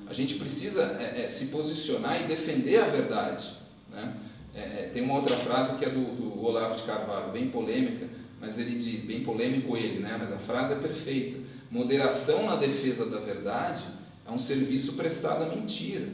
A 0.09 0.15
gente 0.15 0.35
precisa 0.35 0.97
é, 1.01 1.23
é, 1.23 1.29
se 1.29 1.47
posicionar 1.47 2.23
e 2.23 2.27
defender 2.27 2.79
a 2.79 2.87
verdade. 2.87 3.53
Né? 3.91 4.15
É, 4.55 4.61
é 4.61 4.91
tem 4.93 5.03
uma 5.03 5.15
outra 5.15 5.37
frase 5.37 5.79
que 5.79 5.85
é 5.85 5.91
do, 5.91 6.01
do 6.01 6.45
Olavo 6.45 6.77
de 6.77 6.83
Carvalho, 6.83 7.33
bem 7.33 7.49
polêmica, 7.51 8.09
mas 8.41 8.59
ele 8.59 8.77
diz, 8.77 9.05
bem 9.05 9.23
polêmico 9.23 9.77
ele, 9.77 10.01
né? 10.01 10.17
mas 10.19 10.33
a 10.33 10.39
frase 10.39 10.73
é 10.73 10.77
perfeita. 10.77 11.41
Moderação 11.71 12.47
na 12.47 12.57
defesa 12.57 13.07
da 13.07 13.19
verdade 13.19 13.85
é 14.27 14.31
um 14.31 14.39
serviço 14.39 14.95
prestado 14.95 15.45
à 15.45 15.55
mentira. 15.55 16.09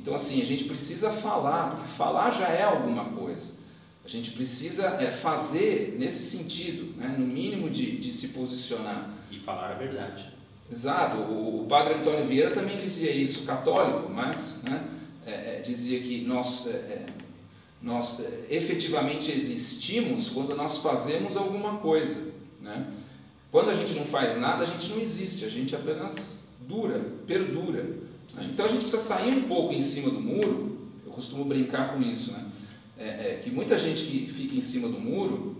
Então, 0.00 0.14
assim, 0.14 0.40
a 0.40 0.44
gente 0.44 0.64
precisa 0.64 1.10
falar, 1.10 1.70
porque 1.70 1.88
falar 1.88 2.30
já 2.30 2.48
é 2.48 2.62
alguma 2.62 3.06
coisa. 3.06 3.50
A 4.04 4.08
gente 4.08 4.30
precisa 4.30 4.86
é, 5.00 5.10
fazer 5.10 5.96
nesse 5.98 6.22
sentido, 6.22 6.96
né? 6.96 7.14
no 7.18 7.26
mínimo 7.26 7.68
de, 7.68 7.98
de 7.98 8.12
se 8.12 8.28
posicionar. 8.28 9.10
E 9.30 9.38
falar 9.40 9.72
a 9.72 9.74
verdade. 9.74 10.24
Exato. 10.70 11.18
O, 11.18 11.64
o 11.64 11.66
padre 11.66 11.94
Antônio 11.94 12.24
Vieira 12.24 12.50
também 12.50 12.78
dizia 12.78 13.10
isso, 13.10 13.44
católico, 13.44 14.08
mas 14.08 14.62
né? 14.62 14.82
é, 15.26 15.56
é, 15.56 15.60
dizia 15.60 16.00
que 16.00 16.24
nós, 16.24 16.66
é, 16.66 16.70
é, 16.70 17.06
nós 17.82 18.20
é, 18.20 18.46
efetivamente 18.48 19.30
existimos 19.32 20.30
quando 20.30 20.54
nós 20.54 20.78
fazemos 20.78 21.36
alguma 21.36 21.78
coisa. 21.78 22.32
Né? 22.62 22.86
Quando 23.50 23.68
a 23.68 23.74
gente 23.74 23.92
não 23.94 24.06
faz 24.06 24.38
nada, 24.38 24.62
a 24.62 24.66
gente 24.66 24.88
não 24.88 25.00
existe, 25.00 25.44
a 25.44 25.50
gente 25.50 25.74
apenas 25.74 26.44
dura, 26.60 27.04
perdura. 27.26 28.07
Né? 28.34 28.48
Então 28.52 28.66
a 28.66 28.68
gente 28.68 28.82
precisa 28.82 29.02
sair 29.02 29.36
um 29.36 29.42
pouco 29.44 29.72
em 29.72 29.80
cima 29.80 30.10
do 30.10 30.20
muro, 30.20 30.78
eu 31.04 31.12
costumo 31.12 31.44
brincar 31.44 31.94
com 31.94 32.02
isso, 32.02 32.32
né? 32.32 32.44
É, 32.98 33.04
é, 33.04 33.40
que 33.42 33.50
muita 33.50 33.78
gente 33.78 34.04
que 34.04 34.26
fica 34.26 34.56
em 34.56 34.60
cima 34.60 34.88
do 34.88 34.98
muro, 34.98 35.56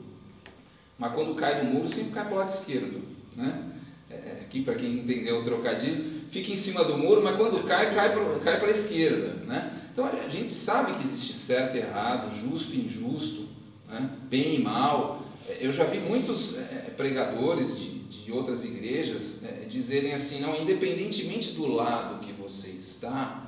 mas 0.98 1.14
quando 1.14 1.36
cai 1.36 1.64
do 1.64 1.70
muro 1.72 1.86
sempre 1.86 2.12
cai 2.12 2.24
para 2.24 2.34
o 2.34 2.38
lado 2.38 2.48
esquerdo. 2.48 3.00
Né? 3.36 3.62
É, 4.10 4.14
é 4.14 4.38
aqui, 4.42 4.62
para 4.62 4.74
quem 4.74 4.98
entendeu 4.98 5.40
o 5.40 5.44
trocadilho, 5.44 6.22
fica 6.30 6.50
em 6.50 6.56
cima 6.56 6.82
do 6.82 6.98
muro, 6.98 7.22
mas 7.22 7.36
quando 7.36 7.62
cai, 7.64 7.94
cai 7.94 8.12
para 8.12 8.40
cai 8.40 8.60
a 8.60 8.70
esquerda. 8.70 9.34
Né? 9.46 9.72
Então 9.92 10.04
a 10.04 10.28
gente 10.28 10.50
sabe 10.50 10.94
que 10.94 11.04
existe 11.04 11.32
certo 11.32 11.76
e 11.76 11.80
errado, 11.80 12.34
justo 12.34 12.74
e 12.74 12.86
injusto, 12.86 13.46
né? 13.88 14.10
bem 14.28 14.56
e 14.56 14.62
mal. 14.62 15.22
É, 15.48 15.58
eu 15.60 15.72
já 15.72 15.84
vi 15.84 15.98
muitos 15.98 16.58
é, 16.58 16.92
pregadores 16.96 17.78
de, 17.78 17.97
de 18.08 18.32
outras 18.32 18.64
igrejas 18.64 19.42
é, 19.44 19.66
dizerem 19.66 20.14
assim: 20.14 20.40
não, 20.40 20.60
independentemente 20.60 21.52
do 21.52 21.66
lado 21.66 22.24
que 22.24 22.32
você 22.32 22.70
está, 22.70 23.46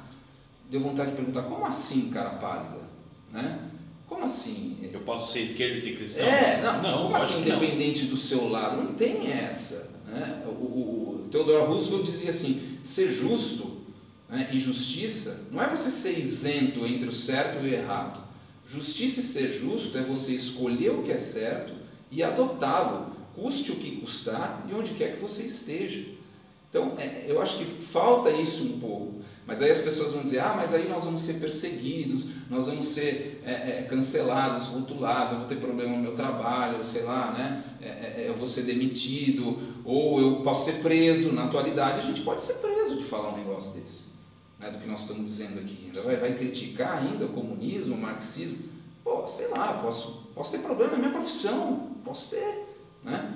deu 0.70 0.80
vontade 0.80 1.10
de 1.10 1.16
perguntar: 1.16 1.42
como 1.42 1.64
assim, 1.64 2.10
cara 2.10 2.30
pálida? 2.30 2.80
Né? 3.32 3.70
Como 4.06 4.24
assim? 4.24 4.78
Eu 4.92 5.00
posso 5.00 5.32
ser 5.32 5.42
esquerdo 5.42 5.78
e 5.78 5.80
ser 5.80 5.96
cristão? 5.96 6.24
É, 6.24 6.60
não, 6.60 6.82
não 6.82 7.02
como 7.04 7.16
assim 7.16 7.40
independente 7.40 8.02
não. 8.02 8.10
do 8.10 8.16
seu 8.16 8.48
lado? 8.48 8.82
Não 8.82 8.94
tem 8.94 9.30
essa. 9.30 9.90
Né? 10.06 10.42
O, 10.46 10.50
o, 10.50 11.24
o 11.24 11.28
Theodore 11.30 11.66
Roosevelt 11.66 12.04
dizia 12.04 12.30
assim, 12.30 12.78
ser 12.82 13.12
justo 13.12 13.80
né, 14.28 14.50
e 14.52 14.58
justiça 14.58 15.46
não 15.50 15.62
é 15.62 15.68
você 15.68 15.90
ser 15.90 16.18
isento 16.18 16.84
entre 16.86 17.08
o 17.08 17.12
certo 17.12 17.64
e 17.64 17.68
o 17.68 17.72
errado. 17.72 18.20
Justiça 18.66 19.20
e 19.20 19.24
ser 19.24 19.52
justo 19.52 19.96
é 19.96 20.02
você 20.02 20.34
escolher 20.34 20.90
o 20.90 21.02
que 21.02 21.12
é 21.12 21.16
certo 21.16 21.72
e 22.10 22.22
adotá-lo, 22.22 23.16
custe 23.40 23.72
o 23.72 23.76
que 23.76 23.96
custar 23.96 24.66
e 24.68 24.74
onde 24.74 24.94
quer 24.94 25.14
que 25.14 25.20
você 25.20 25.44
esteja. 25.44 26.04
Então, 26.68 26.94
é, 26.98 27.24
eu 27.26 27.40
acho 27.40 27.58
que 27.58 27.64
falta 27.64 28.30
isso 28.30 28.62
um 28.64 28.78
pouco. 28.78 29.20
Mas 29.46 29.60
aí 29.60 29.70
as 29.70 29.80
pessoas 29.80 30.12
vão 30.12 30.22
dizer, 30.22 30.38
ah, 30.38 30.54
mas 30.56 30.72
aí 30.72 30.88
nós 30.88 31.02
vamos 31.02 31.22
ser 31.22 31.40
perseguidos, 31.40 32.30
nós 32.48 32.66
vamos 32.68 32.86
ser 32.86 33.42
é, 33.44 33.50
é, 33.50 33.86
cancelados, 33.90 34.66
rotulados, 34.66 35.32
eu 35.32 35.38
vou 35.40 35.48
ter 35.48 35.56
problema 35.56 35.96
no 35.96 36.00
meu 36.00 36.14
trabalho, 36.14 36.84
sei 36.84 37.02
lá, 37.02 37.32
né? 37.32 37.64
É, 37.82 37.88
é, 37.88 38.14
é, 38.18 38.28
eu 38.28 38.34
vou 38.34 38.46
ser 38.46 38.62
demitido, 38.62 39.58
ou 39.84 40.20
eu 40.20 40.36
posso 40.44 40.66
ser 40.66 40.80
preso. 40.80 41.32
Na 41.32 41.46
atualidade, 41.46 41.98
a 41.98 42.02
gente 42.02 42.20
pode 42.20 42.42
ser 42.42 42.54
preso 42.54 42.96
de 42.96 43.02
falar 43.02 43.30
um 43.30 43.38
negócio 43.38 43.72
desse, 43.72 44.04
né? 44.60 44.70
do 44.70 44.78
que 44.78 44.86
nós 44.86 45.00
estamos 45.00 45.24
dizendo 45.24 45.58
aqui. 45.58 45.90
Vai, 46.04 46.16
vai 46.16 46.34
criticar 46.36 46.98
ainda 46.98 47.24
o 47.24 47.30
comunismo, 47.30 47.96
o 47.96 47.98
marxismo. 47.98 48.58
Pô, 49.02 49.26
sei 49.26 49.48
lá, 49.48 49.72
posso, 49.82 50.28
posso 50.32 50.52
ter 50.52 50.58
problema 50.58 50.92
na 50.92 50.98
minha 50.98 51.10
profissão, 51.10 51.90
posso 52.04 52.30
ter, 52.30 52.68
né? 53.04 53.34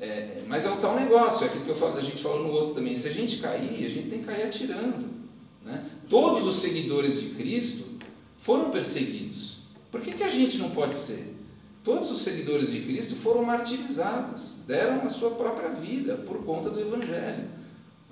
É, 0.00 0.42
mas 0.46 0.66
é 0.66 0.70
o 0.70 0.76
tal 0.76 0.94
negócio, 0.94 1.44
é 1.44 1.48
aquilo 1.48 1.64
que 1.64 1.74
falo, 1.74 1.96
a 1.96 2.02
gente 2.02 2.22
falou 2.22 2.42
no 2.42 2.50
outro 2.50 2.74
também. 2.74 2.94
Se 2.94 3.08
a 3.08 3.12
gente 3.12 3.38
cair, 3.38 3.84
a 3.84 3.88
gente 3.88 4.08
tem 4.08 4.20
que 4.20 4.26
cair 4.26 4.42
atirando. 4.42 5.06
Né? 5.64 5.84
Todos 6.08 6.46
os 6.46 6.56
seguidores 6.56 7.20
de 7.20 7.30
Cristo 7.30 7.98
foram 8.38 8.70
perseguidos. 8.70 9.56
Por 9.90 10.00
que, 10.00 10.12
que 10.12 10.22
a 10.22 10.28
gente 10.28 10.58
não 10.58 10.70
pode 10.70 10.96
ser? 10.96 11.34
Todos 11.82 12.10
os 12.10 12.22
seguidores 12.22 12.72
de 12.72 12.80
Cristo 12.80 13.14
foram 13.14 13.44
martirizados, 13.44 14.56
deram 14.66 15.02
a 15.02 15.08
sua 15.08 15.30
própria 15.30 15.70
vida 15.70 16.16
por 16.16 16.44
conta 16.44 16.68
do 16.68 16.80
Evangelho. 16.80 17.44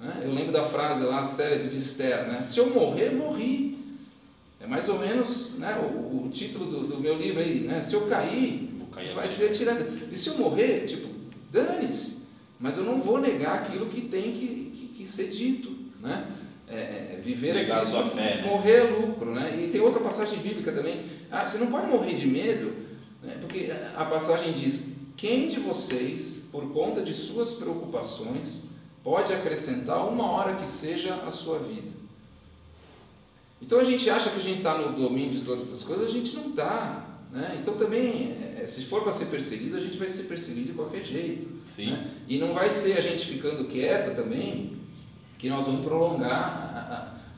Né? 0.00 0.22
Eu 0.24 0.32
lembro 0.32 0.52
da 0.52 0.62
frase 0.62 1.04
lá, 1.04 1.22
célebre 1.22 1.68
de 1.68 1.78
Esther: 1.78 2.26
né? 2.28 2.42
Se 2.42 2.58
eu 2.58 2.70
morrer, 2.70 3.10
morri. 3.10 3.74
É 4.60 4.66
mais 4.66 4.88
ou 4.88 4.98
menos 4.98 5.50
né, 5.58 5.76
o, 5.78 6.24
o 6.24 6.30
título 6.32 6.66
do, 6.66 6.86
do, 6.86 7.00
meu 7.00 7.18
livro 7.18 7.40
aí: 7.40 7.60
né? 7.60 7.82
Se 7.82 7.94
eu 7.94 8.06
cair, 8.06 8.73
vai 9.14 9.28
ser 9.28 9.52
tirado. 9.52 9.84
E 10.10 10.16
se 10.16 10.28
eu 10.28 10.38
morrer, 10.38 10.84
tipo, 10.84 11.08
dane-se. 11.50 12.24
Mas 12.58 12.76
eu 12.78 12.84
não 12.84 13.00
vou 13.00 13.18
negar 13.18 13.60
aquilo 13.60 13.86
que 13.86 14.02
tem 14.02 14.32
que, 14.32 14.46
que, 14.46 14.94
que 14.98 15.06
ser 15.06 15.28
dito. 15.28 15.70
Né? 16.00 16.26
É, 16.66 16.74
é, 16.76 17.20
viver 17.22 17.54
Negar 17.54 17.82
é 17.82 17.84
sua 17.84 18.08
fé, 18.08 18.36
né? 18.36 18.42
morrer 18.42 18.72
é 18.72 18.82
lucro. 18.84 19.34
Né? 19.34 19.64
E 19.64 19.68
tem 19.68 19.80
outra 19.80 20.00
passagem 20.00 20.38
bíblica 20.38 20.72
também. 20.72 21.04
Ah, 21.30 21.46
você 21.46 21.58
não 21.58 21.66
pode 21.66 21.86
morrer 21.86 22.14
de 22.14 22.26
medo, 22.26 22.72
né? 23.22 23.36
porque 23.40 23.70
a 23.96 24.04
passagem 24.04 24.52
diz: 24.52 24.96
Quem 25.16 25.46
de 25.46 25.60
vocês, 25.60 26.48
por 26.50 26.72
conta 26.72 27.02
de 27.02 27.12
suas 27.12 27.52
preocupações, 27.52 28.62
pode 29.02 29.32
acrescentar 29.32 30.08
uma 30.08 30.30
hora 30.30 30.54
que 30.54 30.66
seja 30.66 31.14
a 31.16 31.30
sua 31.30 31.58
vida? 31.58 31.94
Então 33.60 33.78
a 33.78 33.84
gente 33.84 34.08
acha 34.10 34.30
que 34.30 34.36
a 34.36 34.42
gente 34.42 34.58
está 34.58 34.76
no 34.76 34.92
domínio 34.92 35.32
de 35.32 35.40
todas 35.40 35.68
essas 35.68 35.82
coisas, 35.82 36.06
a 36.06 36.12
gente 36.12 36.34
não 36.34 36.50
está. 36.50 37.13
Né? 37.34 37.58
Então 37.60 37.74
também, 37.74 38.36
é, 38.60 38.64
se 38.64 38.84
for 38.84 39.02
para 39.02 39.10
ser 39.10 39.26
perseguido, 39.26 39.76
a 39.76 39.80
gente 39.80 39.98
vai 39.98 40.08
ser 40.08 40.22
perseguido 40.22 40.68
de 40.68 40.72
qualquer 40.72 41.02
jeito. 41.02 41.48
Né? 41.78 42.06
E 42.28 42.38
não 42.38 42.52
vai 42.52 42.70
ser 42.70 42.96
a 42.96 43.00
gente 43.00 43.26
ficando 43.26 43.64
quieto 43.64 44.14
também 44.14 44.76
que 45.36 45.48
nós 45.48 45.66
vamos 45.66 45.84
prolongar 45.84 46.30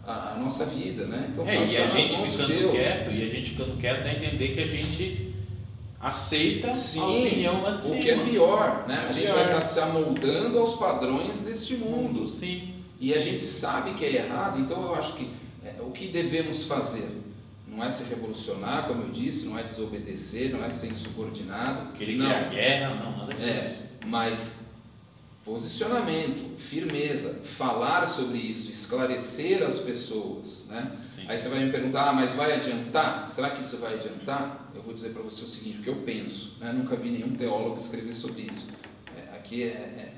a, 0.06 0.12
a, 0.12 0.32
a 0.34 0.38
nossa 0.38 0.66
vida. 0.66 1.06
Né? 1.06 1.30
Então, 1.32 1.48
é, 1.48 1.66
e 1.66 1.76
a 1.78 1.86
gente 1.86 2.14
ficando 2.30 2.52
de 2.52 2.68
quieto, 2.68 3.10
e 3.10 3.22
a 3.22 3.28
gente 3.30 3.50
ficando 3.50 3.76
quieto 3.78 4.06
a 4.06 4.12
entender 4.12 4.48
que 4.48 4.60
a 4.60 4.66
gente 4.66 5.34
aceita 5.98 6.70
Sim, 6.72 7.00
a 7.00 7.06
opinião 7.06 7.62
lá 7.62 7.70
de 7.70 7.82
cima. 7.82 7.96
O 7.96 7.98
que 7.98 8.10
é 8.10 8.18
pior, 8.22 8.84
né? 8.86 9.04
É 9.06 9.08
a 9.08 9.12
gente 9.12 9.24
pior. 9.24 9.34
vai 9.36 9.46
estar 9.46 9.60
se 9.62 9.80
amoldando 9.80 10.58
aos 10.58 10.74
padrões 10.74 11.40
deste 11.40 11.74
mundo. 11.74 12.28
Sim. 12.28 12.74
E 13.00 13.14
a 13.14 13.18
gente 13.18 13.40
sabe 13.40 13.94
que 13.94 14.04
é 14.04 14.16
errado, 14.16 14.60
então 14.60 14.82
eu 14.82 14.94
acho 14.94 15.14
que 15.14 15.30
é, 15.64 15.80
o 15.80 15.90
que 15.90 16.08
devemos 16.08 16.64
fazer? 16.64 17.08
Não 17.76 17.84
é 17.84 17.90
se 17.90 18.08
revolucionar, 18.08 18.88
como 18.88 19.02
eu 19.02 19.10
disse, 19.10 19.46
não 19.46 19.58
é 19.58 19.62
desobedecer, 19.62 20.50
não 20.50 20.64
é 20.64 20.70
ser 20.70 20.86
insubordinado. 20.86 21.92
Querer 21.92 22.16
não. 22.16 22.30
a 22.30 22.44
guerra, 22.44 22.94
não, 22.94 23.18
nada 23.18 23.34
é, 23.34 23.60
disso. 23.60 23.82
É, 24.00 24.06
mas 24.06 24.74
posicionamento, 25.44 26.58
firmeza, 26.58 27.34
falar 27.44 28.06
sobre 28.06 28.38
isso, 28.38 28.70
esclarecer 28.70 29.62
as 29.62 29.78
pessoas. 29.78 30.64
Né? 30.68 30.90
Aí 31.28 31.36
você 31.36 31.50
vai 31.50 31.66
me 31.66 31.70
perguntar, 31.70 32.08
ah, 32.08 32.12
mas 32.14 32.34
vai 32.34 32.54
adiantar? 32.54 33.28
Será 33.28 33.50
que 33.50 33.60
isso 33.60 33.76
vai 33.76 33.94
adiantar? 33.94 34.70
Eu 34.74 34.80
vou 34.80 34.94
dizer 34.94 35.10
para 35.10 35.20
você 35.20 35.44
o 35.44 35.46
seguinte, 35.46 35.80
o 35.80 35.82
que 35.82 35.90
eu 35.90 35.96
penso. 35.96 36.56
Né? 36.58 36.72
Nunca 36.72 36.96
vi 36.96 37.10
nenhum 37.10 37.36
teólogo 37.36 37.76
escrever 37.76 38.14
sobre 38.14 38.42
isso. 38.42 38.68
É, 39.14 39.36
aqui 39.36 39.64
é, 39.64 39.66
é, 39.66 40.12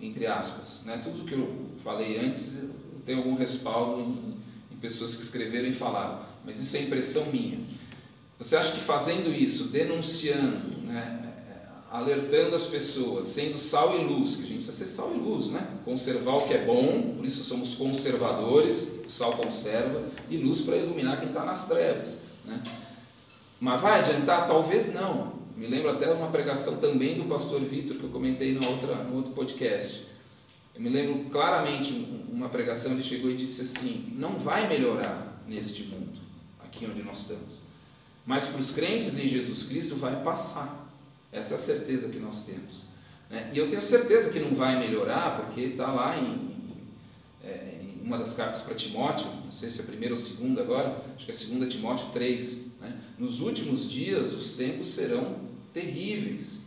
entre 0.00 0.26
aspas. 0.26 0.82
Né? 0.84 1.00
Tudo 1.02 1.24
que 1.24 1.34
eu 1.34 1.70
falei 1.84 2.18
antes 2.18 2.68
tem 3.06 3.16
algum 3.16 3.36
respaldo 3.36 4.00
em, 4.00 4.38
em 4.72 4.76
pessoas 4.78 5.14
que 5.14 5.22
escreveram 5.22 5.68
e 5.68 5.72
falaram 5.72 6.26
mas 6.46 6.60
isso 6.60 6.76
é 6.76 6.82
impressão 6.82 7.26
minha. 7.26 7.58
Você 8.38 8.56
acha 8.56 8.72
que 8.72 8.80
fazendo 8.80 9.32
isso, 9.32 9.64
denunciando, 9.64 10.78
né, 10.82 11.26
alertando 11.90 12.54
as 12.54 12.66
pessoas, 12.66 13.26
sendo 13.26 13.58
sal 13.58 13.98
e 13.98 14.04
luz, 14.04 14.36
que 14.36 14.42
a 14.42 14.46
gente 14.46 14.64
precisa 14.64 14.76
ser 14.76 14.84
sal 14.84 15.12
e 15.14 15.18
luz, 15.18 15.48
né? 15.48 15.66
Conservar 15.84 16.36
o 16.36 16.46
que 16.46 16.54
é 16.54 16.64
bom, 16.64 17.14
por 17.16 17.24
isso 17.24 17.42
somos 17.42 17.74
conservadores, 17.74 19.00
o 19.06 19.10
sal 19.10 19.32
conserva, 19.32 20.04
e 20.28 20.36
luz 20.36 20.60
para 20.60 20.76
iluminar 20.76 21.18
quem 21.18 21.28
está 21.28 21.44
nas 21.44 21.66
trevas, 21.66 22.20
né? 22.44 22.62
Mas 23.58 23.80
vai 23.80 24.00
adiantar? 24.00 24.46
Talvez 24.46 24.92
não. 24.92 25.34
Me 25.56 25.66
lembro 25.66 25.88
até 25.88 26.12
uma 26.12 26.28
pregação 26.28 26.76
também 26.76 27.16
do 27.16 27.24
pastor 27.24 27.60
Vitor 27.62 27.96
que 27.96 28.04
eu 28.04 28.10
comentei 28.10 28.52
no, 28.52 28.68
outra, 28.68 28.96
no 28.96 29.16
outro 29.16 29.32
podcast. 29.32 30.06
Eu 30.74 30.82
me 30.82 30.90
lembro 30.90 31.30
claramente 31.30 31.92
uma 32.30 32.50
pregação, 32.50 32.92
ele 32.92 33.02
chegou 33.02 33.30
e 33.30 33.36
disse 33.36 33.62
assim: 33.62 34.12
não 34.14 34.36
vai 34.36 34.68
melhorar 34.68 35.42
neste 35.48 35.84
mundo 35.84 36.25
aqui 36.66 36.86
onde 36.86 37.02
nós 37.02 37.20
estamos. 37.20 37.66
Mas 38.26 38.46
para 38.46 38.60
os 38.60 38.70
crentes 38.70 39.16
em 39.18 39.28
Jesus 39.28 39.62
Cristo 39.62 39.94
vai 39.96 40.22
passar. 40.22 40.84
Essa 41.32 41.54
é 41.54 41.56
a 41.56 41.58
certeza 41.58 42.08
que 42.08 42.18
nós 42.18 42.44
temos. 42.44 42.82
Né? 43.30 43.50
E 43.52 43.58
eu 43.58 43.68
tenho 43.68 43.82
certeza 43.82 44.30
que 44.30 44.40
não 44.40 44.54
vai 44.54 44.78
melhorar, 44.78 45.36
porque 45.36 45.60
está 45.60 45.92
lá 45.92 46.18
em, 46.18 46.50
é, 47.44 47.80
em, 47.82 48.02
uma 48.04 48.18
das 48.18 48.34
cartas 48.34 48.62
para 48.62 48.74
Timóteo, 48.74 49.26
não 49.44 49.52
sei 49.52 49.70
se 49.70 49.80
é 49.80 49.82
a 49.82 49.86
primeira 49.86 50.14
ou 50.14 50.20
segunda 50.20 50.62
agora, 50.62 51.02
acho 51.14 51.24
que 51.24 51.30
é 51.30 51.34
a 51.34 51.38
segunda 51.38 51.66
Timóteo 51.66 52.08
3. 52.12 52.66
Né? 52.80 52.96
Nos 53.18 53.40
últimos 53.40 53.90
dias 53.90 54.32
os 54.32 54.52
tempos 54.52 54.88
serão 54.88 55.36
terríveis. 55.72 56.60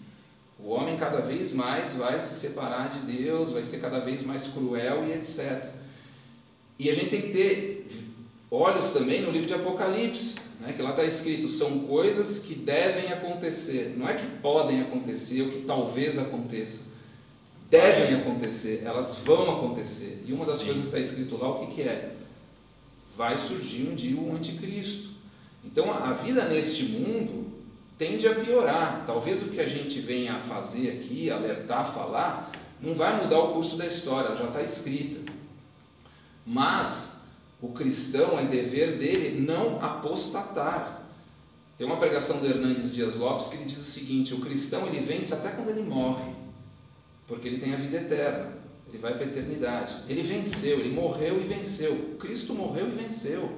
O 0.57 0.69
homem 0.69 0.97
cada 0.97 1.21
vez 1.21 1.53
mais 1.53 1.93
vai 1.93 2.19
se 2.19 2.39
separar 2.39 2.89
de 2.89 2.99
Deus, 2.99 3.51
vai 3.51 3.63
ser 3.63 3.79
cada 3.79 3.99
vez 3.99 4.23
mais 4.23 4.45
cruel 4.47 5.07
e 5.07 5.13
etc. 5.13 5.69
E 6.77 6.89
a 6.89 6.93
gente 6.93 7.09
tem 7.09 7.21
que 7.23 7.29
ter 7.29 7.78
olhos 8.51 8.91
também 8.91 9.21
no 9.21 9.31
livro 9.31 9.47
de 9.47 9.53
Apocalipse, 9.53 10.35
né, 10.59 10.73
que 10.73 10.81
lá 10.81 10.91
está 10.91 11.03
escrito: 11.03 11.47
são 11.47 11.79
coisas 11.79 12.39
que 12.39 12.55
devem 12.55 13.11
acontecer, 13.11 13.95
não 13.97 14.07
é 14.07 14.13
que 14.15 14.25
podem 14.41 14.81
acontecer 14.81 15.41
ou 15.41 15.49
que 15.49 15.61
talvez 15.61 16.17
aconteça. 16.17 16.89
Devem 17.69 18.15
acontecer, 18.15 18.81
elas 18.83 19.17
vão 19.17 19.57
acontecer. 19.57 20.23
E 20.25 20.33
uma 20.33 20.43
das 20.43 20.57
Sim. 20.57 20.65
coisas 20.65 20.81
que 20.81 20.87
está 20.87 20.99
escrito 20.99 21.37
lá, 21.37 21.49
o 21.49 21.67
que, 21.67 21.75
que 21.75 21.81
é? 21.83 22.13
Vai 23.15 23.37
surgir 23.37 23.87
um 23.87 23.93
dia 23.93 24.19
o 24.19 24.35
anticristo. 24.35 25.09
Então 25.63 25.93
a 25.93 26.13
vida 26.13 26.45
neste 26.45 26.83
mundo 26.83 27.51
tende 27.97 28.27
a 28.27 28.33
piorar. 28.33 29.03
Talvez 29.05 29.43
o 29.43 29.49
que 29.49 29.59
a 29.59 29.67
gente 29.67 29.99
venha 29.99 30.35
a 30.35 30.39
fazer 30.39 30.89
aqui, 30.89 31.29
alertar, 31.29 31.93
falar, 31.93 32.51
não 32.81 32.95
vai 32.95 33.21
mudar 33.21 33.37
o 33.39 33.53
curso 33.53 33.77
da 33.77 33.85
história, 33.85 34.35
já 34.35 34.45
está 34.45 34.63
escrita. 34.63 35.31
Mas 36.45 37.08
o 37.61 37.69
cristão 37.69 38.39
é 38.39 38.45
dever 38.45 38.97
dele 38.97 39.39
não 39.41 39.83
apostatar. 39.83 41.01
Tem 41.77 41.85
uma 41.85 41.97
pregação 41.97 42.39
do 42.39 42.45
Hernandes 42.45 42.93
Dias 42.93 43.15
Lopes 43.15 43.47
que 43.47 43.55
ele 43.55 43.65
diz 43.65 43.77
o 43.77 43.83
seguinte: 43.83 44.33
o 44.33 44.39
cristão 44.39 44.87
ele 44.87 44.99
vence 44.99 45.33
até 45.33 45.49
quando 45.49 45.69
ele 45.69 45.81
morre, 45.81 46.33
porque 47.27 47.47
ele 47.47 47.59
tem 47.59 47.73
a 47.73 47.77
vida 47.77 47.97
eterna, 47.97 48.53
ele 48.87 48.97
vai 48.97 49.13
para 49.13 49.25
a 49.25 49.27
eternidade. 49.27 49.95
Ele 50.07 50.21
venceu, 50.21 50.79
ele 50.79 50.93
morreu 50.93 51.41
e 51.41 51.43
venceu. 51.45 52.15
Cristo 52.19 52.53
morreu 52.53 52.87
e 52.87 52.91
venceu. 52.91 53.49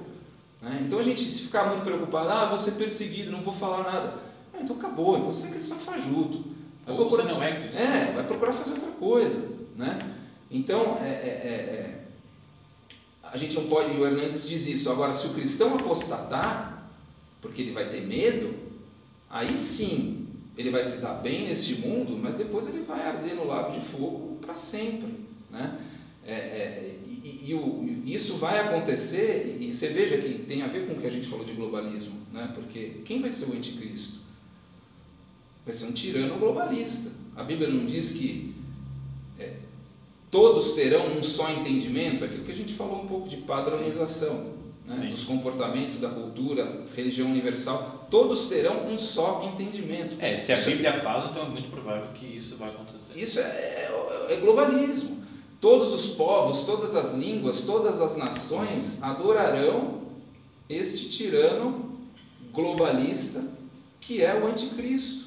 Né? 0.60 0.82
Então 0.84 0.98
a 0.98 1.02
gente 1.02 1.22
se 1.22 1.42
ficar 1.42 1.68
muito 1.68 1.82
preocupado, 1.82 2.28
ah, 2.28 2.46
vou 2.46 2.58
ser 2.58 2.72
perseguido, 2.72 3.30
não 3.30 3.40
vou 3.40 3.54
falar 3.54 3.84
nada. 3.84 4.14
Ah, 4.52 4.58
então 4.60 4.76
acabou, 4.76 5.16
então 5.16 5.30
você 5.32 5.46
é 5.46 5.50
cristão 5.50 5.78
fajuto. 5.78 6.44
Vai 6.84 6.96
procurar, 6.96 7.24
não 7.24 7.42
é 7.42 7.60
cristão. 7.60 7.82
É, 7.82 8.12
vai 8.12 8.24
procurar 8.24 8.52
fazer 8.52 8.72
outra 8.72 8.90
coisa. 8.90 9.48
Né? 9.76 9.98
Então, 10.50 10.98
é, 11.00 11.08
é, 11.08 11.08
é 11.08 12.01
a 13.32 13.38
gente 13.38 13.54
não 13.54 13.64
pode, 13.64 13.96
o 13.96 14.06
Hernandes 14.06 14.46
diz 14.46 14.66
isso. 14.66 14.90
Agora, 14.90 15.14
se 15.14 15.26
o 15.26 15.30
cristão 15.30 15.74
apostatar, 15.74 16.86
porque 17.40 17.62
ele 17.62 17.72
vai 17.72 17.88
ter 17.88 18.06
medo, 18.06 18.54
aí 19.30 19.56
sim 19.56 20.28
ele 20.56 20.68
vai 20.68 20.84
se 20.84 21.00
dar 21.00 21.14
bem 21.14 21.46
neste 21.46 21.76
mundo, 21.76 22.18
mas 22.22 22.36
depois 22.36 22.68
ele 22.68 22.84
vai 22.84 23.00
arder 23.00 23.34
no 23.34 23.46
lago 23.46 23.72
de 23.72 23.86
fogo 23.86 24.36
para 24.38 24.54
sempre. 24.54 25.14
Né? 25.50 25.78
É, 26.26 26.34
é, 26.34 26.96
e, 27.06 27.46
e 27.48 27.54
o, 27.54 28.02
isso 28.04 28.36
vai 28.36 28.60
acontecer, 28.60 29.56
e 29.58 29.72
você 29.72 29.88
veja 29.88 30.18
que 30.18 30.40
tem 30.40 30.60
a 30.60 30.66
ver 30.66 30.86
com 30.86 30.92
o 30.92 31.00
que 31.00 31.06
a 31.06 31.10
gente 31.10 31.26
falou 31.26 31.46
de 31.46 31.54
globalismo, 31.54 32.12
né? 32.30 32.52
porque 32.54 33.00
quem 33.06 33.22
vai 33.22 33.30
ser 33.30 33.46
o 33.46 33.54
anticristo? 33.54 34.20
Vai 35.64 35.72
ser 35.72 35.86
um 35.86 35.92
tirano 35.92 36.38
globalista. 36.38 37.12
A 37.34 37.42
Bíblia 37.42 37.68
não 37.70 37.86
diz 37.86 38.12
que 38.12 38.54
é, 39.38 39.54
todos 40.32 40.72
terão 40.72 41.06
um 41.08 41.22
só 41.22 41.52
entendimento, 41.52 42.24
aquilo 42.24 42.42
que 42.42 42.50
a 42.50 42.54
gente 42.54 42.72
falou 42.72 43.02
um 43.02 43.06
pouco 43.06 43.28
de 43.28 43.36
padronização, 43.36 44.54
né? 44.86 45.06
dos 45.10 45.24
comportamentos, 45.24 46.00
da 46.00 46.08
cultura, 46.08 46.86
religião 46.96 47.28
universal, 47.28 48.08
todos 48.10 48.48
terão 48.48 48.86
um 48.86 48.98
só 48.98 49.52
entendimento. 49.52 50.16
É, 50.18 50.36
se 50.36 50.50
a 50.50 50.56
isso 50.56 50.70
Bíblia 50.70 50.88
é... 50.88 51.00
fala, 51.00 51.30
então 51.30 51.44
é 51.44 51.48
muito 51.50 51.70
provável 51.70 52.08
que 52.14 52.24
isso 52.24 52.56
vai 52.56 52.70
acontecer. 52.70 52.98
Isso 53.14 53.40
é, 53.40 53.42
é, 53.42 54.26
é 54.30 54.36
globalismo. 54.36 55.22
Todos 55.60 55.92
os 55.92 56.06
povos, 56.14 56.64
todas 56.64 56.96
as 56.96 57.14
línguas, 57.14 57.60
todas 57.60 58.00
as 58.00 58.16
nações 58.16 59.02
adorarão 59.02 60.00
este 60.66 61.10
tirano 61.10 61.98
globalista 62.52 63.44
que 64.00 64.22
é 64.22 64.34
o 64.34 64.46
anticristo. 64.46 65.26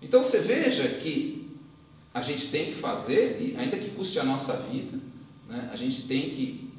Então 0.00 0.22
você 0.22 0.38
veja 0.38 0.86
que 0.88 1.45
a 2.16 2.22
gente 2.22 2.48
tem 2.48 2.70
que 2.70 2.72
fazer, 2.72 3.54
ainda 3.58 3.76
que 3.76 3.90
custe 3.90 4.18
a 4.18 4.24
nossa 4.24 4.56
vida, 4.56 4.98
né, 5.46 5.68
a 5.70 5.76
gente 5.76 6.04
tem 6.04 6.30
que 6.30 6.70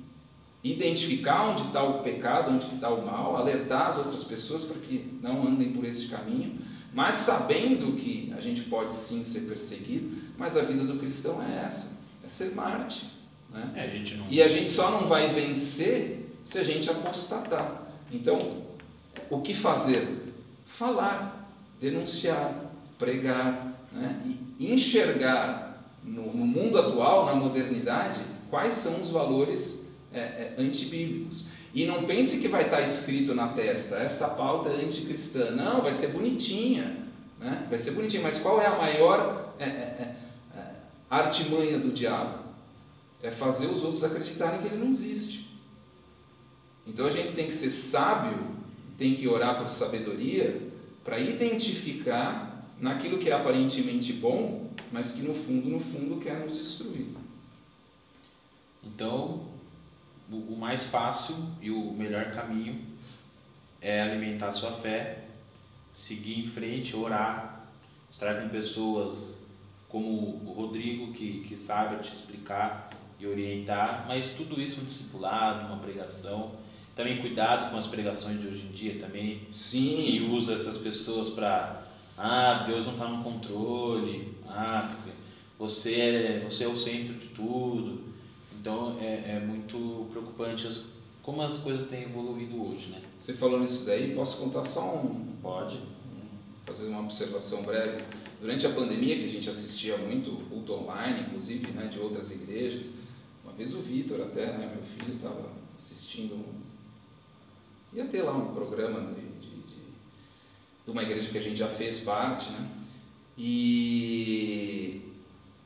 identificar 0.63 1.51
onde 1.51 1.61
está 1.61 1.83
o 1.83 2.01
pecado, 2.01 2.49
onde 2.49 2.65
está 2.73 2.89
o 2.89 3.05
mal, 3.05 3.37
alertar 3.37 3.85
as 3.85 3.99
outras 3.99 4.23
pessoas 4.23 4.63
para 4.63 4.81
que 4.81 5.19
não 5.21 5.47
andem 5.47 5.71
por 5.73 5.85
esse 5.85 6.07
caminho, 6.07 6.57
mas 6.91 7.13
sabendo 7.13 7.95
que 7.95 8.33
a 8.35 8.41
gente 8.41 8.63
pode 8.63 8.95
sim 8.95 9.21
ser 9.23 9.41
perseguido, 9.41 10.17
mas 10.39 10.57
a 10.57 10.63
vida 10.63 10.83
do 10.83 10.97
cristão 10.97 11.39
é 11.43 11.63
essa, 11.63 12.01
é 12.23 12.25
ser 12.25 12.55
Marte. 12.55 13.07
Né? 13.51 13.73
É, 13.75 13.81
a 13.83 14.17
não... 14.17 14.27
E 14.31 14.41
a 14.41 14.47
gente 14.47 14.71
só 14.71 14.89
não 14.89 15.05
vai 15.05 15.27
vencer 15.27 16.35
se 16.43 16.57
a 16.57 16.63
gente 16.63 16.89
apostatar. 16.89 17.83
Então, 18.11 18.39
o 19.29 19.39
que 19.41 19.53
fazer? 19.53 20.33
Falar, 20.65 21.47
denunciar, 21.79 22.73
pregar, 22.97 23.77
né? 23.91 24.19
e 24.25 24.46
enxergar 24.59 25.83
no, 26.03 26.33
no, 26.33 26.45
mundo 26.45 26.77
atual, 26.77 27.25
na 27.25 27.35
modernidade, 27.35 28.21
quais 28.49 28.73
são 28.73 29.01
os 29.01 29.09
valores 29.09 29.87
é, 30.13 30.19
é, 30.19 30.55
antibíblicos. 30.57 31.45
E 31.73 31.85
não 31.85 32.03
pense 32.03 32.39
que 32.39 32.47
vai 32.47 32.63
estar 32.63 32.81
escrito 32.81 33.35
na 33.35 33.49
testa, 33.49 33.97
esta 33.97 34.27
pauta 34.27 34.69
é 34.69 34.83
anticristã. 34.83 35.51
Não, 35.51 35.81
vai 35.81 35.93
ser 35.93 36.07
bonitinha. 36.07 36.97
Né? 37.39 37.65
Vai 37.69 37.77
ser 37.77 37.91
bonitinha, 37.91 38.23
mas 38.23 38.39
qual 38.39 38.61
é 38.61 38.65
a 38.65 38.77
maior 38.77 39.53
é, 39.59 39.65
é, 39.65 39.67
é, 39.67 40.15
é 40.55 40.61
artimanha 41.09 41.77
do 41.77 41.91
diabo? 41.91 42.39
É 43.21 43.29
fazer 43.29 43.67
os 43.67 43.83
outros 43.83 44.03
acreditarem 44.03 44.61
que 44.61 44.67
ele 44.67 44.77
não 44.77 44.89
existe. 44.89 45.47
Então 46.85 47.05
a 47.05 47.09
gente 47.09 47.33
tem 47.33 47.47
que 47.47 47.53
ser 47.53 47.69
sábio, 47.69 48.37
tem 48.97 49.13
que 49.13 49.27
orar 49.27 49.57
por 49.57 49.67
sabedoria 49.67 50.61
para 51.03 51.19
identificar 51.19 52.46
naquilo 52.79 53.17
que 53.17 53.29
é 53.29 53.33
aparentemente 53.33 54.13
bom, 54.13 54.69
mas 54.91 55.11
que 55.11 55.21
no 55.21 55.33
fundo, 55.33 55.69
no 55.69 55.79
fundo 55.79 56.19
quer 56.19 56.39
nos 56.39 56.57
destruir. 56.57 57.07
Então, 58.83 59.47
o 60.31 60.55
mais 60.55 60.83
fácil 60.85 61.35
e 61.61 61.71
o 61.71 61.91
melhor 61.91 62.31
caminho 62.33 62.81
é 63.81 64.01
alimentar 64.01 64.51
sua 64.51 64.73
fé, 64.73 65.25
seguir 65.95 66.39
em 66.39 66.47
frente, 66.49 66.95
orar, 66.95 67.67
estar 68.11 68.41
com 68.41 68.49
pessoas 68.49 69.37
como 69.89 70.09
o 70.45 70.53
Rodrigo 70.55 71.13
que, 71.13 71.45
que 71.47 71.55
sabe 71.55 72.03
te 72.03 72.13
explicar 72.13 72.89
e 73.19 73.25
orientar, 73.25 74.05
mas 74.07 74.29
tudo 74.31 74.61
isso 74.61 74.79
no 74.79 74.85
discipulado, 74.85 75.67
numa 75.67 75.77
pregação. 75.77 76.55
Também 76.95 77.19
cuidado 77.19 77.71
com 77.71 77.77
as 77.77 77.87
pregações 77.87 78.39
de 78.41 78.47
hoje 78.47 78.65
em 78.67 78.71
dia 78.71 78.99
também, 78.99 79.41
Sim. 79.49 79.95
que 79.95 80.19
usa 80.31 80.53
essas 80.53 80.77
pessoas 80.77 81.29
para 81.29 81.86
ah, 82.17 82.63
Deus 82.65 82.85
não 82.85 82.93
está 82.93 83.07
no 83.07 83.23
controle, 83.23 84.33
ah, 84.47 84.95
você 85.59 85.93
é, 85.93 86.39
você 86.49 86.63
é 86.63 86.67
o 86.67 86.75
centro 86.75 87.13
de 87.13 87.27
tudo. 87.27 88.01
Então 88.59 88.97
é, 88.99 89.35
é 89.35 89.39
muito 89.39 90.07
preocupante 90.11 90.65
as, 90.65 90.85
como 91.21 91.41
as 91.41 91.59
coisas 91.59 91.87
têm 91.89 92.03
evoluído 92.03 92.61
hoje, 92.61 92.87
né? 92.87 93.01
Você 93.19 93.33
falou 93.33 93.59
nisso 93.59 93.85
daí, 93.85 94.15
posso 94.15 94.37
contar 94.37 94.63
só 94.63 94.95
um. 94.95 95.27
Pode. 95.41 95.79
fazer 96.65 96.87
uma 96.87 97.01
observação 97.01 97.61
breve. 97.61 98.03
Durante 98.41 98.65
a 98.67 98.71
pandemia, 98.71 99.17
que 99.17 99.25
a 99.25 99.29
gente 99.29 99.49
assistia 99.49 99.97
muito 99.97 100.31
culto 100.49 100.73
online, 100.73 101.21
inclusive, 101.21 101.71
né, 101.71 101.87
de 101.87 101.99
outras 101.99 102.31
igrejas, 102.31 102.91
uma 103.43 103.53
vez 103.53 103.73
o 103.73 103.79
Vitor, 103.79 104.21
até, 104.21 104.45
né, 104.45 104.71
meu 104.73 104.83
filho, 104.83 105.15
estava 105.15 105.49
assistindo. 105.75 106.43
Ia 107.93 108.05
ter 108.05 108.21
lá 108.23 108.35
um 108.35 108.53
programa 108.53 109.13
de 109.41 109.46
de 110.87 110.91
uma 110.91 111.03
igreja 111.03 111.29
que 111.29 111.37
a 111.37 111.41
gente 111.41 111.59
já 111.59 111.67
fez 111.67 111.99
parte, 111.99 112.49
né? 112.49 112.65
E 113.37 115.01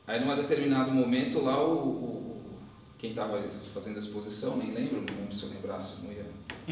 aí 0.04 0.22
num 0.22 0.34
determinado 0.34 0.90
momento 0.90 1.40
lá 1.40 1.64
o, 1.64 1.88
o 1.88 2.42
quem 2.98 3.10
estava 3.10 3.40
fazendo 3.72 3.96
a 3.96 4.00
exposição, 4.00 4.56
nem 4.56 4.72
lembro, 4.72 4.96
não 4.96 5.16
lembro 5.16 5.32
se 5.32 5.44
eu 5.44 5.50
lembrasse, 5.50 6.02
não 6.02 6.12
ia 6.12 6.26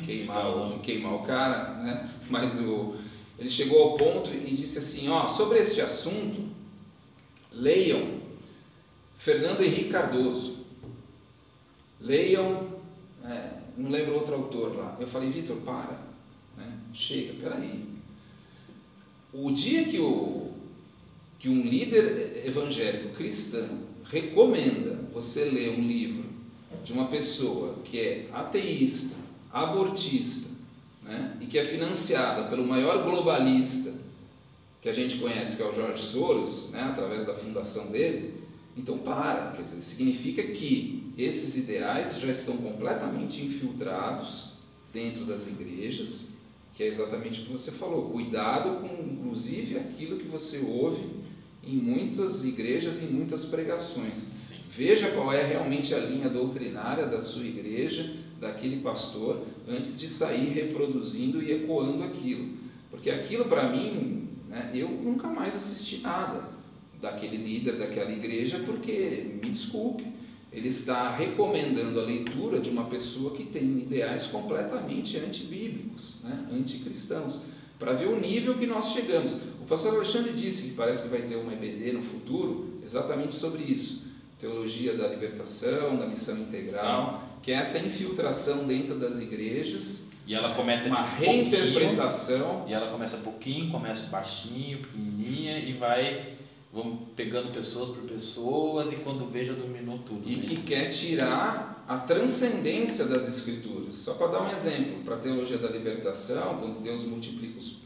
queimar, 0.04 0.48
o, 0.48 0.80
queimar 0.80 1.14
o 1.14 1.22
cara, 1.22 1.74
né? 1.74 2.10
Mas 2.28 2.58
o, 2.58 2.96
ele 3.38 3.48
chegou 3.48 3.82
ao 3.82 3.96
ponto 3.96 4.30
e 4.30 4.52
disse 4.52 4.78
assim, 4.78 5.08
ó, 5.08 5.28
sobre 5.28 5.60
este 5.60 5.80
assunto, 5.80 6.48
leiam 7.52 8.18
Fernando 9.16 9.62
Henrique 9.62 9.90
Cardoso, 9.90 10.66
leiam, 12.00 12.80
é, 13.24 13.50
não 13.76 13.90
lembro 13.90 14.14
outro 14.14 14.34
autor 14.34 14.76
lá. 14.76 14.96
Eu 14.98 15.06
falei, 15.06 15.30
Vitor, 15.30 15.56
para, 15.58 16.00
né? 16.56 16.78
chega, 16.92 17.34
peraí, 17.34 17.89
o 19.32 19.50
dia 19.50 19.84
que, 19.84 19.98
o, 19.98 20.50
que 21.38 21.48
um 21.48 21.62
líder 21.62 22.42
evangélico 22.44 23.14
cristão 23.14 23.68
recomenda 24.04 24.98
você 25.12 25.44
ler 25.44 25.78
um 25.78 25.86
livro 25.86 26.24
de 26.84 26.92
uma 26.92 27.06
pessoa 27.06 27.76
que 27.84 27.98
é 27.98 28.28
ateísta, 28.32 29.16
abortista, 29.52 30.48
né, 31.02 31.36
e 31.40 31.46
que 31.46 31.58
é 31.58 31.64
financiada 31.64 32.48
pelo 32.48 32.66
maior 32.66 33.04
globalista 33.04 33.94
que 34.82 34.88
a 34.88 34.92
gente 34.92 35.18
conhece, 35.18 35.56
que 35.56 35.62
é 35.62 35.66
o 35.66 35.74
George 35.74 36.02
Soros, 36.02 36.70
né, 36.70 36.82
através 36.82 37.26
da 37.26 37.34
fundação 37.34 37.90
dele, 37.90 38.34
então 38.76 38.98
para, 38.98 39.52
quer 39.54 39.62
dizer, 39.62 39.80
significa 39.80 40.42
que 40.42 41.12
esses 41.18 41.56
ideais 41.56 42.18
já 42.18 42.30
estão 42.30 42.56
completamente 42.56 43.44
infiltrados 43.44 44.50
dentro 44.92 45.24
das 45.24 45.46
igrejas 45.46 46.29
que 46.80 46.84
é 46.84 46.86
exatamente 46.86 47.42
o 47.42 47.44
que 47.44 47.52
você 47.52 47.70
falou. 47.70 48.08
Cuidado 48.08 48.80
com, 48.80 49.04
inclusive, 49.04 49.76
aquilo 49.76 50.16
que 50.16 50.26
você 50.26 50.60
ouve 50.60 51.04
em 51.62 51.76
muitas 51.76 52.42
igrejas, 52.42 53.02
em 53.02 53.08
muitas 53.08 53.44
pregações. 53.44 54.20
Sim. 54.20 54.54
Veja 54.70 55.10
qual 55.10 55.30
é 55.30 55.44
realmente 55.44 55.94
a 55.94 55.98
linha 55.98 56.30
doutrinária 56.30 57.04
da 57.04 57.20
sua 57.20 57.44
igreja, 57.44 58.16
daquele 58.40 58.80
pastor 58.80 59.42
antes 59.68 60.00
de 60.00 60.08
sair 60.08 60.54
reproduzindo 60.54 61.42
e 61.42 61.52
ecoando 61.52 62.02
aquilo. 62.02 62.48
Porque 62.90 63.10
aquilo 63.10 63.44
para 63.44 63.68
mim, 63.68 64.28
né, 64.48 64.70
eu 64.72 64.88
nunca 64.88 65.28
mais 65.28 65.54
assisti 65.54 65.98
nada 65.98 66.48
daquele 66.98 67.36
líder, 67.36 67.76
daquela 67.76 68.10
igreja, 68.10 68.58
porque, 68.64 69.36
me 69.42 69.50
desculpe, 69.50 70.06
ele 70.52 70.68
está 70.68 71.10
recomendando 71.10 72.00
a 72.00 72.04
leitura 72.04 72.58
de 72.60 72.68
uma 72.68 72.84
pessoa 72.84 73.36
que 73.36 73.44
tem 73.44 73.62
ideais 73.62 74.26
completamente 74.26 75.16
antibíblicos, 75.16 76.16
né, 76.24 76.46
anticristãos, 76.52 77.40
para 77.78 77.92
ver 77.92 78.08
o 78.08 78.20
nível 78.20 78.58
que 78.58 78.66
nós 78.66 78.92
chegamos. 78.92 79.32
O 79.60 79.64
pastor 79.66 79.94
Alexandre 79.94 80.32
disse 80.32 80.68
que 80.68 80.74
parece 80.74 81.02
que 81.02 81.08
vai 81.08 81.22
ter 81.22 81.36
uma 81.36 81.52
EBD 81.52 81.92
no 81.92 82.02
futuro 82.02 82.80
exatamente 82.84 83.34
sobre 83.34 83.62
isso. 83.62 84.02
Teologia 84.40 84.96
da 84.96 85.06
libertação, 85.06 85.96
da 85.96 86.06
missão 86.06 86.36
integral, 86.38 87.12
Sim. 87.12 87.40
que 87.42 87.52
é 87.52 87.54
essa 87.54 87.78
infiltração 87.78 88.66
dentro 88.66 88.98
das 88.98 89.18
igrejas. 89.20 90.10
E 90.26 90.34
ela 90.34 90.54
começa 90.54 90.86
uma 90.88 91.04
reinterpretação. 91.04 92.64
E 92.68 92.72
ela 92.72 92.90
começa 92.90 93.16
pouquinho, 93.18 93.70
começa 93.70 94.06
baixinho, 94.08 94.78
pequenininha 94.78 95.58
e 95.58 95.72
vai 95.74 96.34
vamos 96.72 97.08
pegando 97.16 97.52
pessoas 97.52 97.90
por 97.90 98.04
pessoas 98.04 98.92
e 98.92 98.96
quando 98.96 99.30
veja 99.30 99.52
dominou 99.54 99.98
tudo. 99.98 100.28
E 100.28 100.36
né? 100.36 100.46
que 100.46 100.56
quer 100.62 100.88
tirar 100.88 101.84
a 101.88 101.98
transcendência 101.98 103.04
das 103.06 103.26
escrituras. 103.26 103.96
Só 103.96 104.14
para 104.14 104.28
dar 104.28 104.42
um 104.42 104.50
exemplo, 104.50 105.02
para 105.04 105.16
a 105.16 105.18
teologia 105.18 105.58
da 105.58 105.68
libertação, 105.68 106.58
quando 106.60 106.80
Deus 106.82 107.02
multiplica 107.02 107.58
os, 107.58 107.78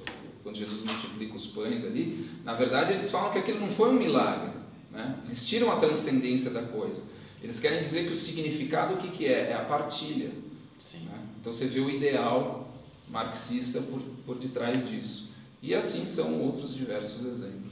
quando 0.43 0.57
Jesus 0.57 0.85
multiplica 0.85 1.35
os 1.35 1.47
pães 1.47 1.85
ali, 1.85 2.29
na 2.45 2.53
verdade 2.53 2.93
eles 2.93 3.11
falam 3.11 3.33
que 3.33 3.39
aquilo 3.39 3.61
não 3.61 3.71
foi 3.71 3.89
um 3.89 3.95
milagre. 3.95 4.53
Né? 4.93 5.17
Eles 5.25 5.47
tiram 5.47 5.73
a 5.73 5.77
transcendência 5.77 6.51
da 6.51 6.63
coisa. 6.63 7.03
Eles 7.43 7.59
querem 7.59 7.81
dizer 7.81 8.07
que 8.07 8.13
o 8.13 8.17
significado 8.17 8.95
o 8.95 8.97
que, 8.99 9.09
que 9.09 9.27
é? 9.27 9.51
É 9.51 9.55
a 9.55 9.65
partilha. 9.65 10.29
Né? 10.29 11.27
Então 11.41 11.53
você 11.53 11.67
vê 11.67 11.81
o 11.81 11.91
ideal 11.91 12.69
marxista 13.09 13.81
por, 13.81 14.01
por 14.27 14.37
detrás 14.37 14.87
disso. 14.89 15.31
E 15.63 15.75
assim 15.75 16.05
são 16.05 16.41
outros 16.43 16.75
diversos 16.75 17.25
exemplos. 17.25 17.64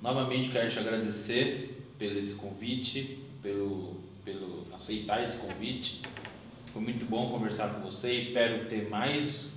Novamente 0.00 0.50
quero 0.50 0.70
te 0.70 0.78
agradecer 0.78 1.84
pelo 1.98 2.18
esse 2.20 2.36
convite, 2.36 3.18
pelo, 3.42 3.96
pelo 4.24 4.64
aceitar 4.72 5.24
esse 5.24 5.38
convite. 5.38 6.02
Foi 6.72 6.80
muito 6.80 7.04
bom 7.04 7.30
conversar 7.30 7.74
com 7.74 7.80
você. 7.80 8.14
Espero 8.14 8.66
ter 8.68 8.88
mais 8.88 9.48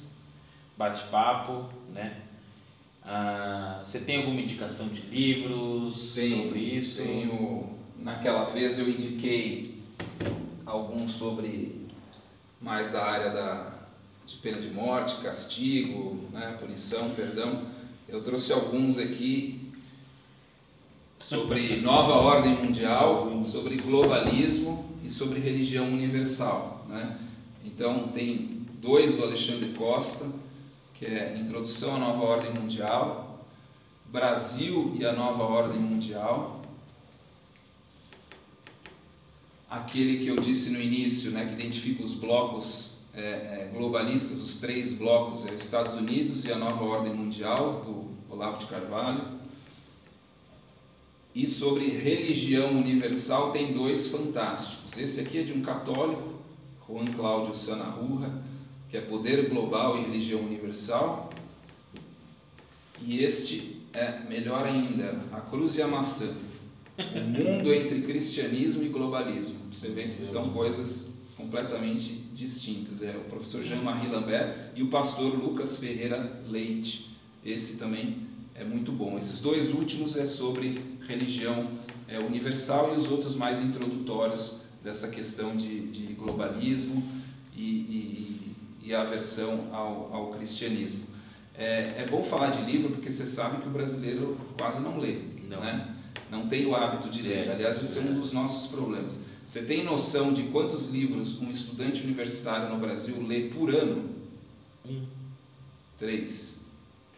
bate-papo, 0.75 1.69
né? 1.93 2.21
Ah, 3.03 3.83
você 3.85 3.99
tem 3.99 4.17
alguma 4.17 4.41
indicação 4.41 4.87
de 4.87 5.01
livros 5.01 6.13
tenho, 6.15 6.43
sobre 6.43 6.59
isso? 6.59 7.03
Tenho. 7.03 7.77
Naquela 7.99 8.43
vez 8.45 8.79
eu 8.79 8.89
indiquei 8.89 9.75
alguns 10.65 11.11
sobre 11.11 11.87
mais 12.59 12.89
da 12.89 13.05
área 13.05 13.29
da, 13.29 13.73
de 14.25 14.35
pena 14.37 14.59
de 14.59 14.69
morte, 14.69 15.21
castigo, 15.21 16.17
né, 16.31 16.57
punição, 16.59 17.11
perdão. 17.11 17.63
Eu 18.09 18.23
trouxe 18.23 18.51
alguns 18.51 18.97
aqui 18.97 19.60
sobre 21.31 21.77
nova 21.77 22.15
ordem 22.15 22.57
mundial, 22.57 23.41
sobre 23.41 23.77
globalismo 23.77 24.83
e 25.01 25.09
sobre 25.09 25.39
religião 25.39 25.87
universal. 25.87 26.85
Né? 26.89 27.17
Então, 27.63 28.09
tem 28.09 28.67
dois 28.81 29.15
do 29.15 29.23
Alexandre 29.23 29.69
Costa, 29.69 30.25
que 30.93 31.05
é 31.05 31.37
Introdução 31.39 31.95
à 31.95 31.99
Nova 31.99 32.21
Ordem 32.21 32.53
Mundial, 32.53 33.45
Brasil 34.07 34.93
e 34.99 35.05
a 35.05 35.13
Nova 35.13 35.43
Ordem 35.43 35.79
Mundial. 35.79 36.61
Aquele 39.69 40.25
que 40.25 40.27
eu 40.27 40.35
disse 40.35 40.69
no 40.69 40.81
início, 40.81 41.31
né, 41.31 41.45
que 41.45 41.53
identifica 41.53 42.03
os 42.03 42.13
blocos 42.13 42.97
é, 43.13 43.21
é, 43.21 43.71
globalistas, 43.73 44.41
os 44.41 44.57
três 44.57 44.91
blocos, 44.91 45.45
é 45.45 45.53
Estados 45.53 45.93
Unidos 45.95 46.43
e 46.43 46.51
a 46.51 46.57
Nova 46.57 46.83
Ordem 46.83 47.13
Mundial, 47.13 47.85
do 47.85 48.35
Olavo 48.35 48.57
de 48.57 48.65
Carvalho. 48.65 49.40
E 51.33 51.47
sobre 51.47 51.87
religião 51.89 52.71
universal 52.71 53.51
tem 53.51 53.73
dois 53.73 54.07
fantásticos. 54.07 54.97
Esse 54.97 55.21
aqui 55.21 55.39
é 55.39 55.43
de 55.43 55.53
um 55.53 55.61
católico, 55.61 56.41
Juan 56.85 57.05
Cláudio 57.05 57.55
Sanahurra, 57.55 58.43
que 58.89 58.97
é 58.97 59.01
Poder 59.01 59.49
Global 59.49 59.97
e 59.97 60.01
Religião 60.01 60.41
Universal. 60.41 61.29
E 63.01 63.23
este 63.23 63.81
é 63.93 64.19
melhor 64.27 64.65
ainda, 64.65 65.21
A 65.31 65.39
Cruz 65.39 65.77
e 65.77 65.81
a 65.81 65.87
Maçã. 65.87 66.35
O 66.97 67.19
mundo 67.21 67.73
entre 67.73 68.01
cristianismo 68.01 68.83
e 68.83 68.89
globalismo. 68.89 69.55
Você 69.71 69.87
vê 69.89 70.09
que 70.09 70.21
são 70.21 70.49
coisas 70.49 71.17
completamente 71.37 72.21
distintas. 72.33 73.01
É 73.01 73.15
o 73.15 73.29
professor 73.29 73.63
Jean-Marie 73.63 74.11
Lambert 74.11 74.71
e 74.75 74.83
o 74.83 74.87
pastor 74.87 75.33
Lucas 75.33 75.77
Ferreira 75.77 76.41
Leite. 76.47 77.09
Esse 77.43 77.77
também 77.77 78.27
é 78.61 78.63
muito 78.63 78.91
bom. 78.91 79.17
Esses 79.17 79.39
dois 79.39 79.73
últimos 79.73 80.15
é 80.15 80.25
sobre 80.25 80.79
religião 81.07 81.71
é, 82.07 82.19
universal 82.19 82.93
e 82.93 82.97
os 82.97 83.09
outros 83.09 83.35
mais 83.35 83.59
introdutórios 83.59 84.57
dessa 84.83 85.07
questão 85.09 85.55
de, 85.55 85.87
de 85.87 86.13
globalismo 86.13 87.03
e, 87.55 87.61
e, 87.61 88.55
e 88.83 88.93
a 88.93 89.01
aversão 89.01 89.67
ao, 89.71 90.13
ao 90.13 90.27
cristianismo. 90.33 91.01
É, 91.57 92.03
é, 92.03 92.07
bom 92.09 92.23
falar 92.23 92.51
de 92.51 92.61
livro 92.63 92.91
porque 92.91 93.09
você 93.09 93.25
sabe 93.25 93.61
que 93.61 93.67
o 93.67 93.71
brasileiro 93.71 94.37
quase 94.57 94.79
não 94.79 94.99
lê, 94.99 95.21
não, 95.49 95.59
né? 95.59 95.95
não 96.29 96.47
tem 96.47 96.65
o 96.65 96.75
hábito 96.75 97.09
de 97.09 97.21
ler. 97.23 97.47
É, 97.47 97.51
Aliás, 97.53 97.81
esse 97.81 97.97
é 97.97 98.01
um 98.01 98.13
dos 98.13 98.31
nossos 98.31 98.69
problemas. 98.69 99.19
Você 99.43 99.63
tem 99.63 99.83
noção 99.83 100.31
de 100.33 100.43
quantos 100.43 100.89
livros 100.89 101.41
um 101.41 101.49
estudante 101.49 102.03
universitário 102.03 102.69
no 102.69 102.79
Brasil 102.79 103.25
lê 103.27 103.49
por 103.49 103.73
ano? 103.73 104.09
Um. 104.85 105.03
Três. 105.97 106.60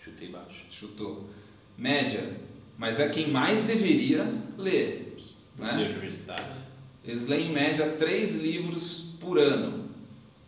Chutei 0.04 0.28
baixo. 0.28 0.66
Chutou. 0.70 1.30
Média. 1.78 2.38
Mas 2.78 3.00
é 3.00 3.08
quem 3.10 3.30
mais 3.30 3.64
deveria 3.64 4.28
ler. 4.58 5.18
Né? 5.58 5.72
universitário. 5.72 6.46
Né? 6.46 6.62
Eles 7.06 7.28
leem 7.28 7.50
em 7.50 7.54
média 7.54 7.96
três 7.98 8.42
livros 8.42 9.14
por 9.20 9.38
ano. 9.38 9.86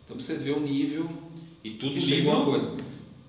Então 0.04 0.18
você 0.18 0.34
vê 0.34 0.50
o 0.50 0.60
nível 0.60 1.08
e 1.62 1.70
tudo 1.70 1.94
que 1.94 2.00
chegou 2.00 2.42
a 2.42 2.44
coisa. 2.44 2.76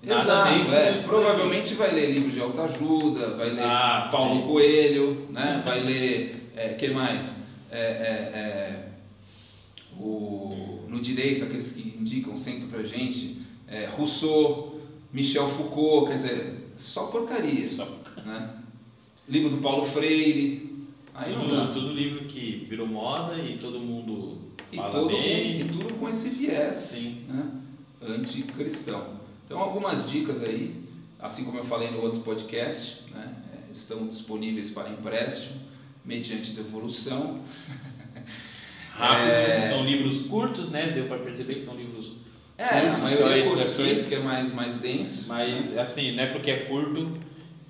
Exato, 0.00 0.72
é, 0.72 0.92
provavelmente 1.02 1.74
vai 1.74 1.92
ler 1.92 2.12
livro 2.12 2.30
de 2.30 2.40
autoajuda, 2.40 3.34
vai 3.34 3.50
ler 3.50 3.64
ah, 3.64 4.08
Paulo 4.12 4.42
sim. 4.42 4.46
Coelho, 4.46 5.26
né? 5.30 5.60
vai 5.64 5.82
ler, 5.82 6.50
é, 6.54 6.68
que 6.74 6.88
mais? 6.88 7.42
É, 7.70 7.80
é, 7.80 8.38
é, 8.38 8.88
o, 9.98 10.84
no 10.88 11.00
direito, 11.00 11.44
aqueles 11.44 11.72
que 11.72 11.98
indicam 11.98 12.36
sempre 12.36 12.68
pra 12.68 12.82
gente, 12.84 13.38
é, 13.66 13.86
Rousseau, 13.86 14.77
Michel 15.12 15.48
Foucault, 15.48 16.08
quer 16.08 16.14
dizer, 16.14 16.72
só 16.76 17.06
porcaria. 17.06 17.72
Só 17.74 17.86
porcaria. 17.86 18.24
Né? 18.24 18.54
Livro 19.28 19.50
do 19.50 19.58
Paulo 19.58 19.84
Freire. 19.84 20.68
Aí 21.14 21.34
tudo, 21.34 21.72
tudo 21.72 21.92
livro 21.92 22.26
que 22.26 22.66
virou 22.68 22.86
moda 22.86 23.36
e 23.38 23.58
todo 23.58 23.80
mundo 23.80 24.38
e 24.72 24.76
fala 24.76 25.08
bem. 25.08 25.60
E 25.60 25.64
tudo 25.64 25.94
com 25.94 26.08
esse 26.08 26.28
viés 26.30 26.76
Sim. 26.76 27.24
Né? 27.28 27.50
anticristão. 28.00 29.18
Então, 29.44 29.58
algumas 29.58 30.08
dicas 30.10 30.44
aí, 30.44 30.84
assim 31.18 31.44
como 31.44 31.58
eu 31.58 31.64
falei 31.64 31.90
no 31.90 32.00
outro 32.00 32.20
podcast, 32.20 33.02
né? 33.10 33.34
É, 33.52 33.70
estão 33.72 34.06
disponíveis 34.06 34.70
para 34.70 34.90
empréstimo, 34.90 35.60
mediante 36.04 36.52
devolução. 36.52 37.40
Rápido, 38.92 39.30
é... 39.30 39.70
são 39.70 39.84
livros 39.84 40.22
curtos, 40.26 40.70
né? 40.70 40.92
Deu 40.92 41.06
para 41.06 41.18
perceber 41.18 41.56
que 41.56 41.64
são 41.64 41.74
livros 41.74 42.16
é, 42.58 42.80
curtos, 42.80 43.00
a 43.00 43.04
maioria 43.04 43.42
é 43.42 43.44
curto, 43.44 43.82
esse 43.82 44.08
que 44.08 44.14
é 44.16 44.18
mais, 44.18 44.52
mais 44.52 44.76
denso. 44.78 45.26
Mas, 45.28 45.78
assim, 45.78 46.16
não 46.16 46.24
é 46.24 46.26
porque 46.26 46.50
é 46.50 46.64
curto 46.64 47.16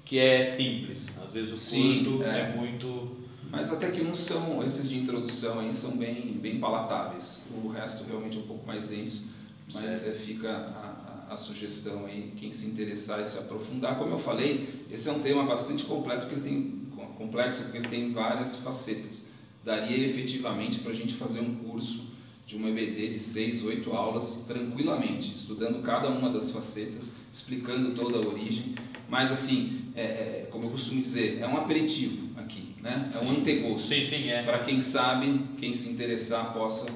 que 0.04 0.18
é 0.18 0.50
simples. 0.50 1.06
Às 1.22 1.32
vezes 1.32 1.52
o 1.52 1.56
Sim, 1.56 2.04
curto 2.04 2.24
é. 2.24 2.40
é. 2.40 2.56
muito... 2.56 3.18
Mas 3.50 3.70
até 3.72 3.90
que 3.90 4.00
uns 4.02 4.18
são, 4.18 4.64
esses 4.64 4.88
de 4.88 4.98
introdução 4.98 5.60
aí, 5.60 5.72
são 5.72 5.96
bem, 5.96 6.38
bem 6.40 6.58
palatáveis. 6.58 7.42
O 7.62 7.68
resto 7.68 8.04
realmente 8.04 8.36
é 8.36 8.40
um 8.40 8.46
pouco 8.46 8.66
mais 8.66 8.86
denso, 8.86 9.24
mas 9.72 10.06
é, 10.06 10.12
fica 10.12 10.50
a, 10.50 11.28
a, 11.28 11.32
a, 11.32 11.36
sugestão 11.36 12.04
aí, 12.04 12.32
quem 12.36 12.52
se 12.52 12.66
interessar 12.66 13.20
e 13.20 13.24
se 13.24 13.38
aprofundar. 13.38 13.98
Como 13.98 14.12
eu 14.14 14.18
falei, 14.18 14.84
esse 14.90 15.08
é 15.08 15.12
um 15.12 15.20
tema 15.20 15.44
bastante 15.44 15.84
completo, 15.84 16.26
porque 16.26 16.34
ele 16.34 16.42
tem, 16.42 16.78
complexo, 17.16 17.62
porque 17.64 17.78
ele 17.78 17.88
tem 17.88 18.12
várias 18.12 18.56
facetas. 18.56 19.26
Daria 19.64 19.98
efetivamente 20.04 20.78
para 20.78 20.92
a 20.92 20.94
gente 20.94 21.14
fazer 21.14 21.40
um 21.40 21.54
curso 21.56 22.06
de 22.48 22.56
uma 22.56 22.70
EBD 22.70 23.10
de 23.10 23.18
6, 23.18 23.62
8 23.62 23.92
aulas 23.92 24.42
tranquilamente, 24.48 25.34
estudando 25.34 25.82
cada 25.82 26.08
uma 26.08 26.30
das 26.30 26.50
facetas, 26.50 27.12
explicando 27.30 27.94
toda 27.94 28.16
a 28.16 28.26
origem. 28.26 28.74
Mas 29.06 29.30
assim, 29.30 29.82
é, 29.94 30.02
é, 30.02 30.48
como 30.50 30.64
eu 30.64 30.70
costumo 30.70 31.02
dizer, 31.02 31.40
é 31.42 31.46
um 31.46 31.58
aperitivo 31.58 32.30
aqui, 32.38 32.74
né? 32.80 33.10
É 33.14 33.18
sim. 33.18 33.26
um 33.26 33.30
antegosto. 33.32 33.88
Sim, 33.88 34.06
sim, 34.06 34.30
é. 34.30 34.42
Para 34.44 34.60
quem 34.60 34.80
sabe, 34.80 35.42
quem 35.58 35.74
se 35.74 35.90
interessar 35.90 36.54
possa 36.54 36.90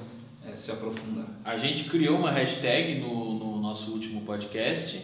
é, 0.51 0.55
se 0.55 0.71
aprofundar. 0.71 1.27
A 1.45 1.55
gente 1.55 1.83
criou 1.83 2.17
uma 2.17 2.31
hashtag 2.31 2.99
no, 2.99 3.37
no 3.37 3.61
nosso 3.61 3.91
último 3.91 4.21
podcast, 4.21 4.99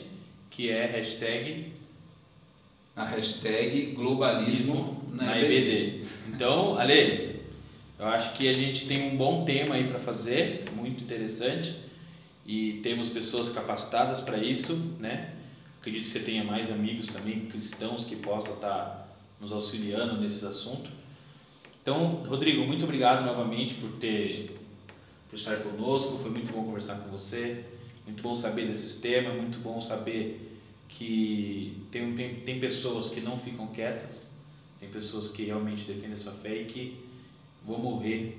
que 0.50 0.72
é 0.72 0.88
hashtag 0.88 1.74
a 2.96 3.06
hashtag 3.06 3.92
globalismo 3.92 5.04
na, 5.14 5.26
na 5.26 5.40
EBD. 5.40 6.06
Então, 6.28 6.80
Ale, 6.80 7.29
Eu 8.00 8.08
acho 8.08 8.34
que 8.34 8.48
a 8.48 8.54
gente 8.54 8.88
tem 8.88 9.12
um 9.12 9.18
bom 9.18 9.44
tema 9.44 9.76
aí 9.76 9.90
para 9.90 10.00
fazer, 10.00 10.64
muito 10.74 11.04
interessante, 11.04 11.76
e 12.46 12.80
temos 12.82 13.10
pessoas 13.10 13.50
capacitadas 13.50 14.22
para 14.22 14.38
isso, 14.38 14.74
né? 14.98 15.34
Acredito 15.82 16.06
que 16.06 16.12
você 16.12 16.22
tenha 16.22 16.46
mais 16.46 16.72
amigos 16.72 17.08
também, 17.08 17.42
cristãos, 17.48 18.06
que 18.06 18.16
possam 18.16 18.54
estar 18.54 18.70
tá 18.70 19.08
nos 19.42 19.52
auxiliando 19.52 20.20
nesses 20.22 20.46
assuntos. 20.46 20.90
Então, 21.82 22.24
Rodrigo, 22.24 22.66
muito 22.66 22.86
obrigado 22.86 23.26
novamente 23.26 23.74
por 23.74 23.92
ter 24.00 24.58
por 25.30 25.38
estar 25.38 25.58
conosco. 25.58 26.18
Foi 26.20 26.32
muito 26.32 26.52
bom 26.54 26.64
conversar 26.64 26.96
com 26.96 27.10
você. 27.10 27.66
Muito 28.06 28.24
bom 28.24 28.36
saber 28.36 28.68
desses 28.68 29.00
temas, 29.00 29.36
muito 29.36 29.60
bom 29.60 29.80
saber 29.82 30.58
que 30.88 31.84
tem, 31.92 32.16
tem, 32.16 32.36
tem 32.38 32.60
pessoas 32.60 33.10
que 33.10 33.22
não 33.22 33.38
ficam 33.38 33.68
quietas, 33.68 34.28
tem 34.80 34.90
pessoas 34.90 35.30
que 35.30 35.44
realmente 35.44 35.84
defendem 35.84 36.14
a 36.14 36.16
sua 36.16 36.32
fé 36.32 36.62
e 36.62 36.66
que 36.66 37.09
vão 37.66 37.80
morrer 37.80 38.38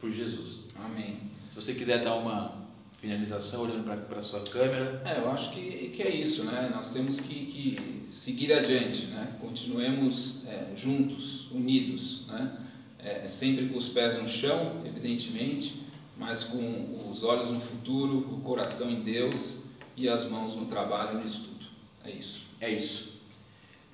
por 0.00 0.10
Jesus. 0.10 0.64
Amém. 0.76 1.18
Se 1.50 1.56
você 1.56 1.74
quiser 1.74 2.02
dar 2.02 2.14
uma 2.16 2.64
finalização 3.04 3.64
olhando 3.64 3.84
para 4.06 4.18
a 4.18 4.22
sua 4.22 4.40
câmera. 4.40 5.02
É, 5.04 5.18
eu 5.18 5.30
acho 5.30 5.50
que, 5.50 5.92
que 5.94 6.02
é 6.02 6.10
isso, 6.10 6.44
né? 6.44 6.70
Nós 6.74 6.90
temos 6.90 7.20
que, 7.20 7.34
que 7.34 8.06
seguir 8.10 8.50
adiante, 8.50 9.04
né? 9.06 9.36
Continuemos 9.42 10.42
é, 10.46 10.74
juntos, 10.74 11.50
unidos, 11.50 12.26
né? 12.26 12.56
É, 12.98 13.26
sempre 13.26 13.68
com 13.68 13.76
os 13.76 13.90
pés 13.90 14.18
no 14.18 14.26
chão, 14.26 14.80
evidentemente, 14.86 15.82
mas 16.16 16.42
com 16.44 17.06
os 17.10 17.22
olhos 17.22 17.50
no 17.50 17.60
futuro, 17.60 18.20
o 18.32 18.40
coração 18.40 18.88
em 18.88 19.02
Deus 19.02 19.58
e 19.94 20.08
as 20.08 20.24
mãos 20.24 20.56
no 20.56 20.64
trabalho 20.64 21.18
e 21.18 21.20
no 21.20 21.26
estudo. 21.26 21.66
É 22.02 22.10
isso. 22.10 22.42
É 22.58 22.72
isso. 22.72 23.12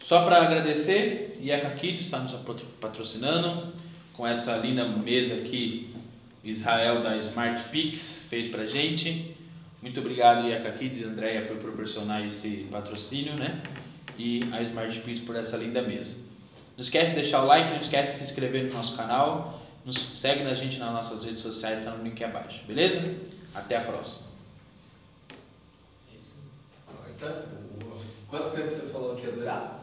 Só 0.00 0.24
para 0.24 0.40
agradecer, 0.40 1.36
IECA 1.42 1.70
Kids 1.70 2.02
está 2.02 2.20
nos 2.20 2.32
patrocinando 2.80 3.72
com 4.20 4.26
essa 4.26 4.54
linda 4.58 4.84
mesa 4.84 5.32
aqui, 5.32 5.94
Israel 6.44 7.02
da 7.02 7.16
Smart 7.16 7.70
Pix 7.70 8.26
fez 8.28 8.48
para 8.50 8.66
gente. 8.66 9.34
Muito 9.80 9.98
obrigado, 9.98 10.46
IECA 10.46 10.72
Kids 10.72 11.00
e 11.00 11.04
Andréia, 11.04 11.46
por 11.46 11.56
proporcionar 11.56 12.26
esse 12.26 12.68
patrocínio, 12.70 13.34
né? 13.34 13.62
E 14.18 14.42
a 14.52 14.60
Smart 14.60 15.00
Pix 15.00 15.20
por 15.20 15.36
essa 15.36 15.56
linda 15.56 15.80
mesa. 15.80 16.18
Não 16.76 16.82
esquece 16.82 17.14
de 17.14 17.20
deixar 17.22 17.42
o 17.42 17.46
like, 17.46 17.70
não 17.70 17.80
esquece 17.80 18.12
de 18.12 18.18
se 18.18 18.24
inscrever 18.24 18.66
no 18.66 18.74
nosso 18.74 18.94
canal 18.94 19.58
nos 19.86 20.20
segue 20.20 20.44
na 20.44 20.52
gente 20.52 20.78
nas 20.78 20.92
nossas 20.92 21.24
redes 21.24 21.40
sociais, 21.40 21.78
está 21.78 21.92
no 21.92 22.04
link 22.04 22.22
abaixo. 22.22 22.62
Beleza? 22.66 23.02
Até 23.54 23.78
a 23.78 23.84
próxima. 23.84 24.28
Então, 27.16 27.42
quanto 28.28 28.50
tempo 28.54 28.70
você 28.70 28.82
falou 28.90 29.16
que 29.16 29.24
ia 29.24 29.32
durar? 29.32 29.82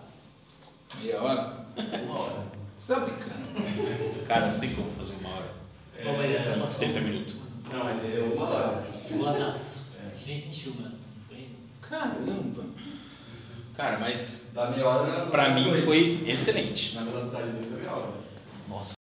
Meia 1.01 1.23
hora? 1.23 1.65
Uma 1.75 2.19
hora. 2.19 2.56
Você 2.87 2.93
tá 2.93 3.01
brincando? 3.01 4.25
Cara, 4.29 4.47
não 4.47 4.59
tem 4.61 4.73
como 4.73 4.89
fazer 4.91 5.15
uma 5.19 5.35
hora. 5.35 5.51
É, 5.97 6.05
Bom, 6.05 6.15
mas 6.15 6.31
essa 6.31 6.51
é 6.51 6.55
uma 6.55 6.65
70 6.65 7.01
minutos. 7.01 7.35
Não, 7.69 7.83
mas 7.83 8.01
é 8.01 8.19
uma 8.33 8.45
hora. 8.49 8.87
Boadaço. 9.11 9.59
A 9.99 10.15
gente 10.15 10.27
nem 10.29 10.39
sentiu, 10.39 10.73
mano. 10.79 10.95
Foi... 11.27 11.49
Caramba! 11.81 12.63
Cara, 13.75 13.99
mas 13.99 14.41
Da 14.53 14.71
meia 14.71 14.87
hora 14.87 15.25
na 15.25 15.25
pra 15.25 15.49
mim 15.49 15.81
foi 15.81 16.23
excelente. 16.25 16.95
Na 16.95 17.03
velocidade 17.03 17.49
dele 17.51 17.67
foi 17.69 17.81
meia 17.81 17.91
hora. 17.91 18.13
Nossa. 18.69 18.96